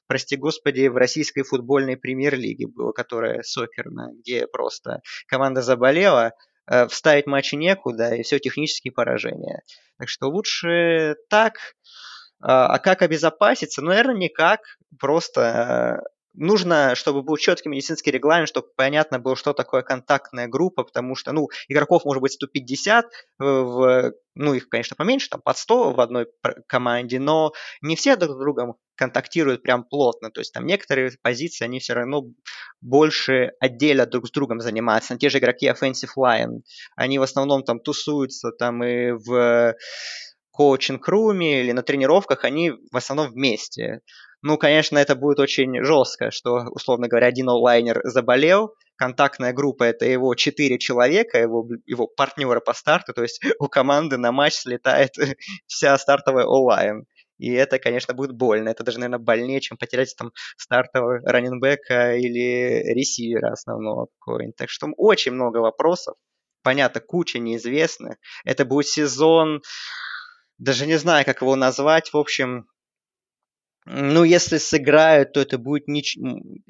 прости 0.06 0.36
господи, 0.36 0.88
в 0.88 0.96
российской 0.96 1.42
футбольной 1.42 1.96
премьер-лиге 1.96 2.66
было, 2.66 2.92
которая 2.92 3.42
сокерная, 3.42 4.12
где 4.12 4.46
просто 4.46 5.00
команда 5.26 5.62
заболела, 5.62 6.32
э, 6.66 6.86
вставить 6.88 7.26
матчи 7.26 7.54
некуда, 7.54 8.14
и 8.14 8.22
все 8.22 8.38
технические 8.38 8.92
поражения. 8.92 9.62
Так 9.98 10.08
что 10.08 10.28
лучше 10.28 11.16
так. 11.28 11.54
А, 12.40 12.74
а 12.74 12.78
как 12.78 13.02
обезопаситься? 13.02 13.80
Ну, 13.80 13.88
наверное, 13.88 14.16
никак. 14.16 14.60
Просто 14.98 16.02
нужно, 16.34 16.94
чтобы 16.94 17.22
был 17.22 17.36
четкий 17.36 17.68
медицинский 17.68 18.10
регламент, 18.10 18.48
чтобы 18.48 18.68
понятно 18.76 19.18
было, 19.18 19.36
что 19.36 19.52
такое 19.52 19.82
контактная 19.82 20.48
группа, 20.48 20.84
потому 20.84 21.14
что, 21.14 21.32
ну, 21.32 21.48
игроков 21.68 22.04
может 22.04 22.20
быть 22.20 22.32
150, 22.32 23.06
в, 23.38 24.12
ну, 24.34 24.54
их, 24.54 24.68
конечно, 24.68 24.96
поменьше, 24.96 25.28
там, 25.30 25.40
под 25.40 25.56
100 25.56 25.92
в 25.92 26.00
одной 26.00 26.26
команде, 26.66 27.18
но 27.18 27.52
не 27.80 27.96
все 27.96 28.16
друг 28.16 28.36
с 28.36 28.38
другом 28.38 28.74
контактируют 28.96 29.62
прям 29.62 29.84
плотно, 29.84 30.30
то 30.30 30.40
есть 30.40 30.52
там 30.52 30.66
некоторые 30.66 31.10
позиции, 31.22 31.64
они 31.64 31.80
все 31.80 31.94
равно 31.94 32.24
больше 32.80 33.52
отдельно 33.58 34.06
друг 34.06 34.28
с 34.28 34.30
другом 34.30 34.60
занимаются, 34.60 35.16
те 35.16 35.30
же 35.30 35.38
игроки 35.38 35.68
offensive 35.68 36.10
line, 36.16 36.62
они 36.96 37.18
в 37.18 37.22
основном 37.22 37.64
там 37.64 37.80
тусуются 37.80 38.50
там 38.52 38.84
и 38.84 39.12
в 39.12 39.74
коучинг-руме 40.54 41.62
или 41.62 41.72
на 41.72 41.82
тренировках, 41.82 42.44
они 42.44 42.70
в 42.70 42.96
основном 42.96 43.32
вместе. 43.32 44.00
Ну, 44.46 44.58
конечно, 44.58 44.98
это 44.98 45.16
будет 45.16 45.40
очень 45.40 45.82
жестко, 45.82 46.30
что, 46.30 46.66
условно 46.70 47.08
говоря, 47.08 47.28
один 47.28 47.48
онлайнер 47.48 48.02
заболел, 48.04 48.74
контактная 48.94 49.54
группа 49.54 49.84
это 49.84 50.04
его 50.04 50.34
четыре 50.34 50.78
человека, 50.78 51.38
его, 51.38 51.66
его 51.86 52.06
партнеры 52.06 52.60
по 52.60 52.74
старту, 52.74 53.14
то 53.14 53.22
есть 53.22 53.40
у 53.58 53.68
команды 53.68 54.18
на 54.18 54.32
матч 54.32 54.52
слетает 54.52 55.12
вся 55.66 55.96
стартовая 55.96 56.44
онлайн. 56.44 57.06
И 57.38 57.52
это, 57.54 57.78
конечно, 57.78 58.12
будет 58.12 58.32
больно. 58.32 58.68
Это 58.68 58.84
даже, 58.84 58.98
наверное, 58.98 59.24
больнее, 59.24 59.62
чем 59.62 59.78
потерять 59.78 60.14
там 60.14 60.30
стартового 60.58 61.20
раненбека 61.24 62.14
или 62.14 62.82
ресивера 62.92 63.50
основного 63.50 64.08
какого-нибудь. 64.18 64.56
Так 64.56 64.68
что 64.68 64.88
очень 64.98 65.32
много 65.32 65.56
вопросов. 65.56 66.16
Понятно, 66.62 67.00
куча 67.00 67.38
неизвестных. 67.38 68.16
Это 68.44 68.66
будет 68.66 68.88
сезон, 68.88 69.62
даже 70.58 70.86
не 70.86 70.96
знаю, 70.96 71.24
как 71.24 71.40
его 71.40 71.56
назвать. 71.56 72.12
В 72.12 72.18
общем, 72.18 72.66
ну, 73.86 74.24
если 74.24 74.56
сыграют, 74.58 75.32
то 75.32 75.40
это 75.40 75.58
будет 75.58 75.88
не, 75.88 76.02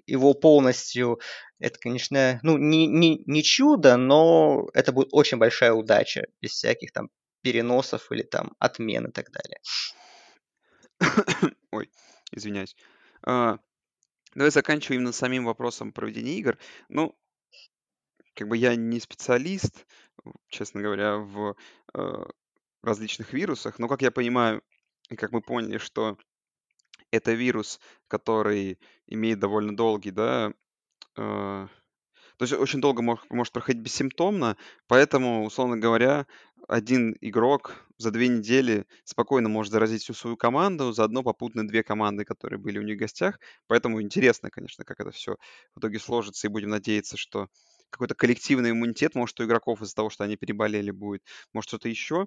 его 0.07 0.35
полностью, 0.35 1.21
это, 1.61 1.79
конечно, 1.79 2.41
ну, 2.43 2.59
не, 2.59 2.87
не, 2.87 3.23
не 3.27 3.43
чудо, 3.43 3.97
но 3.97 4.69
это 4.75 4.93
будет 4.93 5.09
очень 5.13 5.39
большая 5.39 5.73
удача, 5.73 6.27
без 6.41 6.53
всяких 6.53 6.93
там 6.93 7.11
переносов 7.43 8.11
или 8.11 8.23
там 8.23 8.53
отмен 8.59 9.07
и 9.07 9.13
так 9.13 9.31
далее. 9.31 9.61
Ой, 11.71 11.91
извиняюсь. 12.33 12.75
А, 13.23 13.59
давай 14.35 14.51
заканчиваем 14.51 15.01
именно 15.01 15.13
самим 15.13 15.45
вопросом 15.45 15.93
проведения 15.93 16.39
игр. 16.39 16.59
Ну, 16.89 17.17
как 18.35 18.49
бы 18.49 18.57
я 18.57 18.75
не 18.75 18.99
специалист, 18.99 19.87
честно 20.49 20.83
говоря, 20.83 21.19
в 21.19 21.55
э, 21.95 22.25
различных 22.83 23.33
вирусах, 23.33 23.79
но 23.79 23.87
как 23.87 24.03
я 24.03 24.11
понимаю, 24.11 24.63
и 25.11 25.17
как 25.17 25.31
мы 25.31 25.41
поняли, 25.41 25.79
что 25.79 26.19
это 27.15 27.33
вирус, 27.33 27.81
который 28.09 28.79
имеет 29.07 29.39
довольно 29.39 29.77
долгий, 29.77 30.11
да, 30.11 30.53
э, 31.17 31.69
то 32.37 32.43
есть 32.43 32.53
очень 32.53 32.81
долго 32.81 33.03
мож, 33.03 33.21
может 33.31 33.53
проходить 33.53 33.83
бессимптомно, 33.83 34.57
поэтому, 34.89 35.45
условно 35.45 35.77
говоря, 35.77 36.27
один 36.67 37.17
игрок 37.21 37.75
за 37.99 38.11
две 38.11 38.29
недели 38.29 38.87
спокойно 39.05 39.49
может 39.49 39.73
заразить 39.73 40.03
всю 40.03 40.15
свою 40.15 40.37
команду, 40.37 40.93
заодно 40.93 41.23
попутно 41.23 41.67
две 41.69 41.83
команды, 41.83 42.25
которые 42.25 42.59
были 42.59 42.79
у 42.79 42.83
них 42.83 42.97
в 42.97 43.01
гостях. 43.01 43.39
Поэтому 43.69 44.03
интересно, 44.03 44.51
конечно, 44.51 44.85
как 44.85 45.01
это 45.01 45.11
все 45.11 45.37
в 45.75 45.79
итоге 45.81 45.99
сложится, 45.99 46.47
и 46.47 46.51
будем 46.51 46.71
надеяться, 46.71 47.17
что 47.17 47.49
какой-то 47.91 48.15
коллективный 48.15 48.71
иммунитет, 48.71 49.15
может, 49.15 49.39
у 49.41 49.45
игроков 49.45 49.83
из-за 49.83 49.95
того, 49.95 50.11
что 50.11 50.25
они 50.25 50.37
переболели, 50.37 50.91
будет, 50.91 51.23
может, 51.53 51.69
что-то 51.69 51.89
еще. 51.89 52.27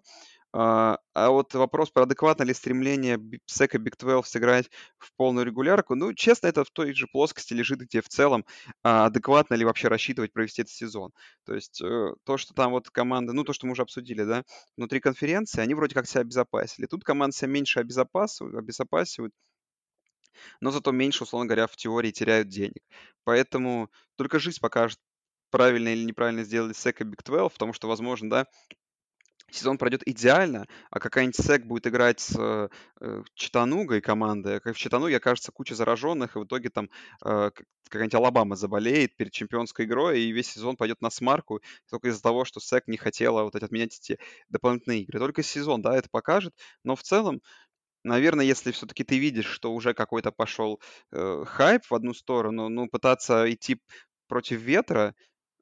А, 0.53 0.97
а 1.14 1.30
вот 1.30 1.53
вопрос 1.53 1.89
про 1.91 2.03
адекватно 2.03 2.43
ли 2.43 2.53
стремление 2.53 3.20
Сека 3.45 3.78
Big 3.78 3.95
12 3.99 4.32
сыграть 4.32 4.70
в 4.97 5.14
полную 5.16 5.45
регулярку, 5.45 5.95
ну, 5.95 6.14
честно, 6.14 6.47
это 6.47 6.64
в 6.64 6.72
той 6.72 6.93
же 6.93 7.08
плоскости 7.08 7.53
лежит, 7.53 7.80
где 7.82 8.01
в 8.01 8.08
целом 8.08 8.45
а, 8.84 9.05
адекватно 9.08 9.55
ли 9.55 9.66
вообще 9.66 9.89
рассчитывать 9.89 10.34
провести 10.34 10.62
этот 10.62 10.74
сезон. 10.74 11.12
То 11.45 11.53
есть 11.53 11.82
э, 11.82 12.14
то, 12.24 12.38
что 12.38 12.53
там 12.53 12.72
вот 12.72 12.89
команды, 12.89 13.34
ну, 13.34 13.43
то, 13.43 13.53
что 13.53 13.68
мы 13.68 13.74
уже 13.74 13.82
обсудили, 13.82 14.24
да, 14.24 14.43
внутри 14.78 14.99
конференции, 14.99 15.62
они 15.62 15.74
вроде 15.74 15.95
как 15.95 16.08
себя 16.08 16.22
обезопасили. 16.22 16.86
Тут 16.86 17.03
команды 17.03 17.36
себя 17.36 17.49
меньше 17.49 17.80
обезопасивают, 17.80 18.55
обезопасивают 18.55 19.34
но 20.62 20.72
зато 20.72 20.91
меньше, 20.91 21.24
условно 21.24 21.47
говоря, 21.47 21.68
в 21.68 21.76
теории 21.76 22.12
теряют 22.12 22.47
денег. 22.47 22.84
Поэтому 23.24 23.89
только 24.16 24.39
жизнь 24.39 24.60
покажет, 24.62 24.99
правильно 25.49 25.89
или 25.89 26.03
неправильно 26.03 26.43
сделали 26.43 26.73
сек 26.73 27.01
и 27.01 27.03
Big 27.03 27.23
12, 27.23 27.53
потому 27.53 27.73
что, 27.73 27.87
возможно, 27.87 28.29
да, 28.29 28.45
сезон 29.51 29.77
пройдет 29.77 30.01
идеально, 30.05 30.67
а 30.91 30.99
какая-нибудь 30.99 31.37
СЭК 31.37 31.65
будет 31.65 31.87
играть 31.87 32.19
с 32.19 32.35
э, 32.37 33.23
Читанугой 33.33 34.01
командой, 34.01 34.57
а 34.57 34.59
как 34.59 34.75
в 34.75 34.79
Читануге 34.79 35.17
окажется 35.17 35.51
куча 35.51 35.73
зараженных, 35.75 36.35
и 36.35 36.39
в 36.39 36.45
итоге 36.45 36.69
там 36.69 36.89
э, 37.23 37.51
какая-нибудь 37.89 38.15
Алабама 38.15 38.55
заболеет 38.55 39.15
перед 39.15 39.31
чемпионской 39.31 39.85
игрой, 39.85 40.19
и 40.21 40.31
весь 40.31 40.47
сезон 40.47 40.75
пойдет 40.75 41.01
на 41.01 41.09
смарку 41.09 41.61
только 41.89 42.09
из-за 42.09 42.21
того, 42.21 42.43
что 42.43 42.59
СЭК 42.59 42.87
не 42.87 42.97
хотела 42.97 43.43
вот 43.43 43.55
эти 43.55 43.63
отменять 43.63 43.97
эти 43.97 44.19
дополнительные 44.49 45.03
игры. 45.03 45.19
Только 45.19 45.43
сезон, 45.43 45.81
да, 45.81 45.95
это 45.97 46.09
покажет, 46.09 46.53
но 46.83 46.95
в 46.95 47.03
целом 47.03 47.41
Наверное, 48.03 48.45
если 48.45 48.71
все-таки 48.71 49.03
ты 49.03 49.17
видишь, 49.17 49.47
что 49.47 49.73
уже 49.73 49.93
какой-то 49.93 50.31
пошел 50.31 50.79
э, 51.11 51.43
хайп 51.45 51.83
в 51.83 51.93
одну 51.93 52.13
сторону, 52.13 52.69
ну, 52.69 52.87
пытаться 52.87 53.51
идти 53.51 53.81
против 54.29 54.61
ветра, 54.61 55.13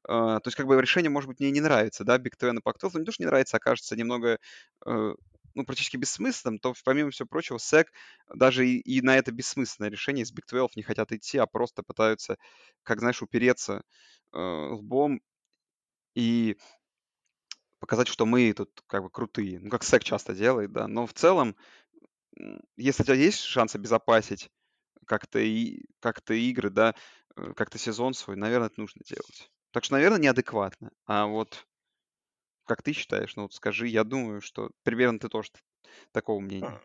то 0.08 0.42
есть 0.46 0.56
как 0.56 0.68
бы 0.68 0.80
решение, 0.80 1.10
может 1.10 1.28
быть, 1.28 1.40
мне 1.40 1.52
не 1.52 1.62
нравится, 1.62 2.04
да, 2.04 2.18
Big 2.18 2.34
Ten 2.40 2.58
и 2.58 2.62
Pac-12, 2.62 2.92
но 2.94 3.00
не 3.00 3.06
то, 3.06 3.12
что 3.12 3.24
не 3.24 3.28
нравится, 3.28 3.58
а 3.58 3.60
кажется 3.60 3.96
немного, 3.96 4.40
э, 4.86 5.16
ну, 5.56 5.66
практически 5.66 5.98
бессмысленным, 5.98 6.60
то 6.60 6.74
помимо 6.84 7.12
всего 7.12 7.28
прочего, 7.28 7.58
SEC 7.58 7.88
даже 8.34 8.68
и, 8.68 8.80
и 8.80 9.02
на 9.02 9.18
это 9.18 9.32
бессмысленное 9.32 9.90
решение 9.90 10.24
из 10.24 10.32
Big 10.32 10.44
12 10.48 10.76
не 10.76 10.84
хотят 10.84 11.12
идти, 11.12 11.38
а 11.38 11.48
просто 11.48 11.82
пытаются, 11.84 12.38
как 12.84 13.00
знаешь, 13.00 13.22
упереться 13.22 13.84
э, 14.34 14.38
лбом 14.38 15.22
и 16.16 16.58
показать, 17.80 18.08
что 18.08 18.26
мы 18.26 18.54
тут 18.54 18.70
как 18.88 19.04
бы 19.04 19.10
крутые. 19.10 19.60
Ну, 19.60 19.70
как 19.70 19.84
SEC 19.84 20.04
часто 20.04 20.34
делает, 20.34 20.72
да. 20.72 20.88
Но 20.88 21.08
в 21.08 21.14
целом, 21.14 21.56
если 22.78 23.04
у 23.04 23.06
тебя 23.06 23.16
есть 23.16 23.40
шанс 23.40 23.76
обезопасить 23.76 24.50
как-то 25.06 25.40
и 25.40 25.86
как-то 26.00 26.34
игры, 26.34 26.70
да, 26.70 26.96
э, 27.36 27.54
как-то 27.56 27.78
сезон 27.78 28.14
свой, 28.14 28.36
наверное, 28.36 28.68
это 28.68 28.80
нужно 28.80 29.02
делать. 29.06 29.50
Так 29.76 29.84
что, 29.84 29.96
наверное, 29.96 30.20
неадекватно. 30.20 30.90
А 31.06 31.26
вот 31.26 31.68
как 32.64 32.82
ты 32.82 32.94
считаешь? 32.94 33.36
Ну 33.36 33.42
вот 33.42 33.54
скажи, 33.54 33.90
я 33.90 34.06
думаю, 34.06 34.40
что 34.40 34.70
примерно 34.84 35.20
ты 35.20 35.28
тоже 35.28 35.50
такого 36.14 36.40
мнения. 36.40 36.80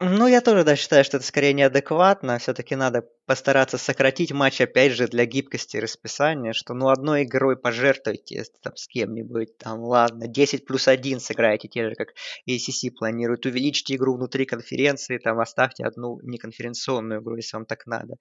Ну, 0.00 0.26
я 0.26 0.40
тоже, 0.40 0.64
да, 0.64 0.74
считаю, 0.74 1.04
что 1.04 1.18
это 1.18 1.26
скорее 1.26 1.52
неадекватно. 1.52 2.38
Все-таки 2.38 2.76
надо 2.76 3.04
постараться 3.26 3.76
сократить 3.76 4.32
матч, 4.32 4.58
опять 4.62 4.92
же, 4.92 5.06
для 5.06 5.26
гибкости 5.26 5.76
расписания, 5.76 6.54
что, 6.54 6.72
ну, 6.72 6.88
одной 6.88 7.24
игрой 7.24 7.58
пожертвуйте 7.58 8.44
там, 8.62 8.74
с 8.74 8.88
кем-нибудь, 8.88 9.58
там, 9.58 9.80
ладно, 9.80 10.28
10 10.28 10.64
плюс 10.64 10.88
1 10.88 11.20
сыграете, 11.20 11.68
те 11.68 11.90
же, 11.90 11.94
как 11.94 12.14
ACC 12.48 12.90
планирует, 12.96 13.44
увеличьте 13.44 13.96
игру 13.96 14.14
внутри 14.16 14.46
конференции, 14.46 15.18
там, 15.18 15.40
оставьте 15.40 15.84
одну 15.84 16.20
неконференционную 16.22 17.20
игру, 17.20 17.36
если 17.36 17.56
вам 17.56 17.66
так 17.66 17.84
надо. 17.86 18.14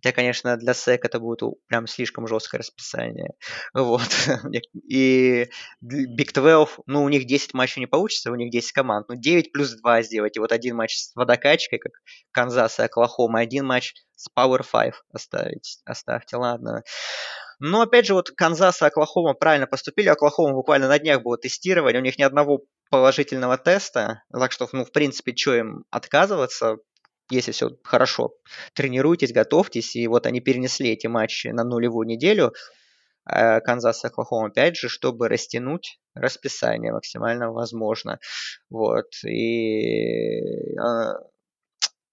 Хотя, 0.00 0.14
конечно, 0.14 0.56
для 0.56 0.72
SEC 0.72 1.00
это 1.02 1.18
будет 1.18 1.40
прям 1.66 1.86
слишком 1.86 2.28
жесткое 2.28 2.60
расписание. 2.60 3.32
Вот. 3.74 4.08
И 4.88 5.48
Big 5.82 6.32
12, 6.32 6.78
ну, 6.86 7.02
у 7.02 7.08
них 7.08 7.26
10 7.26 7.54
матчей 7.54 7.80
не 7.80 7.86
получится, 7.86 8.30
у 8.30 8.36
них 8.36 8.50
10 8.50 8.72
команд. 8.72 9.08
Ну, 9.08 9.16
9 9.16 9.52
плюс 9.52 9.72
2 9.72 10.02
сделайте. 10.02 10.40
Вот 10.40 10.52
один 10.52 10.76
матч 10.76 10.96
с 10.96 11.16
водокачкой, 11.16 11.80
как 11.80 11.92
Канзас 12.30 12.78
и 12.78 12.82
Оклахома, 12.82 13.40
один 13.40 13.66
матч 13.66 13.94
с 14.14 14.28
Power 14.36 14.64
5 14.70 14.94
оставить. 15.12 15.80
Оставьте, 15.84 16.36
ладно. 16.36 16.84
Но, 17.58 17.82
опять 17.82 18.06
же, 18.06 18.14
вот 18.14 18.30
Канзас 18.30 18.82
и 18.82 18.84
Оклахома 18.84 19.34
правильно 19.34 19.66
поступили. 19.66 20.08
Оклахома 20.08 20.54
буквально 20.54 20.86
на 20.86 20.98
днях 21.00 21.22
было 21.22 21.36
тестирование. 21.36 22.00
У 22.00 22.04
них 22.04 22.18
ни 22.18 22.22
одного 22.22 22.62
положительного 22.90 23.58
теста. 23.58 24.22
Так 24.32 24.52
что, 24.52 24.68
ну, 24.72 24.84
в 24.84 24.92
принципе, 24.92 25.34
что 25.34 25.56
им 25.56 25.84
отказываться? 25.90 26.76
Если 27.30 27.52
все 27.52 27.70
хорошо, 27.82 28.34
тренируйтесь, 28.74 29.32
готовьтесь, 29.32 29.96
и 29.96 30.06
вот 30.06 30.26
они 30.26 30.40
перенесли 30.40 30.90
эти 30.90 31.06
матчи 31.06 31.48
на 31.48 31.64
нулевую 31.64 32.06
неделю, 32.06 32.52
э, 33.30 33.60
Канзас 33.60 34.04
и 34.04 34.06
Оклахома, 34.06 34.48
опять 34.48 34.76
же, 34.76 34.88
чтобы 34.88 35.28
растянуть 35.28 36.00
расписание 36.14 36.92
максимально 36.92 37.52
возможно. 37.52 38.18
Вот. 38.70 39.12
И, 39.24 40.40
э, 40.78 41.14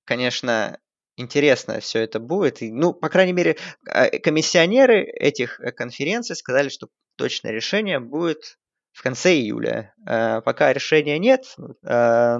конечно, 0.05 0.77
интересно 1.17 1.79
все 1.79 1.99
это 1.99 2.19
будет. 2.19 2.61
И, 2.61 2.71
ну, 2.71 2.93
по 2.93 3.09
крайней 3.09 3.33
мере, 3.33 3.57
а, 3.87 4.09
комиссионеры 4.09 5.03
этих 5.03 5.59
э, 5.59 5.71
конференций 5.71 6.35
сказали, 6.35 6.69
что 6.69 6.87
точное 7.15 7.51
решение 7.51 7.99
будет 7.99 8.57
в 8.91 9.03
конце 9.03 9.33
июля. 9.33 9.93
Э, 10.07 10.41
пока 10.41 10.73
решения 10.73 11.19
нет, 11.19 11.55
э, 11.83 12.37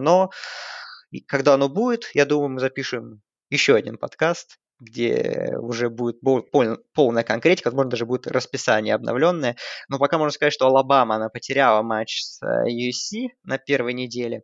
но 1.22 1.26
когда 1.28 1.53
оно 1.53 1.70
будет, 1.70 2.09
я 2.13 2.26
думаю, 2.26 2.49
мы 2.49 2.59
запишем 2.59 3.22
еще 3.49 3.76
один 3.76 3.97
подкаст, 3.97 4.57
где 4.80 5.55
уже 5.59 5.89
будет 5.89 6.20
полная 6.22 7.24
конкретика, 7.24 7.68
возможно, 7.68 7.91
даже 7.91 8.05
будет 8.05 8.28
расписание 8.28 8.95
обновленное. 8.95 9.55
Но 9.88 9.99
пока 9.99 10.18
можно 10.18 10.32
сказать, 10.32 10.53
что 10.53 10.68
Алабама, 10.68 11.16
она 11.16 11.30
потеряла 11.30 11.82
матч 11.82 12.22
с 12.22 12.41
USC 12.43 13.30
на 13.43 13.57
первой 13.57 13.93
неделе. 13.93 14.43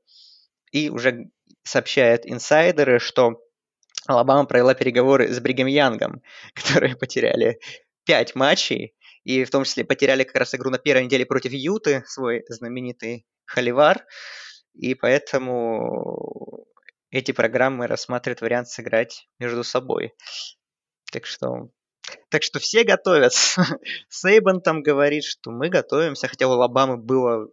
И 0.72 0.89
уже 0.89 1.30
сообщают 1.63 2.26
инсайдеры, 2.26 2.99
что 2.99 3.41
Алабама 4.07 4.45
провела 4.45 4.74
переговоры 4.74 5.28
с 5.28 5.39
Бригем 5.39 5.67
Янгом, 5.67 6.22
которые 6.53 6.95
потеряли 6.95 7.59
пять 8.05 8.36
матчей, 8.36 8.95
и 9.24 9.43
в 9.43 9.51
том 9.51 9.63
числе 9.63 9.84
потеряли 9.84 10.24
как 10.24 10.38
раз 10.38 10.55
игру 10.55 10.72
на 10.72 10.80
первой 10.80 11.05
неделе 11.05 11.26
против 11.26 11.51
Юты, 11.51 12.03
свой 12.07 12.43
знаменитый 12.47 13.26
Халивар, 13.45 14.05
и 14.74 14.95
поэтому 14.95 16.65
эти 17.09 17.32
программы 17.32 17.88
рассматривают 17.88 18.41
вариант 18.41 18.69
сыграть 18.69 19.28
между 19.39 19.63
собой. 19.63 20.13
Так 21.11 21.26
что, 21.26 21.69
так 22.30 22.41
что 22.43 22.59
все 22.59 22.84
готовятся. 22.84 23.63
Сейбан 24.09 24.61
там 24.61 24.82
говорит, 24.82 25.24
что 25.24 25.51
мы 25.51 25.69
готовимся, 25.69 26.28
хотя 26.28 26.47
у 26.47 26.51
Алабамы 26.51 26.97
было 26.97 27.49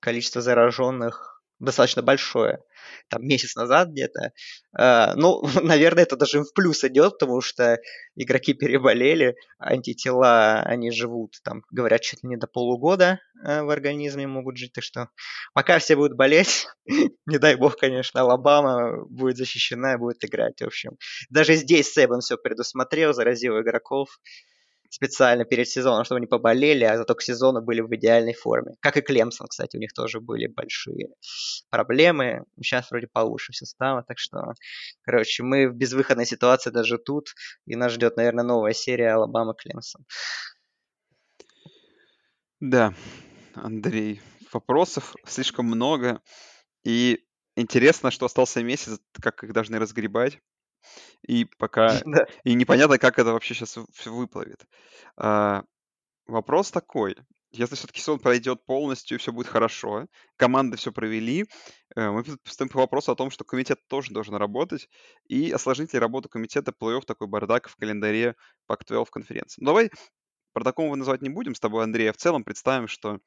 количество 0.00 0.40
зараженных 0.40 1.29
достаточно 1.60 2.02
большое 2.02 2.58
там 3.08 3.26
месяц 3.26 3.54
назад 3.56 3.90
где-то. 3.90 4.32
Uh, 4.78 5.12
ну, 5.16 5.42
наверное, 5.62 6.04
это 6.04 6.16
даже 6.16 6.42
в 6.42 6.52
плюс 6.54 6.84
идет, 6.84 7.18
потому 7.18 7.40
что 7.40 7.78
игроки 8.16 8.54
переболели, 8.54 9.36
антитела, 9.58 10.60
они 10.60 10.90
живут, 10.90 11.36
там, 11.44 11.62
говорят, 11.70 12.00
чуть 12.02 12.22
ли 12.22 12.30
не 12.30 12.36
до 12.36 12.46
полугода 12.46 13.20
uh, 13.44 13.64
в 13.64 13.70
организме 13.70 14.26
могут 14.26 14.56
жить, 14.56 14.72
так 14.72 14.84
что 14.84 15.08
пока 15.52 15.78
все 15.78 15.96
будут 15.96 16.16
болеть, 16.16 16.66
не 17.26 17.38
дай 17.38 17.56
бог, 17.56 17.76
конечно, 17.76 18.20
Алабама 18.20 19.04
будет 19.06 19.36
защищена 19.36 19.94
и 19.94 19.98
будет 19.98 20.24
играть, 20.24 20.60
в 20.60 20.66
общем. 20.66 20.92
Даже 21.28 21.54
здесь 21.54 21.92
Сейбан 21.92 22.20
все 22.20 22.36
предусмотрел, 22.36 23.12
заразил 23.12 23.60
игроков, 23.60 24.08
специально 24.90 25.44
перед 25.44 25.68
сезоном, 25.68 26.04
чтобы 26.04 26.18
они 26.18 26.26
поболели, 26.26 26.84
а 26.84 26.96
зато 26.98 27.14
к 27.14 27.22
сезону 27.22 27.62
были 27.62 27.80
в 27.80 27.94
идеальной 27.94 28.34
форме. 28.34 28.74
Как 28.80 28.96
и 28.96 29.00
Клемсон, 29.00 29.46
кстати, 29.46 29.76
у 29.76 29.80
них 29.80 29.92
тоже 29.92 30.20
были 30.20 30.48
большие 30.48 31.08
проблемы. 31.70 32.44
Сейчас 32.60 32.90
вроде 32.90 33.06
получше 33.06 33.52
все 33.52 33.64
стало, 33.64 34.02
так 34.02 34.18
что, 34.18 34.52
короче, 35.02 35.42
мы 35.44 35.68
в 35.68 35.74
безвыходной 35.74 36.26
ситуации 36.26 36.70
даже 36.70 36.98
тут, 36.98 37.28
и 37.66 37.76
нас 37.76 37.92
ждет, 37.92 38.16
наверное, 38.16 38.44
новая 38.44 38.72
серия 38.72 39.14
Алабама-Клемсон. 39.14 40.04
Да, 42.58 42.92
Андрей, 43.54 44.20
вопросов 44.52 45.14
слишком 45.24 45.66
много, 45.66 46.20
и 46.84 47.24
интересно, 47.56 48.10
что 48.10 48.26
остался 48.26 48.62
месяц, 48.62 48.98
как 49.20 49.44
их 49.44 49.52
должны 49.52 49.78
разгребать 49.78 50.40
и 51.26 51.44
пока 51.44 52.00
Да. 52.04 52.26
и 52.44 52.54
непонятно, 52.54 52.98
как 52.98 53.18
это 53.18 53.32
вообще 53.32 53.54
сейчас 53.54 53.78
выплывет. 54.06 54.66
А, 55.16 55.64
вопрос 56.26 56.70
такой: 56.70 57.16
если 57.52 57.74
все-таки 57.74 58.00
сезон 58.00 58.18
пройдет 58.20 58.64
полностью 58.64 59.16
и 59.16 59.18
все 59.18 59.32
будет 59.32 59.48
хорошо, 59.48 60.06
команды 60.36 60.76
все 60.76 60.92
провели, 60.92 61.46
э, 61.96 62.10
мы 62.10 62.22
тут 62.22 62.42
постоим 62.42 62.68
по 62.68 62.78
вопросу 62.78 63.10
о 63.12 63.16
том, 63.16 63.30
что 63.30 63.44
комитет 63.44 63.78
тоже 63.88 64.12
должен 64.12 64.36
работать, 64.36 64.88
и 65.28 65.50
осложнить 65.50 65.92
ли 65.92 65.98
работу 65.98 66.28
комитета 66.28 66.72
плей-офф 66.72 67.02
такой 67.04 67.26
бардак 67.26 67.68
в 67.68 67.76
календаре 67.76 68.36
Pac-12 68.70 69.06
конференции. 69.10 69.60
Ну, 69.60 69.66
давай 69.66 69.90
про 70.52 70.64
такого 70.64 70.94
называть 70.94 71.22
не 71.22 71.28
будем 71.28 71.54
с 71.54 71.60
тобой, 71.60 71.84
Андрей, 71.84 72.10
а 72.10 72.12
в 72.12 72.16
целом 72.16 72.44
представим, 72.44 72.88
что 72.88 73.18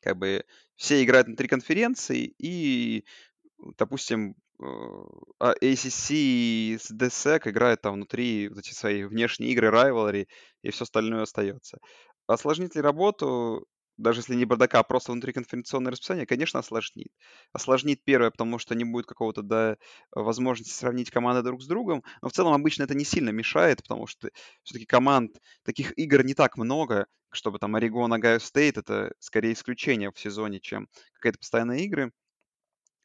как 0.00 0.16
бы 0.16 0.44
все 0.76 1.02
играют 1.02 1.28
на 1.28 1.36
три 1.36 1.48
конференции, 1.48 2.34
и, 2.38 3.04
допустим, 3.78 4.34
а 4.60 5.54
ACC 5.62 6.78
с 6.78 6.90
DSEC 6.90 7.50
играет 7.50 7.82
там 7.82 7.94
внутри 7.94 8.48
вот 8.48 8.58
эти 8.58 8.72
свои 8.72 9.04
внешние 9.04 9.52
игры, 9.52 9.68
rivalry, 9.68 10.26
и 10.62 10.70
все 10.70 10.84
остальное 10.84 11.22
остается. 11.22 11.78
Осложнит 12.26 12.74
ли 12.74 12.80
работу, 12.80 13.66
даже 13.96 14.20
если 14.20 14.34
не 14.34 14.44
бардака, 14.44 14.80
а 14.80 14.82
просто 14.82 15.12
внутриконференционное 15.12 15.92
расписание, 15.92 16.26
конечно, 16.26 16.60
осложнит. 16.60 17.12
Осложнит 17.52 18.02
первое, 18.04 18.30
потому 18.30 18.58
что 18.58 18.74
не 18.74 18.84
будет 18.84 19.06
какого-то, 19.06 19.42
да, 19.42 19.76
возможности 20.12 20.72
сравнить 20.72 21.10
команды 21.10 21.42
друг 21.42 21.62
с 21.62 21.66
другом, 21.66 22.02
но 22.22 22.28
в 22.28 22.32
целом 22.32 22.52
обычно 22.52 22.84
это 22.84 22.94
не 22.94 23.04
сильно 23.04 23.30
мешает, 23.30 23.82
потому 23.82 24.06
что 24.06 24.30
все-таки 24.62 24.86
команд, 24.86 25.38
таких 25.64 25.96
игр 25.98 26.24
не 26.24 26.34
так 26.34 26.56
много, 26.56 27.06
чтобы 27.30 27.58
там 27.58 27.76
Орегон, 27.76 28.12
Огайо 28.12 28.38
Стейт, 28.38 28.78
это 28.78 29.12
скорее 29.18 29.52
исключение 29.52 30.10
в 30.10 30.18
сезоне, 30.18 30.60
чем 30.60 30.88
какие-то 31.14 31.38
постоянные 31.38 31.84
игры. 31.84 32.12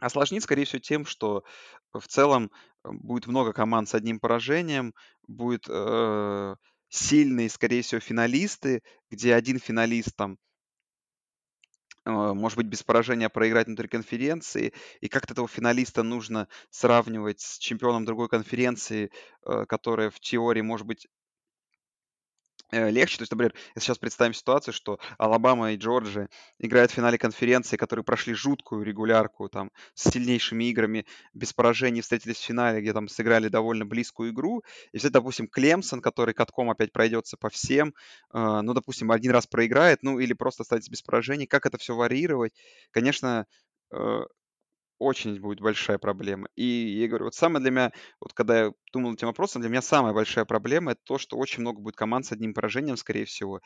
Осложнит, 0.05 0.43
скорее 0.43 0.65
всего, 0.65 0.79
тем, 0.79 1.03
что 1.03 1.43
в 1.91 2.07
целом 2.07 2.51
э, 2.83 2.89
будет 2.91 3.25
много 3.25 3.53
команд 3.53 3.89
с 3.89 3.95
одним 3.95 4.19
поражением, 4.19 4.93
будет 5.27 5.65
э, 5.67 6.55
сильные, 6.89 7.49
скорее 7.49 7.81
всего, 7.81 7.99
финалисты, 7.99 8.83
где 9.09 9.33
один 9.33 9.57
финалист 9.57 10.15
там 10.15 10.37
э, 12.05 12.11
может 12.11 12.57
быть, 12.57 12.67
без 12.67 12.83
поражения 12.83 13.29
проиграть 13.29 13.65
внутри 13.65 13.87
конференции, 13.87 14.73
и 15.01 15.07
как-то 15.07 15.33
этого 15.33 15.47
финалиста 15.47 16.03
нужно 16.03 16.49
сравнивать 16.69 17.41
с 17.41 17.57
чемпионом 17.57 18.05
другой 18.05 18.29
конференции, 18.29 19.09
э, 19.43 19.65
которая 19.65 20.11
в 20.11 20.19
теории 20.19 20.61
может 20.61 20.85
быть 20.85 21.07
Э, 21.07 21.24
легче. 22.71 23.17
То 23.17 23.21
есть, 23.23 23.31
например, 23.31 23.53
если 23.75 23.87
сейчас 23.87 23.97
представим 23.97 24.33
ситуацию, 24.33 24.73
что 24.73 24.99
Алабама 25.17 25.73
и 25.73 25.77
Джорджия 25.77 26.29
играют 26.59 26.91
в 26.91 26.95
финале 26.95 27.17
конференции, 27.17 27.77
которые 27.77 28.03
прошли 28.03 28.33
жуткую 28.33 28.83
регулярку, 28.83 29.49
там, 29.49 29.71
с 29.93 30.09
сильнейшими 30.11 30.65
играми, 30.65 31.05
без 31.33 31.53
поражений 31.53 32.01
встретились 32.01 32.37
в 32.37 32.43
финале, 32.43 32.81
где 32.81 32.93
там 32.93 33.07
сыграли 33.07 33.47
довольно 33.47 33.85
близкую 33.85 34.31
игру. 34.31 34.63
И 34.91 34.97
все, 34.97 35.09
допустим, 35.09 35.47
Клемсон, 35.47 36.01
который 36.01 36.33
катком 36.33 36.69
опять 36.69 36.91
пройдется 36.91 37.37
по 37.37 37.49
всем, 37.49 37.93
э, 38.33 38.61
ну, 38.61 38.73
допустим, 38.73 39.11
один 39.11 39.31
раз 39.31 39.47
проиграет, 39.47 40.03
ну, 40.03 40.19
или 40.19 40.33
просто 40.33 40.63
останется 40.63 40.91
без 40.91 41.01
поражений. 41.01 41.47
Как 41.47 41.65
это 41.65 41.77
все 41.77 41.95
варьировать? 41.95 42.53
Конечно, 42.91 43.45
э, 43.93 44.21
очень 44.99 45.39
будет 45.39 45.61
большая 45.61 45.97
проблема. 45.97 46.47
И 46.55 46.63
я 46.63 47.07
говорю, 47.07 47.25
вот 47.25 47.35
самое 47.35 47.61
для 47.61 47.71
меня, 47.71 47.91
вот 48.19 48.33
когда 48.33 48.65
я 48.65 48.71
думал 48.93 49.13
этим 49.13 49.27
вопросом, 49.27 49.61
для 49.61 49.69
меня 49.69 49.81
самая 49.81 50.13
большая 50.13 50.45
проблема 50.45 50.93
это 50.93 51.01
то, 51.03 51.17
что 51.17 51.37
очень 51.37 51.61
много 51.61 51.81
будет 51.81 51.95
команд 51.95 52.25
с 52.25 52.31
одним 52.31 52.53
поражением, 52.53 52.97
скорее 52.97 53.25
всего. 53.25 53.61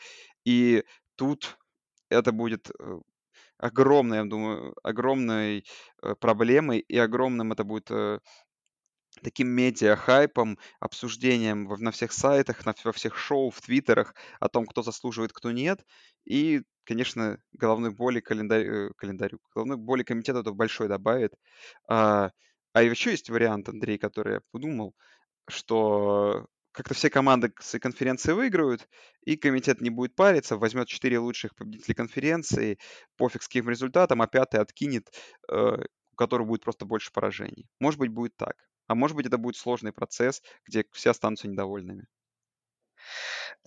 И 0.45 0.83
тут 1.15 1.57
это 2.09 2.31
будет 2.31 2.71
э, 2.79 2.99
огромной, 3.57 4.17
я 4.17 4.23
думаю, 4.25 4.75
огромной 4.83 5.65
э, 6.01 6.15
проблемой, 6.15 6.79
и 6.79 6.97
огромным 6.97 7.51
это 7.51 7.63
будет 7.63 7.91
э, 7.91 8.19
таким 9.23 9.49
медиа-хайпом, 9.49 10.57
обсуждением 10.79 11.67
на 11.79 11.91
всех 11.91 12.11
сайтах, 12.11 12.65
на, 12.65 12.73
во 12.83 12.91
всех 12.91 13.17
шоу, 13.17 13.49
в 13.49 13.61
твиттерах 13.61 14.15
о 14.39 14.49
том, 14.49 14.65
кто 14.65 14.83
заслуживает, 14.83 15.33
кто 15.33 15.51
нет. 15.51 15.83
И 16.25 16.61
конечно, 16.89 17.37
головной 17.53 17.91
боли 17.91 18.19
календарь, 18.19 18.65
э, 18.65 18.89
календарю, 18.97 19.39
головной 19.53 19.77
боли 19.77 20.01
комитета 20.01 20.39
это 20.39 20.53
большой 20.53 20.87
добавит. 20.87 21.33
А, 21.87 22.31
а 22.73 22.81
еще 22.81 23.11
есть 23.11 23.29
вариант, 23.29 23.69
Андрей, 23.69 23.99
который 23.99 24.33
я 24.35 24.41
подумал, 24.51 24.95
что 25.47 26.47
как-то 26.71 26.95
все 26.95 27.11
команды 27.11 27.51
с 27.59 27.77
конференции 27.79 28.31
выиграют, 28.31 28.87
и 29.23 29.37
комитет 29.37 29.81
не 29.81 29.91
будет 29.91 30.15
париться, 30.15 30.57
возьмет 30.57 30.87
четыре 30.87 31.19
лучших 31.19 31.55
победителей 31.55 31.93
конференции, 31.93 32.79
пофиг 33.17 33.43
с 33.43 33.47
каким 33.47 33.69
результатом, 33.69 34.21
а 34.23 34.27
пятый 34.27 34.59
откинет, 34.59 35.11
э, 35.51 35.53
у 36.11 36.15
которого 36.15 36.47
будет 36.47 36.63
просто 36.63 36.85
больше 36.85 37.11
поражений. 37.13 37.67
Может 37.79 37.99
быть, 37.99 38.09
будет 38.09 38.35
так. 38.35 38.55
А 38.89 38.95
может 38.95 39.15
быть, 39.15 39.27
это 39.27 39.37
будет 39.37 39.55
сложный 39.55 39.93
процесс, 39.93 40.41
где 40.65 40.83
все 40.91 41.11
останутся 41.11 41.47
недовольными. 41.47 42.07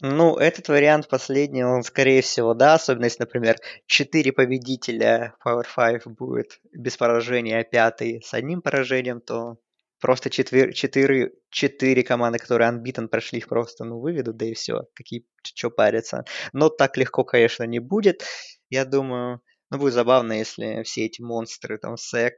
Ну, 0.00 0.36
этот 0.36 0.68
вариант 0.68 1.08
последний, 1.08 1.62
он 1.62 1.84
скорее 1.84 2.22
всего, 2.22 2.54
да, 2.54 2.74
особенно 2.74 3.04
если, 3.04 3.22
например, 3.22 3.56
четыре 3.86 4.32
победителя 4.32 5.36
Power 5.46 5.64
5 5.76 6.06
будет 6.08 6.58
без 6.72 6.96
поражения, 6.96 7.60
а 7.60 7.64
пятый 7.64 8.20
с 8.20 8.34
одним 8.34 8.62
поражением, 8.62 9.20
то 9.20 9.58
просто 10.00 10.28
четыре, 10.28 10.72
четыре, 10.72 11.32
четыре 11.50 12.02
команды, 12.02 12.40
которые 12.40 12.72
unbeaten 12.72 13.06
прошли, 13.06 13.38
их 13.38 13.48
просто, 13.48 13.84
ну, 13.84 14.00
выведут, 14.00 14.36
да 14.36 14.46
и 14.46 14.54
все, 14.54 14.88
какие, 14.94 15.24
что 15.44 15.70
парятся. 15.70 16.24
Но 16.52 16.68
так 16.68 16.96
легко, 16.96 17.22
конечно, 17.22 17.62
не 17.62 17.78
будет, 17.78 18.24
я 18.70 18.84
думаю. 18.84 19.40
Ну, 19.70 19.78
будет 19.78 19.94
забавно, 19.94 20.32
если 20.32 20.82
все 20.82 21.06
эти 21.06 21.22
монстры, 21.22 21.78
там, 21.78 21.94
SEC, 21.94 22.32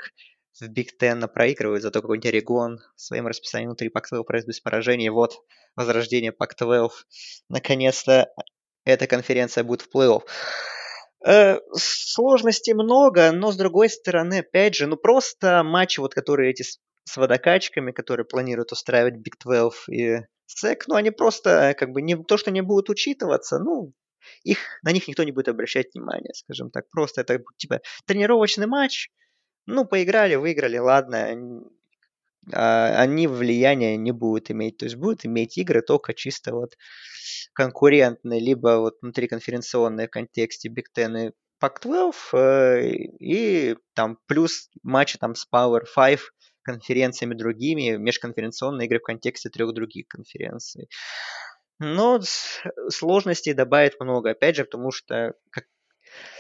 в 0.61 0.69
Биг 0.69 1.01
Ten 1.01 1.27
проигрывают, 1.29 1.83
зато 1.83 2.01
какой-нибудь 2.01 2.27
Орегон 2.27 2.81
своим 2.97 3.27
расписанием 3.27 3.71
внутри 3.71 3.89
Пак-12 3.89 4.25
пройдет 4.25 4.49
без 4.49 4.61
поражений. 4.61 5.09
Вот 5.09 5.41
возрождение 5.77 6.33
Пак-12. 6.33 6.91
Наконец-то 7.49 8.33
эта 8.85 9.07
конференция 9.07 9.65
будет 9.65 9.83
в 9.83 9.89
плей-офф. 9.95 10.23
Э, 11.27 11.59
сложностей 11.75 12.75
много, 12.75 13.33
но 13.33 13.51
с 13.51 13.57
другой 13.57 13.89
стороны, 13.89 14.41
опять 14.41 14.75
же, 14.75 14.87
ну 14.87 14.97
просто 14.97 15.63
матчи, 15.65 16.01
вот 16.01 16.15
которые 16.15 16.51
эти 16.51 16.63
с 16.63 17.17
водокачками, 17.17 17.93
которые 17.93 18.27
планируют 18.27 18.73
устраивать 18.73 19.15
Big 19.15 19.35
12 19.43 19.89
и 19.89 20.27
SEC, 20.49 20.83
ну, 20.87 20.95
они 20.95 21.11
просто, 21.11 21.75
как 21.79 21.91
бы, 21.91 22.03
не 22.03 22.17
то, 22.23 22.37
что 22.37 22.51
не 22.51 22.63
будут 22.63 22.91
учитываться, 22.91 23.59
ну, 23.59 23.93
их, 24.43 24.59
на 24.83 24.93
них 24.93 25.07
никто 25.09 25.23
не 25.23 25.33
будет 25.33 25.49
обращать 25.49 25.95
внимания, 25.95 26.33
скажем 26.35 26.71
так. 26.71 26.89
Просто 26.91 27.21
это, 27.21 27.43
типа, 27.57 27.81
тренировочный 28.07 28.67
матч, 28.67 29.11
ну, 29.67 29.85
поиграли, 29.85 30.35
выиграли, 30.35 30.79
ладно, 30.79 31.65
а, 32.53 33.01
они 33.01 33.27
влияния 33.27 33.97
не 33.97 34.12
будут 34.12 34.51
иметь. 34.51 34.79
То 34.79 34.85
есть 34.87 34.97
будут 34.97 35.25
иметь 35.25 35.57
игры 35.59 35.83
только 35.83 36.15
чисто 36.15 36.55
вот 36.55 36.77
конкурентные, 37.53 38.41
либо 38.41 38.79
вот 38.79 38.97
внутриконференционные 39.01 40.09
в 40.09 40.11
контексте 40.11 40.69
Big 40.69 40.87
Ten 40.97 41.29
и 41.29 41.33
Pac-12, 41.62 42.12
э, 42.35 42.89
и 43.21 43.77
там 43.95 44.19
плюс 44.27 44.71
матчи 44.83 45.19
там 45.19 45.35
с 45.35 45.47
Power 45.51 45.83
5 45.95 46.21
конференциями 46.62 47.35
другими, 47.35 47.97
межконференционные 47.97 48.87
игры 48.87 48.99
в 48.99 49.03
контексте 49.03 49.51
трех 49.51 49.73
других 49.73 50.09
конференций. 50.09 50.89
Но 51.79 52.21
сложностей 52.89 53.53
добавит 53.53 54.01
много, 54.01 54.31
опять 54.31 54.57
же, 54.57 54.65
потому 54.65 54.91
что 54.91 55.35
как 55.51 55.65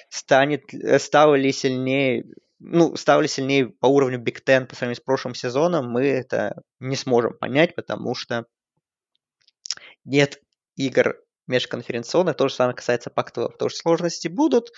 станет, 0.08 0.72
э, 0.72 0.98
стало 0.98 1.34
ли 1.34 1.52
сильнее 1.52 2.24
ну, 2.66 2.96
стали 2.96 3.26
сильнее 3.26 3.68
по 3.68 3.86
уровню 3.86 4.18
Big 4.18 4.42
Ten 4.44 4.66
по 4.66 4.74
сравнению 4.74 5.00
с 5.00 5.04
прошлым 5.04 5.34
сезоном, 5.34 5.90
мы 5.90 6.06
это 6.06 6.62
не 6.80 6.96
сможем 6.96 7.36
понять, 7.36 7.74
потому 7.74 8.14
что 8.14 8.46
нет 10.04 10.40
игр 10.76 11.16
межконференционных, 11.46 12.36
то 12.36 12.48
же 12.48 12.54
самое 12.54 12.74
касается 12.74 13.10
пактов, 13.10 13.54
что 13.56 13.68
сложности 13.68 14.28
будут. 14.28 14.70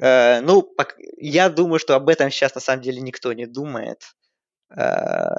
Э, 0.00 0.40
ну, 0.40 0.72
я 1.16 1.48
думаю, 1.48 1.80
что 1.80 1.96
об 1.96 2.08
этом 2.08 2.30
сейчас 2.30 2.54
на 2.54 2.60
самом 2.60 2.82
деле 2.82 3.00
никто 3.00 3.32
не 3.32 3.46
думает. 3.46 4.02
Э, 4.76 5.34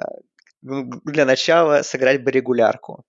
для 0.62 1.24
начала 1.24 1.82
сыграть 1.82 2.22
бы 2.22 2.30
регулярку, 2.30 3.04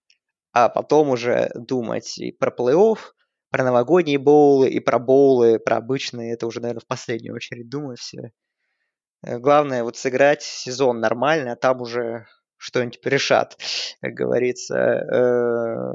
а 0.54 0.70
потом 0.70 1.10
уже 1.10 1.52
думать 1.54 2.18
и 2.18 2.32
про 2.32 2.50
плей-офф, 2.50 2.98
про 3.52 3.66
новогодние 3.66 4.18
боулы 4.18 4.70
и 4.70 4.80
про 4.80 4.98
боулы, 4.98 5.60
про 5.60 5.78
обычные, 5.78 6.34
это 6.34 6.48
уже, 6.48 6.62
наверное, 6.62 6.82
в 6.82 6.88
последнюю 6.88 7.36
очередь 7.36 7.70
думаю 7.70 7.98
все. 7.98 8.32
Э, 9.24 9.38
главное 9.38 9.84
вот 9.84 9.98
сыграть 9.98 10.42
сезон 10.42 11.00
нормально, 11.00 11.54
а 11.54 11.56
там 11.58 11.82
уже 11.82 12.26
что-нибудь 12.58 13.00
решат, 13.06 13.58
как 14.02 14.14
говорится. 14.14 14.76
Э, 14.76 15.94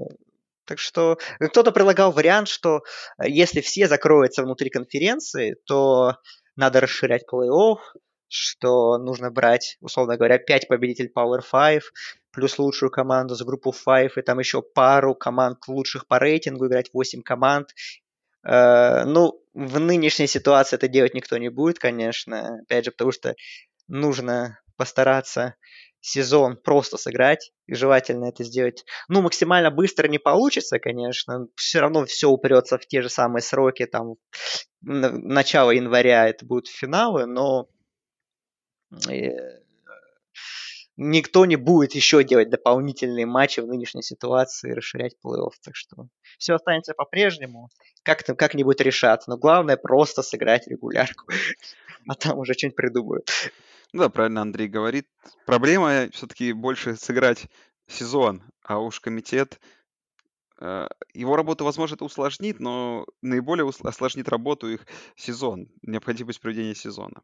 так 0.66 0.78
что 0.78 1.18
кто-то 1.40 1.72
предлагал 1.72 2.12
вариант, 2.12 2.48
что 2.48 2.82
э, 3.18 3.28
если 3.28 3.62
все 3.62 3.88
закроются 3.88 4.42
внутри 4.42 4.68
конференции, 4.68 5.56
то 5.64 6.16
надо 6.56 6.80
расширять 6.80 7.24
плей-офф, 7.30 7.78
что 8.28 8.98
нужно 8.98 9.30
брать, 9.30 9.76
условно 9.80 10.16
говоря, 10.16 10.38
5 10.38 10.68
победителей 10.68 11.10
Power 11.14 11.40
5, 11.50 11.82
плюс 12.32 12.58
лучшую 12.58 12.90
команду 12.90 13.34
за 13.34 13.44
группу 13.44 13.72
5, 13.72 14.16
и 14.16 14.22
там 14.22 14.38
еще 14.38 14.62
пару 14.62 15.14
команд 15.14 15.58
лучших 15.68 16.06
по 16.06 16.18
рейтингу, 16.18 16.66
играть 16.66 16.90
8 16.92 17.22
команд. 17.22 17.74
Э, 18.44 19.04
ну, 19.04 19.40
в 19.54 19.78
нынешней 19.78 20.26
ситуации 20.26 20.76
это 20.76 20.88
делать 20.88 21.14
никто 21.14 21.38
не 21.38 21.48
будет, 21.48 21.78
конечно, 21.78 22.60
опять 22.62 22.84
же, 22.84 22.90
потому 22.90 23.12
что 23.12 23.34
нужно 23.88 24.60
постараться 24.76 25.54
сезон 26.00 26.56
просто 26.56 26.98
сыграть, 26.98 27.52
и 27.66 27.74
желательно 27.74 28.26
это 28.26 28.44
сделать, 28.44 28.84
ну, 29.08 29.22
максимально 29.22 29.70
быстро 29.70 30.06
не 30.06 30.18
получится, 30.18 30.78
конечно, 30.78 31.48
все 31.56 31.80
равно 31.80 32.04
все 32.04 32.28
упрется 32.28 32.78
в 32.78 32.86
те 32.86 33.02
же 33.02 33.08
самые 33.08 33.42
сроки, 33.42 33.86
там, 33.86 34.14
начало 34.82 35.72
января 35.72 36.28
это 36.28 36.46
будут 36.46 36.68
финалы, 36.68 37.26
но 37.26 37.68
никто 40.96 41.46
не 41.46 41.56
будет 41.56 41.94
еще 41.94 42.24
делать 42.24 42.50
дополнительные 42.50 43.26
матчи 43.26 43.60
в 43.60 43.66
нынешней 43.66 44.02
ситуации 44.02 44.72
расширять 44.72 45.14
плей-офф. 45.24 45.52
Так 45.62 45.76
что 45.76 46.08
все 46.38 46.54
останется 46.54 46.94
по-прежнему. 46.94 47.68
Как-то 48.02 48.34
как-нибудь 48.34 48.80
решат. 48.80 49.26
Но 49.26 49.36
главное 49.36 49.76
просто 49.76 50.22
сыграть 50.22 50.66
регулярку. 50.68 51.26
А 52.08 52.14
там 52.14 52.38
уже 52.38 52.54
что-нибудь 52.54 52.76
придумают. 52.76 53.30
Ну 53.92 54.02
да, 54.02 54.08
правильно 54.08 54.42
Андрей 54.42 54.68
говорит. 54.68 55.06
Проблема 55.44 56.08
все-таки 56.12 56.52
больше 56.52 56.96
сыграть 56.96 57.46
сезон, 57.88 58.42
а 58.62 58.78
уж 58.78 59.00
комитет 59.00 59.60
э, 60.60 60.88
его 61.14 61.36
работу, 61.36 61.64
возможно, 61.64 61.94
это 61.94 62.04
усложнит, 62.04 62.58
но 62.58 63.06
наиболее 63.22 63.68
осложнит 63.84 64.28
работу 64.28 64.68
их 64.68 64.86
сезон, 65.14 65.68
необходимость 65.82 66.40
проведения 66.40 66.74
сезона. 66.74 67.22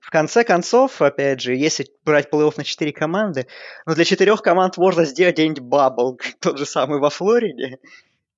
В 0.00 0.10
конце 0.10 0.44
концов, 0.44 1.02
опять 1.02 1.40
же, 1.40 1.54
если 1.54 1.86
брать 2.04 2.28
плей-офф 2.32 2.54
на 2.56 2.64
4 2.64 2.92
команды, 2.92 3.46
ну 3.86 3.94
для 3.94 4.04
четырех 4.04 4.42
команд 4.42 4.78
можно 4.78 5.04
сделать 5.04 5.34
где-нибудь 5.34 5.60
бабл, 5.60 6.18
тот 6.40 6.58
же 6.58 6.66
самый 6.66 6.98
во 6.98 7.10
Флориде, 7.10 7.78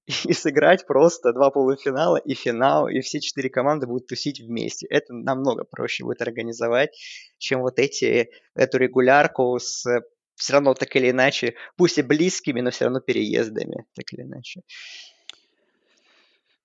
и 0.25 0.33
сыграть 0.33 0.87
просто 0.87 1.33
два 1.33 1.51
полуфинала 1.51 2.17
и 2.17 2.35
финал, 2.35 2.89
и 2.89 3.01
все 3.01 3.21
четыре 3.21 3.49
команды 3.49 3.87
будут 3.87 4.09
тусить 4.09 4.41
вместе. 4.41 4.87
Это 4.89 5.15
намного 5.15 5.65
проще 5.65 6.05
будет 6.05 6.21
организовать, 6.23 6.91
чем 7.39 7.61
вот 7.61 7.79
эти, 7.79 8.31
эту 8.55 8.79
регулярку 8.79 9.59
с 9.59 9.87
все 10.35 10.55
равно 10.55 10.75
так 10.75 10.95
или 10.97 11.11
иначе, 11.11 11.55
пусть 11.77 11.99
и 11.99 12.03
близкими, 12.03 12.61
но 12.61 12.71
все 12.71 12.87
равно 12.87 13.01
переездами, 13.01 13.87
так 13.95 14.13
или 14.13 14.23
иначе. 14.23 14.63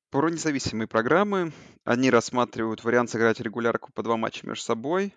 Про 0.10 0.30
независимые 0.30 0.88
программы. 0.88 1.52
Они 1.84 2.10
рассматривают 2.10 2.82
вариант 2.86 3.10
сыграть 3.10 3.42
регулярку 3.42 3.92
по 3.92 4.04
два 4.04 4.16
матча 4.16 4.48
между 4.48 4.64
собой. 4.64 5.14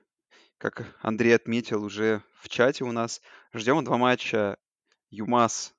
Как 0.59 0.97
Андрей 1.01 1.36
отметил 1.36 1.84
уже 1.84 2.24
в 2.41 2.49
чате 2.49 2.82
у 2.82 2.91
нас, 2.91 3.20
ждем 3.55 3.84
два 3.84 3.99
матча 3.99 4.57
UMass 5.11 5.75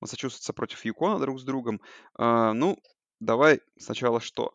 Массачусетса 0.00 0.54
против 0.54 0.82
UConn 0.86 1.13
а 1.13 1.18
друг 1.18 1.40
с 1.40 1.44
другом. 1.44 1.82
А, 2.14 2.54
ну, 2.54 2.78
давай 3.20 3.60
сначала 3.78 4.18
что? 4.18 4.54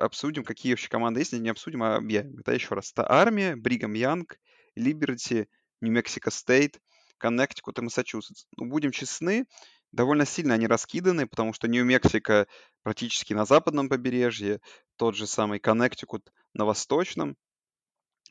Обсудим, 0.00 0.42
какие 0.42 0.72
вообще 0.72 0.88
команды 0.88 1.20
есть, 1.20 1.32
не 1.34 1.48
обсудим, 1.48 1.84
а 1.84 1.94
объявим. 1.94 2.40
Это 2.40 2.50
еще 2.52 2.74
раз. 2.74 2.90
Это 2.90 3.08
Армия, 3.08 3.54
Бригам 3.54 3.92
Янг, 3.92 4.40
Либерти, 4.74 5.48
Нью-Мексико 5.80 6.32
Стейт, 6.32 6.80
Коннектикут 7.18 7.78
и 7.78 7.82
Массачусетс. 7.82 8.46
Ну, 8.56 8.66
будем 8.66 8.90
честны, 8.90 9.46
довольно 9.94 10.26
сильно 10.26 10.54
они 10.54 10.66
раскиданы, 10.66 11.26
потому 11.26 11.52
что 11.52 11.68
Нью-Мексико 11.68 12.46
практически 12.82 13.32
на 13.32 13.44
западном 13.44 13.88
побережье, 13.88 14.60
тот 14.96 15.16
же 15.16 15.26
самый 15.26 15.60
Коннектикут 15.60 16.32
на 16.52 16.64
восточном. 16.64 17.36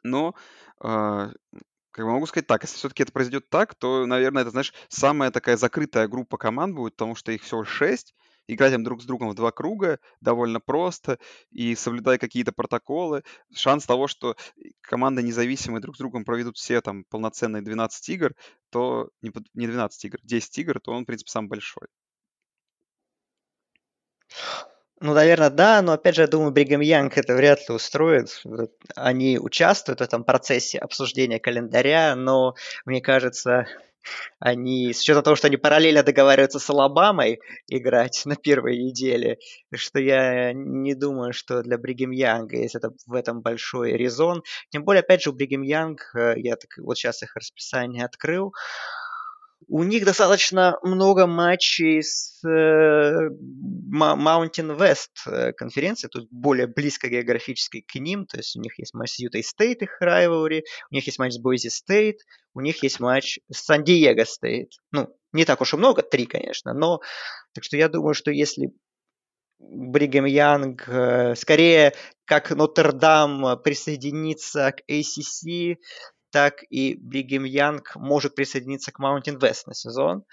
Но, 0.03 0.36
э, 0.84 1.30
как 1.91 2.05
бы 2.05 2.11
могу 2.11 2.26
сказать 2.26 2.47
так, 2.47 2.64
если 2.64 2.76
все-таки 2.76 3.03
это 3.03 3.14
произойдет 3.14 3.49
так, 3.49 3.76
то, 3.76 4.05
наверное, 4.05 4.41
это, 4.41 4.51
знаешь, 4.51 4.74
самая 4.89 5.32
такая 5.32 5.57
закрытая 5.57 6.07
группа 6.07 6.38
команд 6.38 6.76
будет, 6.76 6.93
потому 6.95 7.16
что 7.16 7.32
их 7.32 7.43
всего 7.43 7.64
шесть, 7.64 8.14
играть 8.48 8.82
друг 8.84 9.02
с 9.02 9.06
другом 9.06 9.30
в 9.30 9.36
два 9.36 9.52
круга 9.52 10.00
довольно 10.22 10.60
просто, 10.60 11.20
и 11.52 11.76
соблюдая 11.76 12.18
какие-то 12.18 12.52
протоколы, 12.52 13.24
шанс 13.54 13.86
того, 13.86 14.08
что 14.08 14.36
команды 14.82 15.24
независимые 15.24 15.82
друг 15.82 15.96
с 15.96 16.00
другом 16.00 16.26
проведут 16.26 16.58
все 16.58 16.82
там 16.82 17.04
полноценные 17.10 17.62
12 17.62 18.10
игр, 18.10 18.34
то 18.70 19.10
не 19.22 19.68
12 19.68 20.06
игр, 20.06 20.20
10 20.24 20.58
игр, 20.60 20.80
то 20.80 20.91
он, 20.91 21.04
в 21.04 21.06
принципе, 21.06 21.32
сам 21.32 21.48
большой. 21.48 21.88
Ну, 25.00 25.14
наверное, 25.14 25.50
да, 25.50 25.82
но 25.82 25.91
опять 25.91 26.16
же, 26.16 26.22
я 26.22 26.28
думаю, 26.28 26.52
Бригам 26.52 26.80
Янг 26.80 27.18
это 27.18 27.36
вряд 27.36 27.68
ли 27.68 27.76
устроит. 27.76 28.41
Они 28.96 29.38
участвуют 29.38 30.00
в 30.00 30.04
этом 30.04 30.24
процессе 30.24 30.78
обсуждения 30.78 31.39
календаря, 31.39 32.16
но 32.16 32.56
мне 32.86 33.02
кажется, 33.02 33.68
они, 34.39 34.93
с 34.93 35.01
учетом 35.01 35.24
того, 35.24 35.36
что 35.36 35.47
они 35.47 35.58
параллельно 35.58 36.04
договариваются 36.04 36.60
с 36.60 36.70
Алабамой 36.70 37.39
играть 37.68 38.22
на 38.26 38.36
первой 38.36 38.78
неделе, 38.78 39.39
что 39.74 39.99
я 39.99 40.54
не 40.54 40.95
думаю, 40.95 41.34
что 41.34 41.62
для 41.62 41.78
Бригем 41.78 42.12
Янга 42.12 42.58
есть 42.58 42.76
это, 42.76 42.91
в 43.06 43.14
этом 43.14 43.41
большой 43.41 43.93
резон. 43.93 44.43
Тем 44.70 44.84
более, 44.84 45.01
опять 45.01 45.24
же, 45.24 45.30
у 45.30 45.34
Бригем 45.34 45.62
Янг, 45.62 46.12
э, 46.16 46.34
я 46.38 46.56
так 46.56 46.72
вот 46.78 46.97
сейчас 46.97 47.24
их 47.24 47.36
расписание 47.36 48.06
открыл, 48.06 48.54
у 49.68 49.84
них 49.84 50.05
достаточно 50.05 50.78
много 50.84 51.28
матчей 51.28 52.01
с 52.01 52.43
э, 52.45 53.30
Mountain 53.91 54.78
West 54.78 55.28
э, 55.28 55.53
конференции, 55.53 56.07
тут 56.07 56.28
более 56.32 56.68
близко 56.68 57.09
географически 57.09 57.82
к 57.82 57.95
ним, 57.95 58.26
то 58.26 58.38
есть 58.38 58.55
у 58.55 58.61
них 58.61 58.78
есть 58.80 58.93
матч 58.93 59.11
с 59.11 59.20
Ютой 59.20 59.43
Стейт, 59.43 59.82
их 59.82 59.97
rivalry, 59.99 60.64
у 60.91 60.95
них 60.95 61.05
есть 61.05 61.20
матч 61.20 61.34
с 61.34 61.39
Бойзи 61.39 61.70
Стейт, 61.70 62.18
у 62.53 62.61
них 62.61 62.84
есть 62.84 62.99
матч 62.99 63.39
с 63.51 63.66
Сан-Диего 63.66 64.26
Стейт. 64.26 64.72
Ну, 64.91 65.16
не 65.32 65.45
так 65.45 65.61
уж 65.61 65.74
и 65.74 65.78
много, 65.78 66.01
три, 66.01 66.26
конечно, 66.26 66.74
но 66.74 67.01
так 67.53 67.64
что 67.64 67.78
я 67.78 67.89
думаю, 67.89 68.14
что 68.14 68.32
если 68.32 68.72
Бригем 69.59 70.26
Янг 70.26 70.88
э, 70.88 71.36
скорее 71.36 71.93
как 72.26 72.51
Нотр-Дам 72.51 73.61
присоединится 73.64 74.72
к 74.72 74.82
ACC, 74.89 75.78
так 76.34 76.63
и 76.71 76.95
Бригем 76.99 77.43
Янг 77.43 77.95
может 77.95 78.34
присоединиться 78.34 78.91
к 78.91 78.99
Mountain 78.99 79.39
West 79.39 79.67
на 79.67 79.75
сезон, 79.75 80.23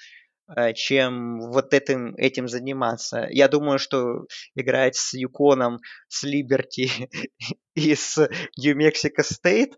э, 0.57 0.73
чем 0.73 1.53
вот 1.53 1.75
этим, 1.75 2.15
этим 2.17 2.49
заниматься. 2.49 3.27
Я 3.31 3.49
думаю, 3.49 3.79
что 3.79 4.25
играть 4.55 4.97
с 4.97 5.13
Юконом, 5.13 5.81
с 6.09 6.23
Либерти 6.23 6.91
и 7.75 7.95
с 7.95 8.29
Нью-Мексико 8.57 9.23
Стейт 9.23 9.75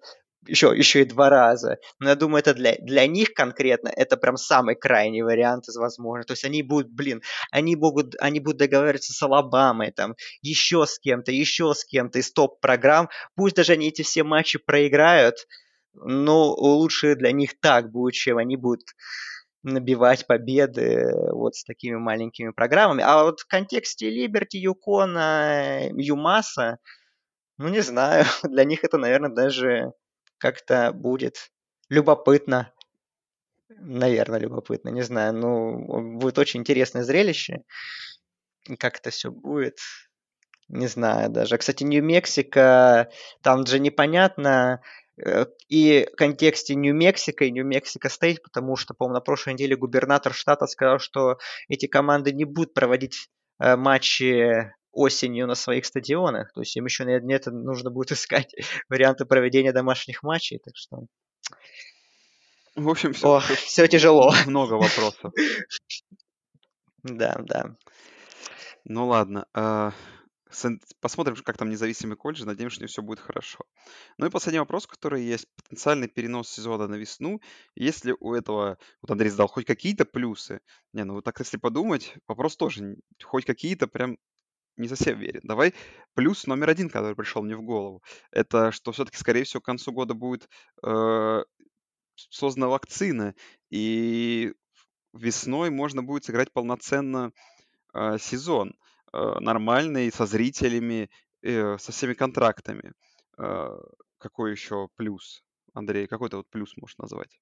еще, 0.47 0.73
еще 0.77 1.03
и 1.03 1.05
два 1.05 1.29
раза. 1.29 1.79
Но 1.99 2.11
я 2.11 2.15
думаю, 2.15 2.41
это 2.41 2.55
для, 2.55 2.77
для 2.77 3.07
них 3.07 3.35
конкретно, 3.35 3.89
это 3.89 4.17
прям 4.17 4.37
самый 4.37 4.77
крайний 4.77 5.23
вариант 5.23 5.69
из 5.69 5.77
возможных. 5.77 6.27
То 6.27 6.33
есть 6.35 6.45
они 6.45 6.63
будут, 6.63 6.93
блин, 6.93 7.23
они 7.51 7.75
могут, 7.77 8.15
они 8.21 8.41
будут 8.41 8.59
договариваться 8.59 9.13
с 9.13 9.23
Алабамой, 9.23 9.93
там, 9.93 10.15
еще 10.41 10.87
с 10.87 10.99
кем-то, 10.99 11.33
еще 11.33 11.75
с 11.75 11.85
кем-то 11.85 12.19
из 12.21 12.33
топ-программ. 12.33 13.09
Пусть 13.35 13.57
даже 13.57 13.73
они 13.73 13.89
эти 13.89 14.03
все 14.03 14.23
матчи 14.25 14.59
проиграют, 14.59 15.47
но 15.95 16.53
лучше 16.55 17.15
для 17.15 17.33
них 17.33 17.59
так 17.61 17.91
будет, 17.91 18.15
чем 18.15 18.39
они 18.39 18.57
будут 18.57 18.95
набивать 19.63 20.27
победы 20.27 21.13
вот 21.33 21.55
с 21.55 21.65
такими 21.65 21.97
маленькими 21.97 22.51
программами. 22.51 23.03
А 23.05 23.25
вот 23.25 23.41
в 23.41 23.47
контексте 23.47 24.11
Либерти, 24.11 24.57
Юкона, 24.57 25.89
Юмаса, 25.93 26.79
ну 27.59 27.69
не 27.69 27.81
знаю, 27.81 28.25
для 28.43 28.65
них 28.65 28.85
это, 28.85 28.99
наверное, 28.99 29.31
даже 29.31 29.93
как-то 30.39 30.93
будет 30.93 31.51
любопытно. 31.89 32.73
Наверное, 33.69 34.41
любопытно, 34.41 34.91
не 34.91 35.03
знаю. 35.03 35.33
Ну, 35.33 36.19
будет 36.19 36.39
очень 36.39 36.61
интересное 36.61 37.05
зрелище. 37.05 37.63
Как 38.79 38.99
это 38.99 39.11
все 39.11 39.31
будет, 39.31 39.79
не 40.69 40.87
знаю 40.87 41.31
даже. 41.31 41.59
Кстати, 41.59 41.85
Нью-Мексико, 41.85 43.11
там 43.43 43.67
же 43.67 43.79
непонятно, 43.79 44.81
э, 44.83 45.02
и 45.69 46.09
в 46.11 46.17
контексте 46.17 46.75
Нью-Мексико 46.75 47.45
и 47.45 47.51
Нью-Мексико 47.51 48.09
Стейт, 48.09 48.43
потому 48.43 48.77
что, 48.77 48.95
по-моему, 48.95 49.15
на 49.15 49.21
прошлой 49.21 49.55
неделе 49.55 49.77
губернатор 49.77 50.33
штата 50.33 50.67
сказал, 50.67 50.99
что 50.99 51.39
эти 51.69 51.87
команды 51.87 52.33
не 52.33 52.45
будут 52.45 52.75
проводить 52.75 53.29
э, 53.61 53.77
матчи 53.77 54.73
осенью 54.93 55.47
на 55.47 55.55
своих 55.55 55.87
стадионах. 55.87 56.53
То 56.53 56.61
есть 56.61 56.77
им 56.77 56.85
еще 56.85 57.05
на 57.05 57.33
это 57.33 57.51
нужно 57.51 57.91
будет 57.91 58.13
искать 58.13 58.55
варианты 58.89 59.25
проведения 59.25 59.73
домашних 59.73 60.23
матчей. 60.23 60.59
Так 60.59 60.75
что... 60.77 61.07
В 62.75 62.89
общем, 62.89 63.13
все, 63.13 63.37
О, 63.37 63.41
все 63.41 63.87
тяжело. 63.87 64.33
Много 64.47 64.75
вопросов. 64.75 65.33
Да, 67.05 67.35
да. 67.41 67.75
Ну 68.85 69.09
ладно. 69.09 69.45
Посмотрим, 71.01 71.37
как 71.45 71.57
там 71.57 71.71
независимый 71.71 72.17
колледж. 72.17 72.45
Надеемся, 72.45 72.77
что 72.77 72.87
все 72.87 73.03
будет 73.03 73.21
хорошо. 73.21 73.61
Ну 74.19 74.27
и 74.27 74.31
последний 74.31 74.61
вопрос, 74.61 74.87
который 74.87 75.25
есть. 75.25 75.47
Потенциальный 75.57 76.09
перенос 76.09 76.49
сезона 76.49 76.89
на 76.89 76.97
весну. 76.97 77.41
Есть 77.75 78.05
ли 78.05 78.15
у 78.21 78.35
этого, 78.35 78.79
вот 79.01 79.11
Андрей 79.11 79.31
задал, 79.31 79.49
хоть 79.49 79.67
какие-то 79.67 80.05
плюсы? 80.05 80.61
Не, 80.93 81.05
ну 81.05 81.23
так 81.23 81.39
если 81.41 81.57
подумать, 81.57 82.15
вопрос 82.29 82.57
тоже. 82.57 82.97
Хоть 83.23 83.45
какие-то 83.45 83.87
прям 83.87 84.19
не 84.77 84.89
совсем 84.89 85.19
верен. 85.19 85.41
Давай 85.45 85.75
плюс 86.15 86.47
номер 86.47 86.71
один, 86.71 86.89
который 86.89 87.17
пришел 87.17 87.43
мне 87.43 87.57
в 87.57 87.63
голову, 87.63 88.03
это 88.31 88.73
что 88.73 88.93
все-таки, 88.93 89.19
скорее 89.19 89.45
всего, 89.45 89.61
к 89.61 89.67
концу 89.67 89.93
года 89.93 90.15
будет 90.15 90.49
э, 90.83 91.45
создана 92.17 92.69
вакцина, 92.69 93.35
и 93.71 94.53
весной 95.13 95.71
можно 95.71 96.03
будет 96.03 96.25
сыграть 96.25 96.53
полноценно 96.53 97.33
э, 97.95 98.19
сезон 98.19 98.75
нормальный, 99.13 100.11
со 100.13 100.27
зрителями, 100.27 101.11
э, 101.43 101.77
со 101.79 101.93
всеми 101.93 102.15
контрактами. 102.15 102.93
Э, 103.39 103.79
какой 104.19 104.53
еще 104.53 104.89
плюс? 104.97 105.43
Андрей, 105.75 106.07
какой 106.07 106.29
то 106.29 106.39
вот 106.39 106.49
плюс 106.51 106.77
можешь 106.77 106.99
назвать? 106.99 107.39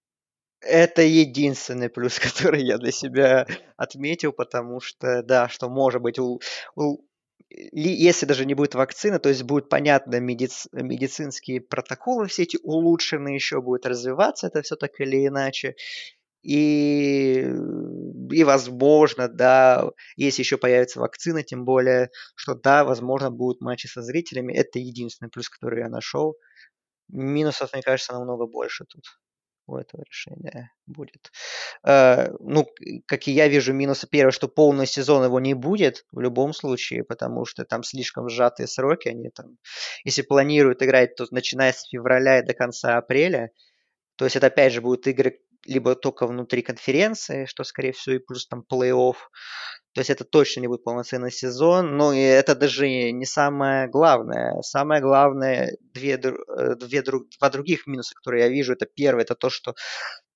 Это 0.60 1.02
единственный 1.02 1.88
плюс, 1.88 2.18
который 2.20 2.62
я 2.62 2.78
для 2.78 2.92
себя 2.92 3.46
отметил, 3.76 4.32
потому 4.32 4.80
что, 4.80 5.22
да, 5.22 5.48
что 5.48 5.68
может 5.68 6.02
быть 6.02 6.18
у, 6.18 6.40
у 6.76 6.98
если 7.50 8.26
даже 8.26 8.46
не 8.46 8.54
будет 8.54 8.74
вакцины, 8.74 9.18
то 9.18 9.28
есть 9.28 9.42
будет 9.42 9.68
понятно 9.68 10.20
медици, 10.20 10.68
медицинские 10.72 11.60
протоколы, 11.60 12.28
все 12.28 12.44
эти 12.44 12.58
улучшенные 12.62 13.34
еще 13.34 13.60
будут 13.60 13.86
развиваться, 13.86 14.46
это 14.46 14.62
все 14.62 14.76
так 14.76 15.00
или 15.00 15.26
иначе. 15.26 15.74
И, 16.42 17.40
и 18.32 18.44
возможно, 18.44 19.28
да, 19.28 19.90
если 20.16 20.42
еще 20.42 20.56
появится 20.56 21.00
вакцина, 21.00 21.42
тем 21.42 21.64
более, 21.64 22.10
что 22.34 22.54
да, 22.54 22.84
возможно, 22.84 23.30
будут 23.30 23.60
матчи 23.60 23.86
со 23.86 24.02
зрителями. 24.02 24.54
Это 24.54 24.78
единственный 24.78 25.28
плюс, 25.28 25.48
который 25.48 25.80
я 25.80 25.88
нашел. 25.88 26.36
Минусов, 27.08 27.72
мне 27.72 27.82
кажется, 27.82 28.12
намного 28.12 28.46
больше 28.46 28.84
тут 28.84 29.04
у 29.70 29.76
этого 29.76 30.02
решения 30.02 30.72
будет. 30.86 31.30
Э, 31.86 32.30
ну, 32.40 32.66
как 33.06 33.28
и 33.28 33.32
я 33.32 33.48
вижу 33.48 33.72
минусы. 33.72 34.06
Первое, 34.08 34.32
что 34.32 34.48
полный 34.48 34.86
сезон 34.86 35.24
его 35.24 35.40
не 35.40 35.54
будет 35.54 36.04
в 36.12 36.20
любом 36.20 36.52
случае, 36.52 37.04
потому 37.04 37.44
что 37.44 37.64
там 37.64 37.82
слишком 37.82 38.28
сжатые 38.28 38.66
сроки. 38.66 39.08
Они 39.08 39.30
там, 39.30 39.58
если 40.04 40.22
планируют 40.22 40.82
играть, 40.82 41.14
то 41.14 41.26
начиная 41.30 41.72
с 41.72 41.88
февраля 41.88 42.40
и 42.40 42.46
до 42.46 42.54
конца 42.54 42.96
апреля. 42.96 43.50
То 44.16 44.24
есть 44.24 44.36
это 44.36 44.48
опять 44.48 44.72
же 44.72 44.80
будут 44.80 45.06
игры 45.06 45.40
либо 45.64 45.94
только 45.94 46.26
внутри 46.26 46.62
конференции, 46.62 47.46
что 47.46 47.64
скорее 47.64 47.92
всего 47.92 48.16
и 48.16 48.18
плюс 48.18 48.46
там 48.46 48.64
плей-офф. 48.70 49.16
То 49.92 50.00
есть 50.00 50.10
это 50.10 50.24
точно 50.24 50.60
не 50.60 50.68
будет 50.68 50.84
полноценный 50.84 51.32
сезон, 51.32 51.96
но 51.96 52.12
и 52.12 52.20
это 52.20 52.54
даже 52.54 52.88
не 53.10 53.26
самое 53.26 53.88
главное. 53.88 54.60
Самое 54.62 55.00
главное, 55.00 55.76
две, 55.80 56.14
э, 56.14 56.74
две, 56.76 57.02
два 57.02 57.50
других 57.50 57.86
минуса, 57.86 58.14
которые 58.14 58.44
я 58.44 58.48
вижу, 58.48 58.72
это 58.72 58.86
первое, 58.86 59.24
это 59.24 59.34
то, 59.34 59.50
что 59.50 59.74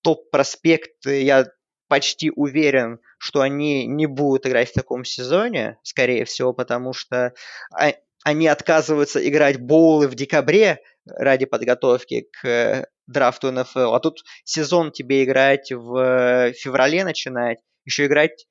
топ-проспекты, 0.02 1.22
я 1.22 1.46
почти 1.88 2.32
уверен, 2.34 2.98
что 3.18 3.40
они 3.40 3.86
не 3.86 4.06
будут 4.06 4.46
играть 4.46 4.70
в 4.70 4.74
таком 4.74 5.04
сезоне, 5.04 5.78
скорее 5.82 6.24
всего, 6.24 6.52
потому 6.52 6.92
что 6.92 7.34
а, 7.72 7.92
они 8.24 8.48
отказываются 8.48 9.26
играть 9.26 9.60
боулы 9.60 10.08
в 10.08 10.14
декабре 10.14 10.80
ради 11.06 11.44
подготовки 11.44 12.28
к 12.32 12.88
драфту 13.06 13.52
НФЛ, 13.52 13.94
а 13.94 14.00
тут 14.00 14.22
сезон 14.44 14.92
тебе 14.92 15.24
играть 15.24 15.70
в 15.72 16.52
феврале 16.52 17.04
начинать, 17.04 17.58
еще 17.84 18.06
играть 18.06 18.46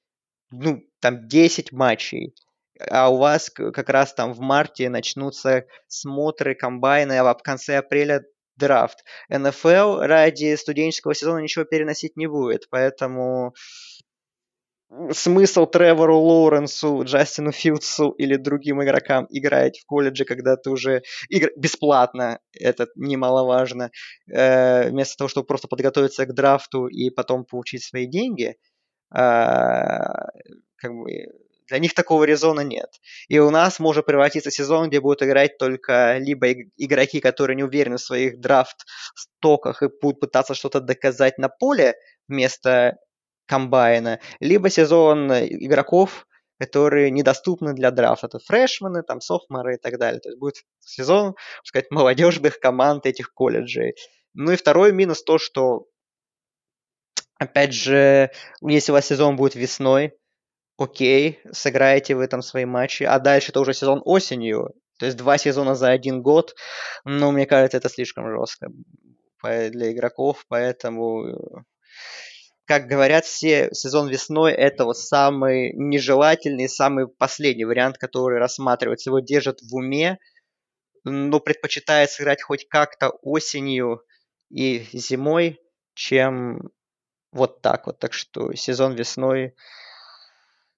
ну, 0.52 0.84
там 1.00 1.28
10 1.28 1.72
матчей, 1.72 2.36
а 2.80 3.10
у 3.10 3.18
вас 3.18 3.50
как 3.50 3.90
раз 3.90 4.14
там 4.14 4.34
в 4.34 4.40
марте 4.40 4.90
начнутся 4.90 5.66
смотры, 5.88 6.56
комбайны, 6.56 7.18
а 7.18 7.34
в 7.34 7.42
конце 7.42 7.78
апреля 7.78 8.24
драфт. 8.56 9.04
НФЛ 9.30 10.02
ради 10.02 10.56
студенческого 10.56 11.16
сезона 11.16 11.40
ничего 11.40 11.66
переносить 11.66 12.16
не 12.18 12.28
будет, 12.28 12.68
поэтому 12.70 13.54
смысл 15.12 15.66
Тревору 15.66 16.18
Лоуренсу, 16.20 17.04
Джастину 17.04 17.52
Филдсу 17.52 18.12
или 18.12 18.36
другим 18.36 18.84
игрокам 18.84 19.28
играть 19.30 19.80
в 19.80 19.86
колледже, 19.86 20.26
когда 20.26 20.56
ты 20.56 20.70
уже 20.70 21.04
игр... 21.30 21.50
бесплатно, 21.56 22.40
это 22.54 22.88
немаловажно, 22.96 23.92
э, 24.32 24.90
вместо 24.90 25.18
того, 25.18 25.28
чтобы 25.28 25.48
просто 25.48 25.68
подготовиться 25.68 26.26
к 26.26 26.34
драфту 26.34 26.88
и 26.88 27.10
потом 27.10 27.46
получить 27.46 27.84
свои 27.84 28.06
деньги– 28.06 28.56
а, 29.14 30.30
как 30.78 30.92
бы 30.92 31.28
для 31.70 31.80
них 31.80 31.94
такого 31.94 32.24
резона 32.24 32.62
нет. 32.62 32.90
И 33.30 33.40
у 33.40 33.50
нас 33.52 33.80
может 33.80 34.06
превратиться 34.06 34.52
сезон, 34.52 34.90
где 34.90 35.00
будут 35.00 35.24
играть 35.24 35.58
только 35.58 36.18
либо 36.18 36.52
игроки, 36.52 37.20
которые 37.20 37.56
не 37.56 37.64
уверены 37.64 37.98
в 37.98 38.02
своих 38.02 38.40
драфт-стоках 38.42 39.84
и 39.84 39.90
будут 40.02 40.20
пытаться 40.20 40.56
что-то 40.56 40.82
доказать 40.82 41.38
на 41.38 41.48
поле 41.48 41.96
вместо 42.28 42.98
комбайна, 43.46 44.20
либо 44.40 44.70
сезон 44.70 45.32
игроков, 45.32 46.28
которые 46.60 47.12
недоступны 47.12 47.74
для 47.74 47.92
драфта. 47.92 48.28
Это 48.28 48.40
фрешмены, 48.40 49.04
там, 49.04 49.22
софтмары 49.22 49.76
и 49.76 49.78
так 49.78 49.98
далее. 49.98 50.20
То 50.22 50.30
есть 50.30 50.40
будет 50.40 50.56
сезон, 50.80 51.34
так 51.34 51.66
сказать, 51.66 51.92
молодежных 51.92 52.60
команд 52.60 53.06
этих 53.06 53.34
колледжей. 53.34 53.96
Ну 54.34 54.52
и 54.52 54.56
второй 54.56 54.94
минус 54.94 55.24
то, 55.24 55.38
что 55.38 55.88
Опять 57.38 57.74
же, 57.74 58.32
если 58.62 58.92
у 58.92 58.96
вас 58.96 59.08
сезон 59.08 59.36
будет 59.36 59.56
весной, 59.56 60.14
окей, 60.78 61.40
сыграете 61.52 62.16
вы 62.16 62.28
там 62.28 62.42
свои 62.42 62.66
матчи, 62.66 63.04
а 63.04 63.20
дальше 63.20 63.52
это 63.52 63.60
уже 63.60 63.74
сезон 63.74 64.02
осенью, 64.06 64.74
то 64.98 65.06
есть 65.06 65.18
два 65.18 65.38
сезона 65.38 65.76
за 65.76 65.90
один 65.90 66.22
год, 66.22 66.56
ну, 67.04 67.32
мне 67.32 67.46
кажется, 67.46 67.78
это 67.78 67.90
слишком 67.90 68.30
жестко 68.30 68.70
для 69.42 69.92
игроков, 69.92 70.46
поэтому, 70.48 71.66
как 72.66 72.88
говорят 72.88 73.26
все, 73.26 73.70
сезон 73.74 74.10
весной 74.10 74.54
это 74.54 74.86
вот 74.86 74.98
самый 74.98 75.74
нежелательный, 75.74 76.70
самый 76.70 77.08
последний 77.08 77.66
вариант, 77.66 77.98
который 77.98 78.40
рассматривается, 78.40 79.10
его 79.10 79.20
держат 79.20 79.62
в 79.62 79.76
уме, 79.76 80.18
но 81.04 81.40
предпочитает 81.40 82.10
сыграть 82.10 82.42
хоть 82.42 82.68
как-то 82.70 83.10
осенью 83.22 84.04
и 84.50 84.86
зимой, 84.94 85.60
чем 85.94 86.72
вот 87.32 87.62
так 87.62 87.88
вот. 87.88 88.00
Так 88.00 88.14
что 88.14 88.54
сезон 88.54 88.94
весной 88.94 89.56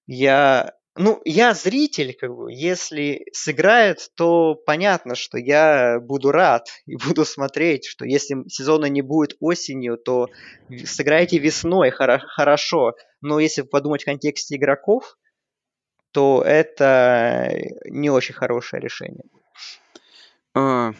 я... 0.06 0.75
Ну, 0.98 1.20
я 1.24 1.52
зритель, 1.52 2.14
как 2.18 2.34
бы, 2.34 2.50
если 2.50 3.26
сыграет, 3.32 4.10
то 4.16 4.54
понятно, 4.54 5.14
что 5.14 5.36
я 5.36 6.00
буду 6.00 6.32
рад 6.32 6.68
и 6.86 6.96
буду 7.06 7.24
смотреть, 7.24 7.86
что 7.86 8.06
если 8.06 8.48
сезона 8.48 8.86
не 8.86 9.02
будет 9.02 9.36
осенью, 9.40 9.98
то 9.98 10.28
сыграйте 10.84 11.38
весной, 11.38 11.90
хоро- 11.90 12.20
хорошо. 12.20 12.94
Но 13.20 13.38
если 13.38 13.62
подумать 13.62 14.02
в 14.02 14.06
контексте 14.06 14.56
игроков, 14.56 15.16
то 16.12 16.42
это 16.42 17.52
не 17.84 18.08
очень 18.08 18.34
хорошее 18.34 18.80
решение. 18.80 19.24
А, 20.54 20.94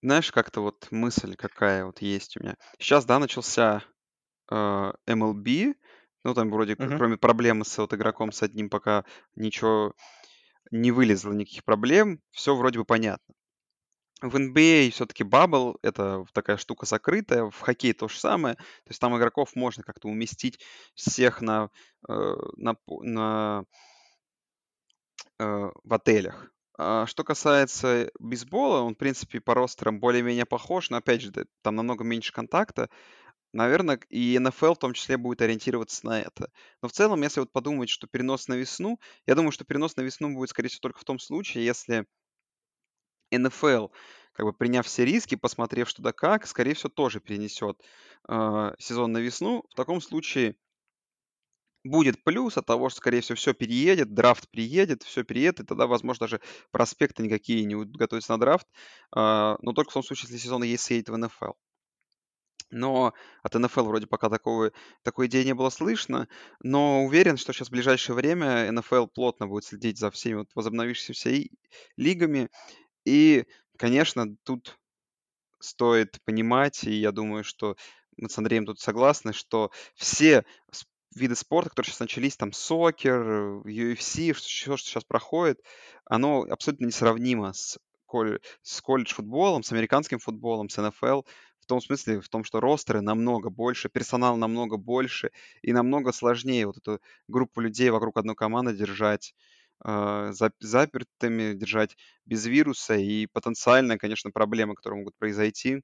знаешь, 0.00 0.30
как-то 0.30 0.60
вот 0.60 0.86
мысль 0.92 1.34
какая 1.34 1.84
вот 1.84 2.00
есть 2.00 2.36
у 2.36 2.42
меня. 2.42 2.56
Сейчас, 2.78 3.04
да, 3.04 3.18
начался 3.18 3.82
э, 4.50 4.92
MLB, 5.08 5.74
ну, 6.24 6.34
там 6.34 6.50
вроде, 6.50 6.76
Мгм. 6.78 6.96
кроме 6.96 7.16
проблемы 7.16 7.64
с 7.64 7.78
вот 7.78 7.92
игроком 7.94 8.32
с 8.32 8.42
одним, 8.42 8.70
пока 8.70 9.04
ничего 9.36 9.94
не 10.70 10.92
вылезло, 10.92 11.32
никаких 11.32 11.64
проблем, 11.64 12.20
все 12.30 12.56
вроде 12.56 12.78
бы 12.78 12.84
понятно. 12.84 13.34
В 14.22 14.36
NBA 14.36 14.90
все-таки 14.90 15.22
бабл— 15.22 15.78
это 15.82 16.24
такая 16.32 16.56
штука 16.56 16.86
закрытая, 16.86 17.50
в 17.50 17.60
хоккее 17.60 17.92
то 17.92 18.08
же 18.08 18.18
самое. 18.18 18.54
То 18.54 18.90
есть 18.90 19.00
там 19.00 19.16
игроков 19.16 19.54
можно 19.54 19.82
как-то 19.82 20.08
уместить 20.08 20.60
всех 20.94 21.42
на, 21.42 21.68
э, 22.08 22.34
на, 22.56 22.76
на, 22.88 23.64
э, 25.38 25.70
в 25.84 25.94
отелях. 25.94 26.50
А 26.76 27.06
что 27.06 27.22
касается 27.22 28.10
бейсбола, 28.18 28.80
он, 28.80 28.94
в 28.94 28.98
принципе, 28.98 29.40
по 29.40 29.54
ростерам 29.54 30.00
более-менее 30.00 30.44
похож, 30.44 30.90
но, 30.90 30.96
опять 30.96 31.20
же, 31.20 31.32
там 31.62 31.76
намного 31.76 32.02
меньше 32.02 32.32
контакта. 32.32 32.90
Наверное, 33.54 33.98
и 34.10 34.38
НФЛ 34.38 34.74
в 34.74 34.78
том 34.78 34.92
числе 34.92 35.16
будет 35.16 35.40
ориентироваться 35.40 36.04
на 36.06 36.20
это. 36.20 36.50
Но 36.82 36.88
в 36.88 36.92
целом, 36.92 37.22
если 37.22 37.40
вот 37.40 37.52
подумать, 37.52 37.88
что 37.88 38.06
перенос 38.06 38.48
на 38.48 38.54
весну, 38.54 38.98
я 39.26 39.34
думаю, 39.34 39.52
что 39.52 39.64
перенос 39.64 39.96
на 39.96 40.02
весну 40.02 40.34
будет, 40.34 40.50
скорее 40.50 40.68
всего, 40.68 40.80
только 40.82 41.00
в 41.00 41.04
том 41.04 41.18
случае, 41.18 41.64
если 41.64 42.06
НФЛ, 43.30 43.88
как 44.32 44.46
бы 44.46 44.52
приняв 44.52 44.86
все 44.86 45.04
риски, 45.04 45.34
посмотрев 45.36 45.88
что 45.88 46.02
да 46.02 46.12
как, 46.12 46.46
скорее 46.46 46.74
всего, 46.74 46.90
тоже 46.90 47.20
перенесет 47.20 47.80
э, 48.28 48.74
сезон 48.78 49.12
на 49.12 49.18
весну. 49.18 49.64
В 49.70 49.74
таком 49.74 50.00
случае 50.00 50.56
будет 51.84 52.22
плюс 52.24 52.56
от 52.56 52.66
того, 52.66 52.88
что, 52.88 52.98
скорее 52.98 53.20
всего, 53.20 53.36
все 53.36 53.52
переедет, 53.54 54.14
драфт 54.14 54.48
приедет, 54.50 55.02
все 55.02 55.22
переедет, 55.24 55.60
и 55.60 55.64
тогда, 55.64 55.86
возможно, 55.86 56.24
даже 56.26 56.40
проспекты 56.70 57.22
никакие 57.22 57.64
не 57.64 57.74
будут 57.74 57.96
готовиться 57.96 58.32
на 58.32 58.38
драфт. 58.40 58.66
э, 59.16 59.56
но 59.60 59.72
только 59.74 59.90
в 59.90 59.94
том 59.94 60.02
случае, 60.02 60.30
если 60.30 60.44
сезон 60.44 60.62
есть 60.62 60.84
съедет 60.84 61.08
в 61.10 61.16
НФЛ. 61.16 61.52
Но 62.74 63.14
от 63.42 63.54
НФЛ 63.54 63.84
вроде 63.84 64.06
пока 64.06 64.28
такого, 64.28 64.72
такой 65.02 65.26
идеи 65.26 65.44
не 65.44 65.54
было 65.54 65.70
слышно. 65.70 66.28
Но 66.62 67.04
уверен, 67.04 67.36
что 67.36 67.52
сейчас 67.52 67.68
в 67.68 67.72
ближайшее 67.72 68.16
время 68.16 68.70
НФЛ 68.72 69.06
плотно 69.06 69.46
будет 69.46 69.64
следить 69.64 69.98
за 69.98 70.10
всеми 70.10 70.38
вот 70.38 70.50
возобновившимися 70.54 71.30
и- 71.30 71.50
лигами. 71.96 72.50
И, 73.04 73.46
конечно, 73.78 74.36
тут 74.44 74.78
стоит 75.60 76.20
понимать, 76.24 76.84
и 76.84 76.92
я 76.92 77.12
думаю, 77.12 77.44
что 77.44 77.76
мы 78.16 78.28
с 78.28 78.38
Андреем 78.38 78.66
тут 78.66 78.80
согласны, 78.80 79.32
что 79.32 79.70
все 79.94 80.44
виды 81.14 81.36
спорта, 81.36 81.70
которые 81.70 81.90
сейчас 81.90 82.00
начались, 82.00 82.36
там, 82.36 82.52
сокер, 82.52 83.62
UFC, 83.64 84.32
все, 84.32 84.76
что 84.76 84.88
сейчас 84.88 85.04
проходит, 85.04 85.60
оно 86.04 86.42
абсолютно 86.42 86.86
несравнимо 86.86 87.52
с, 87.52 87.78
коль- 88.06 88.40
с 88.62 88.80
колледж-футболом, 88.80 89.62
с 89.62 89.72
американским 89.72 90.18
футболом, 90.18 90.68
с 90.68 90.76
НФЛ, 90.76 91.22
в 91.64 91.66
том 91.66 91.80
смысле, 91.80 92.20
в 92.20 92.28
том, 92.28 92.44
что 92.44 92.60
ростеры 92.60 93.00
намного 93.00 93.50
больше, 93.50 93.88
персонал 93.88 94.36
намного 94.36 94.76
больше, 94.76 95.30
и 95.62 95.72
намного 95.72 96.12
сложнее 96.12 96.66
вот 96.66 96.76
эту 96.78 97.00
группу 97.28 97.60
людей 97.60 97.90
вокруг 97.90 98.16
одной 98.18 98.34
команды 98.36 98.74
держать 98.76 99.34
э, 99.84 99.88
зап- 99.88 100.52
запертыми, 100.60 101.54
держать 101.54 101.96
без 102.26 102.46
вируса, 102.46 102.94
и 102.96 103.26
потенциально, 103.26 103.98
конечно, 103.98 104.30
проблемы, 104.30 104.74
которые 104.74 105.00
могут 105.00 105.16
произойти, 105.18 105.82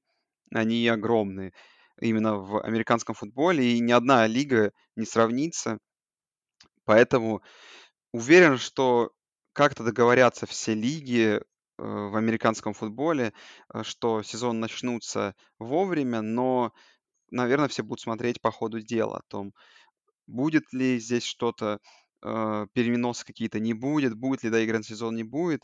они 0.53 0.87
огромные 0.87 1.53
именно 2.01 2.37
в 2.37 2.63
американском 2.63 3.15
футболе, 3.15 3.65
и 3.73 3.79
ни 3.79 3.91
одна 3.91 4.27
лига 4.27 4.71
не 4.95 5.05
сравнится. 5.05 5.79
Поэтому 6.85 7.41
уверен, 8.13 8.57
что 8.57 9.11
как-то 9.53 9.83
договорятся 9.83 10.45
все 10.45 10.73
лиги 10.75 11.41
в 11.81 12.15
американском 12.15 12.73
футболе, 12.73 13.33
э, 13.73 13.83
что 13.83 14.23
сезон 14.23 14.59
начнутся 14.59 15.35
вовремя, 15.59 16.21
но, 16.21 16.73
наверное, 17.31 17.67
все 17.67 17.83
будут 17.83 18.01
смотреть 18.01 18.41
по 18.41 18.51
ходу 18.51 18.81
дела 18.81 19.17
о 19.17 19.23
том, 19.27 19.53
будет 20.27 20.71
ли 20.73 20.99
здесь 20.99 21.23
что-то, 21.23 21.79
э, 22.23 22.67
переносы 22.73 23.25
какие-то, 23.25 23.59
не 23.59 23.73
будет, 23.73 24.15
будет 24.15 24.43
ли 24.43 24.49
доигран 24.49 24.83
сезон, 24.83 25.15
не 25.15 25.23
будет, 25.23 25.63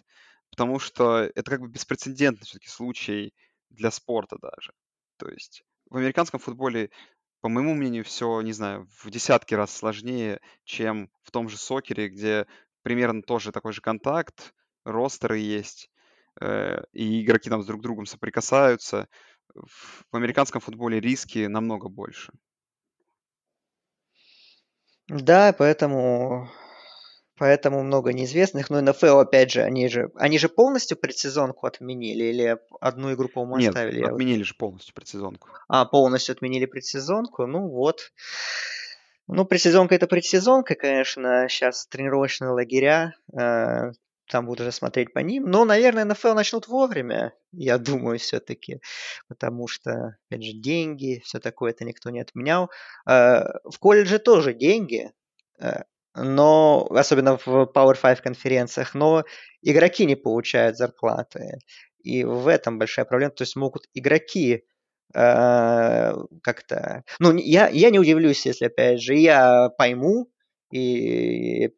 потому 0.52 0.80
что 0.80 1.30
это 1.36 1.52
как 1.52 1.62
бы 1.62 1.70
беспрецедентный 1.70 2.46
все-таки 2.46 2.70
случай 2.70 3.34
для 3.70 3.92
спорта 3.92 4.38
даже. 4.42 4.74
То 5.18 5.30
есть 5.30 5.64
в 5.90 5.98
американском 5.98 6.40
футболе, 6.40 6.90
по 7.42 7.50
моему 7.50 7.76
мнению, 7.76 8.04
все, 8.04 8.42
не 8.42 8.54
знаю, 8.54 8.88
в 9.04 9.10
десятки 9.10 9.54
раз 9.54 9.76
сложнее, 9.76 10.40
чем 10.64 11.10
в 11.24 11.32
том 11.32 11.50
же 11.50 11.58
сокере, 11.58 12.10
где 12.10 12.48
примерно 12.82 13.22
тоже 13.22 13.52
такой 13.52 13.74
же 13.74 13.82
контакт, 13.82 14.54
ростеры 14.86 15.38
есть, 15.38 15.90
э, 15.90 15.97
и 16.42 17.24
игроки 17.24 17.50
там 17.50 17.64
с 17.64 17.66
друг 17.66 17.82
другом 17.82 18.06
соприкасаются. 18.06 19.08
В 19.56 20.16
американском 20.16 20.62
футболе 20.62 21.00
риски 21.00 21.48
намного 21.48 21.90
больше. 21.90 22.32
Да, 25.10 25.54
поэтому, 25.58 26.50
поэтому 27.38 27.82
много 27.82 28.12
неизвестных. 28.12 28.70
Но 28.70 28.82
НФЛ, 28.82 29.20
опять 29.20 29.52
же, 29.52 29.62
они 29.62 29.88
же, 29.88 30.12
они 30.16 30.38
же 30.38 30.50
полностью 30.50 30.98
предсезонку 30.98 31.66
отменили 31.66 32.26
или 32.26 32.58
одну 32.82 33.14
игру, 33.14 33.30
по-моему, 33.30 33.58
Нет, 33.58 33.70
оставили? 33.70 34.04
Отменили 34.04 34.44
же 34.44 34.54
полностью 34.54 34.94
предсезонку. 34.94 35.48
А, 35.70 35.86
полностью 35.86 36.34
отменили 36.34 36.66
предсезонку. 36.66 37.46
Ну 37.48 37.70
вот. 37.70 38.12
Ну, 39.28 39.46
предсезонка 39.46 39.96
это 39.96 40.08
предсезонка, 40.08 40.76
конечно. 40.76 41.48
Сейчас 41.50 41.88
тренировочные 41.88 42.52
лагеря. 42.52 43.14
э, 43.38 43.92
там 44.28 44.46
будут 44.46 44.62
уже 44.62 44.72
смотреть 44.72 45.14
по 45.14 45.20
ним. 45.20 45.46
Но, 45.46 45.66
наверное, 45.66 46.06
НФЛ 46.06 46.34
начнут 46.34 46.68
вовремя, 46.68 47.34
я 47.52 47.78
думаю, 47.78 48.20
все-таки. 48.20 48.82
Потому 49.28 49.68
что, 49.68 50.18
опять 50.30 50.44
же, 50.44 50.54
деньги, 50.54 51.22
все 51.24 51.40
такое, 51.40 51.72
это 51.72 51.86
никто 51.86 52.10
не 52.10 52.20
отменял. 52.22 52.70
Э, 53.08 53.44
в 53.64 53.80
колледже 53.80 54.20
тоже 54.20 54.54
деньги. 54.54 55.12
э, 55.60 55.84
но, 56.16 56.88
особенно 56.90 57.38
в 57.38 57.48
Power 57.48 57.96
5 58.02 58.22
конференциях, 58.22 58.96
но 58.96 59.24
игроки 59.62 60.06
не 60.06 60.16
получают 60.16 60.76
зарплаты. 60.78 61.60
И 62.04 62.24
в 62.24 62.48
этом 62.48 62.80
большая 62.80 63.06
проблема. 63.06 63.32
То 63.32 63.44
есть 63.44 63.56
могут 63.56 63.84
игроки 63.94 64.64
э, 65.14 66.14
как-то... 66.44 67.04
Ну, 67.20 67.36
я, 67.36 67.68
я 67.68 67.90
не 67.92 68.00
удивлюсь, 68.00 68.46
если, 68.46 68.66
опять 68.66 69.02
же, 69.02 69.16
я 69.16 69.70
пойму, 69.78 70.32
и 70.72 71.70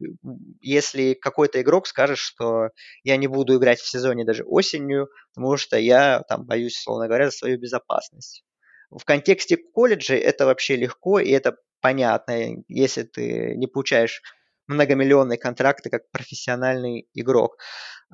если 0.61 1.13
какой-то 1.13 1.61
игрок 1.61 1.87
скажет, 1.87 2.17
что 2.17 2.69
я 3.03 3.17
не 3.17 3.27
буду 3.27 3.57
играть 3.57 3.79
в 3.79 3.89
сезоне 3.89 4.25
даже 4.25 4.43
осенью, 4.43 5.09
потому 5.33 5.57
что 5.57 5.77
я 5.77 6.23
там 6.27 6.45
боюсь, 6.45 6.77
условно 6.77 7.07
говоря, 7.07 7.25
за 7.25 7.31
свою 7.31 7.59
безопасность. 7.59 8.43
В 8.89 9.03
контексте 9.05 9.57
колледжа 9.57 10.15
это 10.15 10.45
вообще 10.45 10.75
легко, 10.75 11.19
и 11.19 11.29
это 11.29 11.57
понятно, 11.81 12.63
если 12.67 13.03
ты 13.03 13.55
не 13.55 13.67
получаешь 13.67 14.21
многомиллионные 14.67 15.37
контракты 15.37 15.89
как 15.89 16.09
профессиональный 16.11 17.07
игрок. 17.13 17.57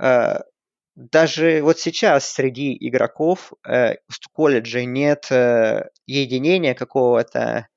Э, 0.01 0.39
даже 0.95 1.61
вот 1.61 1.79
сейчас 1.79 2.27
среди 2.29 2.75
игроков 2.79 3.53
э, 3.67 3.95
в 4.07 4.29
колледже 4.31 4.85
нет 4.85 5.27
э, 5.29 5.89
единения 6.05 6.73
какого-то, 6.73 7.67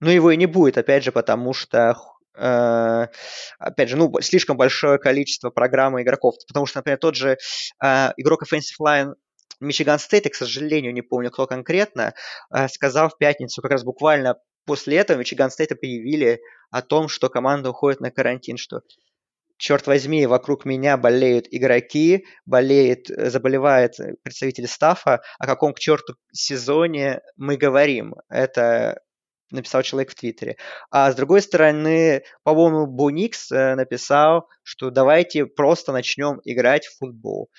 ну 0.00 0.10
его 0.10 0.30
и 0.30 0.36
не 0.36 0.46
будет, 0.46 0.78
опять 0.78 1.02
же, 1.02 1.10
потому 1.10 1.52
что 1.52 1.96
опять 2.38 3.88
же, 3.88 3.96
ну, 3.96 4.12
слишком 4.20 4.56
большое 4.56 4.98
количество 4.98 5.50
программы 5.50 6.02
игроков. 6.02 6.36
Потому 6.46 6.66
что, 6.66 6.78
например, 6.78 6.98
тот 6.98 7.14
же 7.14 7.38
э, 7.82 8.12
игрок 8.16 8.42
Offensive 8.42 8.80
Line 8.80 9.14
Мичиган 9.60 9.98
Стейт, 9.98 10.24
я, 10.24 10.30
к 10.30 10.34
сожалению, 10.34 10.92
не 10.92 11.02
помню, 11.02 11.30
кто 11.30 11.46
конкретно, 11.46 12.14
э, 12.54 12.68
сказал 12.68 13.08
в 13.08 13.18
пятницу, 13.18 13.60
как 13.62 13.72
раз 13.72 13.84
буквально 13.84 14.36
после 14.66 14.98
этого 14.98 15.18
Мичиган 15.18 15.50
Стейт 15.50 15.72
объявили 15.72 16.40
о 16.70 16.82
том, 16.82 17.08
что 17.08 17.28
команда 17.28 17.70
уходит 17.70 18.00
на 18.00 18.10
карантин, 18.10 18.56
что 18.56 18.82
черт 19.56 19.86
возьми, 19.86 20.26
вокруг 20.26 20.64
меня 20.64 20.96
болеют 20.96 21.46
игроки, 21.50 22.24
болеет, 22.46 23.10
э, 23.10 23.30
заболевает 23.30 23.98
э, 24.00 24.14
представитель 24.22 24.68
staff 24.68 25.05
а, 25.05 25.20
о 25.38 25.46
каком 25.46 25.74
к 25.74 25.78
черту 25.78 26.14
сезоне 26.32 27.20
мы 27.36 27.56
говорим. 27.56 28.14
Это 28.28 29.00
написал 29.50 29.82
человек 29.82 30.10
в 30.10 30.14
Твиттере. 30.14 30.56
А 30.90 31.10
с 31.10 31.14
другой 31.14 31.42
стороны, 31.42 32.22
по-моему, 32.42 32.86
Бо 32.86 33.07
Никс 33.07 33.50
э, 33.50 33.74
написал, 33.74 34.48
что 34.62 34.90
давайте 34.90 35.46
просто 35.46 35.92
начнем 35.92 36.40
играть 36.44 36.86
в 36.86 36.98
футбол. 36.98 37.50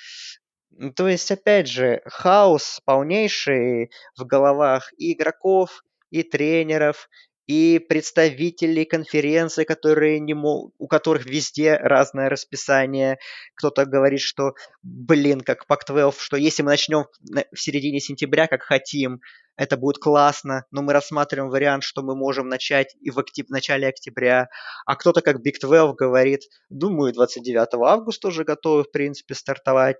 Ну, 0.72 0.94
То 0.94 1.08
есть, 1.08 1.30
опять 1.32 1.68
же, 1.68 2.02
хаос 2.06 2.80
полнейший 2.86 3.92
в 4.18 4.26
головах 4.26 4.94
и 4.98 5.14
игроков, 5.14 5.84
и 6.10 6.24
тренеров, 6.24 7.10
и 7.50 7.80
представителей 7.80 8.86
конференции, 8.86 9.64
которые 9.64 10.20
не 10.20 10.36
мол... 10.36 10.72
у 10.78 10.88
которых 10.88 11.26
везде 11.26 11.78
разное 11.78 12.30
расписание. 12.30 13.18
Кто-то 13.56 13.88
говорит, 13.88 14.22
что, 14.22 14.54
блин, 14.84 15.42
как 15.42 15.66
Пак-12, 15.66 16.14
что 16.20 16.38
если 16.38 16.62
мы 16.62 16.70
начнем 16.70 17.06
в 17.52 17.60
середине 17.60 18.02
сентября, 18.02 18.46
как 18.46 18.62
хотим, 18.62 19.22
это 19.56 19.78
будет 19.78 19.98
классно, 19.98 20.66
но 20.70 20.84
мы 20.84 20.94
рассматриваем 20.94 21.50
вариант, 21.50 21.82
что 21.82 22.04
мы 22.04 22.16
можем 22.16 22.50
начать 22.50 22.96
и 23.02 23.10
в, 23.10 23.18
октяб... 23.18 23.50
начале 23.50 23.88
октября. 23.88 24.50
А 24.86 24.96
кто-то, 24.96 25.24
как 25.24 25.38
Big 25.38 25.56
12, 25.60 25.96
говорит, 25.96 26.42
думаю, 26.70 27.14
29 27.14 27.68
августа 27.84 28.28
уже 28.28 28.44
готовы, 28.44 28.84
в 28.84 28.92
принципе, 28.92 29.34
стартовать. 29.34 29.98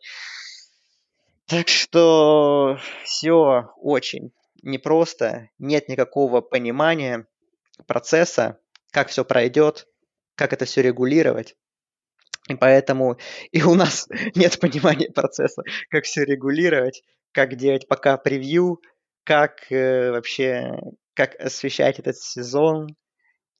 Так 1.48 1.68
что 1.68 2.78
все 3.04 3.72
очень 3.82 4.34
непросто, 4.62 5.50
нет 5.58 5.90
никакого 5.90 6.42
понимания 6.42 7.26
процесса, 7.88 8.60
как 8.92 9.10
все 9.10 9.26
пройдет, 9.26 9.88
как 10.36 10.54
это 10.54 10.66
все 10.66 10.82
регулировать. 10.82 11.56
И 12.48 12.56
поэтому 12.56 13.18
и 13.52 13.62
у 13.64 13.76
нас 13.76 14.08
нет 14.36 14.60
понимания 14.60 15.12
процесса, 15.12 15.64
как 15.90 16.06
все 16.06 16.24
регулировать, 16.26 17.04
как 17.32 17.56
делать 17.56 17.88
пока 17.88 18.18
превью, 18.18 18.82
как 19.24 19.72
э, 19.72 20.12
вообще, 20.12 20.80
как 21.14 21.36
освещать 21.36 22.00
этот 22.00 22.18
сезон, 22.18 22.96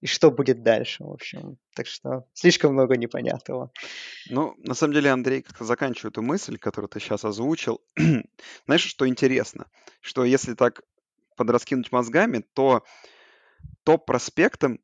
и 0.02 0.08
что 0.08 0.32
будет 0.32 0.64
дальше, 0.64 1.04
в 1.04 1.12
общем. 1.12 1.58
Так 1.76 1.86
что 1.86 2.26
слишком 2.34 2.74
много 2.74 2.96
непонятного. 2.96 3.72
Ну, 4.30 4.56
на 4.60 4.74
самом 4.74 4.94
деле, 4.94 5.10
Андрей, 5.12 5.42
как-то 5.42 5.66
заканчиваю 5.66 6.12
эту 6.12 6.22
мысль, 6.22 6.58
которую 6.58 6.90
ты 6.90 7.00
сейчас 7.00 7.26
озвучил. 7.26 7.82
Знаешь, 8.66 8.86
что 8.86 9.08
интересно? 9.08 9.68
Что 10.00 10.24
если 10.24 10.54
так 10.54 10.82
подраскинуть 11.36 11.92
мозгами, 11.92 12.46
то 12.54 12.84
топ-проспектам 13.84 14.80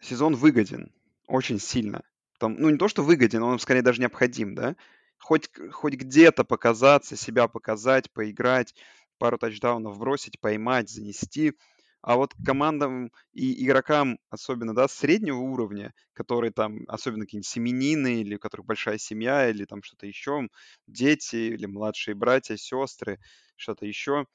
сезон 0.00 0.34
выгоден 0.34 0.92
очень 1.26 1.58
сильно. 1.58 2.02
Там, 2.38 2.54
ну, 2.54 2.70
не 2.70 2.78
то, 2.78 2.88
что 2.88 3.02
выгоден, 3.02 3.42
он 3.42 3.58
скорее 3.58 3.82
даже 3.82 4.00
необходим, 4.00 4.54
да? 4.54 4.76
Хоть, 5.18 5.50
хоть 5.72 5.94
где-то 5.94 6.44
показаться, 6.44 7.16
себя 7.16 7.48
показать, 7.48 8.10
поиграть, 8.12 8.74
пару 9.18 9.36
тачдаунов 9.38 9.98
бросить, 9.98 10.40
поймать, 10.40 10.88
занести– 10.88 11.54
а 12.02 12.16
вот 12.16 12.34
командам 12.44 13.12
и 13.32 13.62
игрокам, 13.64 14.18
особенно, 14.30 14.74
да, 14.74 14.88
среднего 14.88 15.38
уровня, 15.38 15.92
которые 16.14 16.50
там, 16.50 16.84
особенно 16.88 17.24
какие-нибудь 17.24 17.46
семенины, 17.46 18.22
или 18.22 18.36
у 18.36 18.38
которых 18.38 18.66
большая 18.66 18.96
семья, 18.98 19.48
или 19.50 19.66
там 19.66 19.82
что-то 19.82 20.06
еще, 20.06 20.48
дети, 20.86 21.36
или 21.36 21.66
младшие 21.66 22.14
братья, 22.14 22.56
сестры, 22.56 23.18
что-то 23.56 23.84
еще, 23.84 24.26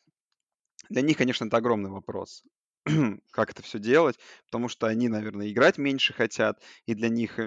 для 0.90 1.02
них, 1.02 1.18
конечно, 1.18 1.46
это 1.46 1.58
огромный 1.58 1.90
вопрос. 1.90 2.44
как 3.32 3.52
это 3.52 3.64
все 3.64 3.80
делать, 3.80 4.18
потому 4.46 4.70
что 4.70 4.88
они, 4.88 5.08
наверное, 5.08 5.50
играть 5.50 5.78
меньше 5.78 6.14
хотят, 6.14 6.62
и 6.86 6.94
для 6.94 7.10
них 7.10 7.40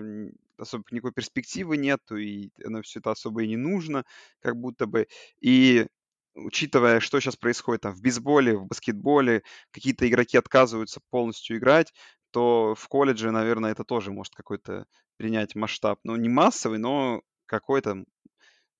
особо 0.57 0.85
никакой 0.91 1.13
перспективы 1.13 1.77
нету, 1.77 2.17
и 2.17 2.51
оно 2.65 2.83
все 2.83 2.99
это 3.01 3.13
особо 3.13 3.43
и 3.43 3.49
не 3.49 3.57
нужно, 3.57 4.05
как 4.41 4.57
будто 4.57 4.87
бы. 4.87 5.07
И 5.41 5.87
учитывая, 6.35 7.01
что 7.01 7.21
сейчас 7.21 7.37
происходит 7.37 7.83
там 7.83 7.95
в 7.95 8.01
бейсболе, 8.03 8.57
в 8.57 8.67
баскетболе, 8.67 9.43
какие-то 9.71 10.09
игроки 10.09 10.37
отказываются 10.37 11.01
полностью 11.11 11.57
играть, 11.59 11.93
то 12.31 12.75
в 12.75 12.89
колледже, 12.89 13.31
наверное, 13.31 13.73
это 13.73 13.85
тоже 13.85 14.11
может 14.13 14.35
какой-то 14.35 14.87
принять 15.17 15.55
масштаб. 15.55 16.01
Ну, 16.05 16.17
не 16.17 16.29
массовый, 16.29 16.79
но 16.79 17.23
какой-то, 17.47 18.05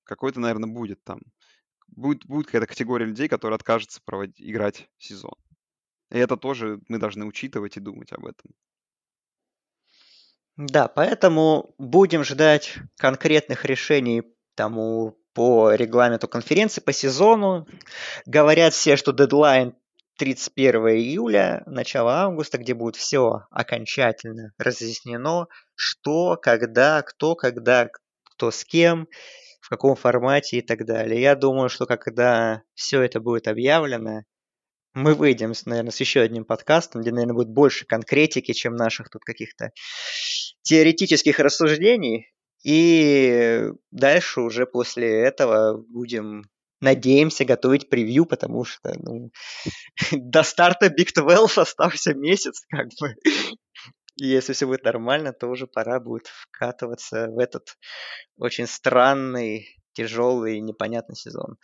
какой-то, 0.05 0.41
наверное, 0.41 0.69
будет 0.69 1.03
там. 1.05 1.21
Будет, 1.89 2.27
будет 2.27 2.47
какая-то 2.47 2.67
категория 2.67 3.07
людей, 3.07 3.29
которые 3.29 3.57
откажутся 3.57 4.01
проводить, 4.05 4.41
играть 4.41 4.89
сезон. 4.99 5.35
И 6.11 6.19
это 6.19 6.37
тоже 6.37 6.81
мы 6.89 6.99
должны 6.99 7.25
учитывать 7.27 7.77
и 7.77 7.81
думать 7.81 8.13
об 8.13 8.27
этом. 8.27 8.51
Да, 10.57 10.89
поэтому 10.89 11.75
будем 11.79 12.25
ждать 12.25 12.79
конкретных 12.97 13.65
решений 13.65 14.25
тому 14.57 15.17
по 15.33 15.73
регламенту 15.73 16.27
конференции, 16.27 16.81
по 16.81 16.93
сезону. 16.93 17.69
Говорят 18.27 18.75
все, 18.75 18.97
что 18.97 19.13
дедлайн 19.13 19.77
31 20.19 20.89
июля, 20.89 21.63
начало 21.67 22.23
августа, 22.23 22.59
где 22.59 22.75
будет 22.75 22.97
все 22.97 23.43
окончательно 23.53 24.53
разъяснено, 24.59 25.47
что, 25.77 26.37
когда, 26.37 27.03
кто, 27.03 27.37
когда, 27.37 27.89
кто 28.25 28.51
с 28.51 28.65
кем, 28.65 29.07
в 29.61 29.69
каком 29.69 29.95
формате 29.95 30.59
и 30.59 30.63
так 30.63 30.85
далее. 30.85 31.21
Я 31.21 31.37
думаю, 31.37 31.69
что 31.69 31.87
когда 31.87 32.63
все 32.75 33.03
это 33.03 33.21
будет 33.21 33.47
объявлено, 33.47 34.23
мы 34.95 35.15
выйдем, 35.15 35.53
наверное, 35.67 35.91
с 35.91 36.01
еще 36.01 36.21
одним 36.21 36.45
подкастом, 36.45 37.03
где, 37.03 37.11
наверное, 37.11 37.35
будет 37.35 37.49
больше 37.49 37.87
конкретики, 37.87 38.53
чем 38.53 38.75
наших 38.75 39.11
тут 39.11 39.23
каких-то 39.25 39.71
теоретических 40.63 41.39
рассуждений. 41.39 42.33
И 42.65 43.71
дальше 43.91 44.41
уже 44.41 44.67
после 44.67 45.23
этого 45.23 45.79
будем, 45.79 46.45
надеемся, 46.81 47.45
готовить 47.45 47.89
превью, 47.89 48.25
потому 48.25 48.65
что 48.65 48.95
ну, 48.99 49.31
до 50.13 50.43
старта 50.43 50.87
Big 50.87 51.13
12 51.15 51.59
остался 51.59 52.15
месяц, 52.15 52.63
как 52.69 52.89
бы. 53.01 53.15
И 54.21 54.27
если 54.27 54.53
все 54.53 54.67
будет 54.67 54.83
нормально, 54.83 55.33
то 55.33 55.47
уже 55.47 55.69
пора 55.69 56.01
будет 56.01 56.27
вкатываться 56.27 57.29
в 57.29 57.39
этот 57.39 57.77
очень 58.37 58.67
странный, 58.67 59.69
тяжелый, 59.93 60.61
непонятный 60.61 61.15
сезон. 61.15 61.57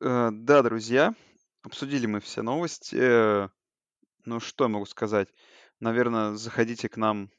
Э, 0.00 0.30
да, 0.32 0.62
друзья, 0.62 1.14
обсудили 1.62 2.06
мы 2.06 2.20
все 2.20 2.42
новости. 2.42 2.96
Э, 2.98 3.48
ну, 4.24 4.40
что 4.40 4.64
я 4.64 4.68
могу 4.68 4.86
сказать? 4.86 5.28
Наверное, 5.78 6.34
заходите 6.34 6.88
к 6.88 6.96
нам 6.96 7.30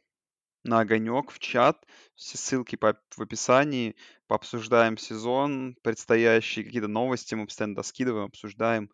на 0.63 0.81
огонек 0.81 1.31
в 1.31 1.39
чат. 1.39 1.83
Все 2.15 2.37
ссылки 2.37 2.75
по, 2.75 2.99
в 3.15 3.21
описании. 3.21 3.95
Пообсуждаем 4.27 4.97
сезон, 4.97 5.75
предстоящие 5.81 6.63
какие-то 6.63 6.87
новости. 6.87 7.33
Мы 7.33 7.47
постоянно 7.47 7.81
скидываем, 7.81 8.25
обсуждаем. 8.27 8.91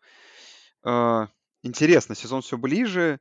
Э, 0.84 1.26
интересно, 1.62 2.14
сезон 2.14 2.40
все 2.40 2.56
ближе. 2.56 3.20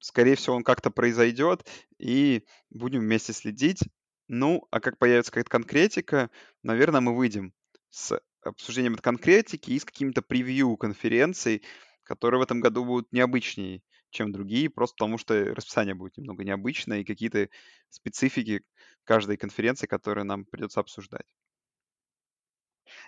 Скорее 0.00 0.34
всего, 0.34 0.56
он 0.56 0.64
как-то 0.64 0.90
произойдет. 0.90 1.68
И 1.98 2.44
будем 2.70 3.00
вместе 3.00 3.32
следить. 3.32 3.82
Ну, 4.26 4.66
а 4.72 4.80
как 4.80 4.98
появится 4.98 5.30
какая-то 5.30 5.50
конкретика, 5.50 6.30
наверное, 6.62 7.00
мы 7.00 7.14
выйдем 7.14 7.52
с 7.90 8.20
обсуждением 8.42 8.96
конкретики 8.96 9.70
и 9.70 9.78
с 9.78 9.84
какими-то 9.84 10.22
превью 10.22 10.76
конференций, 10.76 11.62
которые 12.02 12.40
в 12.40 12.42
этом 12.42 12.60
году 12.60 12.84
будут 12.84 13.12
необычнее 13.12 13.82
чем 14.12 14.30
другие, 14.30 14.70
просто 14.70 14.94
потому 14.96 15.18
что 15.18 15.54
расписание 15.54 15.94
будет 15.94 16.16
немного 16.16 16.44
необычное 16.44 17.00
и 17.00 17.04
какие-то 17.04 17.48
специфики 17.88 18.62
каждой 19.04 19.36
конференции, 19.36 19.86
которые 19.86 20.24
нам 20.24 20.44
придется 20.44 20.80
обсуждать. 20.80 21.26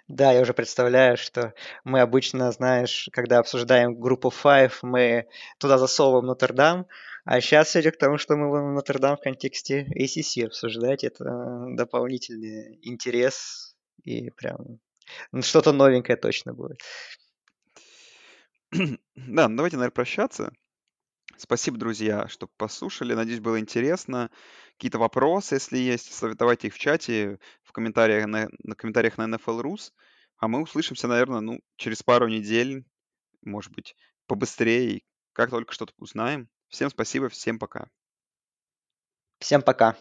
Да, 0.09 0.32
я 0.32 0.40
уже 0.40 0.55
представляю, 0.55 1.16
что 1.16 1.55
мы 1.85 2.01
обычно, 2.01 2.51
знаешь, 2.52 3.09
когда 3.12 3.39
обсуждаем 3.39 4.01
группу 4.01 4.31
Five, 4.31 4.78
мы 4.82 5.27
туда 5.59 5.78
засовываем 5.78 6.27
Нотр-Дам, 6.27 6.86
а 7.24 7.40
сейчас 7.40 7.69
все 7.69 7.81
идет 7.81 7.97
к 7.97 7.98
тому, 7.98 8.19
что 8.19 8.36
мы 8.36 8.48
будем 8.48 8.74
Нотр-Дам 8.74 9.16
в 9.16 9.20
контексте 9.20 9.86
ACC 9.98 10.47
обсуждать. 10.47 11.05
Это 11.05 11.66
дополнительный 11.70 12.78
интерес 12.82 13.77
и 14.05 14.31
прям 14.31 14.78
что-то 15.40 15.72
новенькое 15.72 16.16
точно 16.16 16.55
будет. 16.55 16.81
Да, 19.14 19.48
ну 19.48 19.56
давайте, 19.56 19.76
наверное, 19.76 19.94
прощаться. 19.94 20.52
Спасибо, 21.36 21.78
друзья, 21.78 22.28
что 22.28 22.48
послушали. 22.56 23.14
Надеюсь, 23.14 23.40
было 23.40 23.59
интересно. 23.59 24.31
Какие-то 24.72 24.98
вопросы, 24.98 25.56
если 25.56 25.78
есть, 25.78 26.20
давайте 26.36 26.68
их 26.68 26.74
в 26.74 26.78
чате, 26.78 27.39
в 27.62 27.72
комментариях 27.72 28.26
на, 28.26 28.48
на 28.62 28.74
комментариях 28.74 29.18
на 29.18 29.24
NFL 29.24 29.62
Rus. 29.62 29.93
А 30.39 30.48
мы 30.48 30.62
услышимся, 30.62 31.09
наверное, 31.09 31.40
ну, 31.40 31.60
через 31.76 32.02
пару 32.02 32.28
недель, 32.28 32.85
может 33.43 33.72
быть, 33.72 33.97
побыстрее, 34.26 35.02
как 35.32 35.51
только 35.51 35.72
что-то 35.72 35.93
узнаем. 35.98 36.48
Всем 36.68 36.90
спасибо, 36.90 37.28
всем 37.28 37.59
пока. 37.59 37.89
Всем 39.39 39.62
пока. 39.62 39.97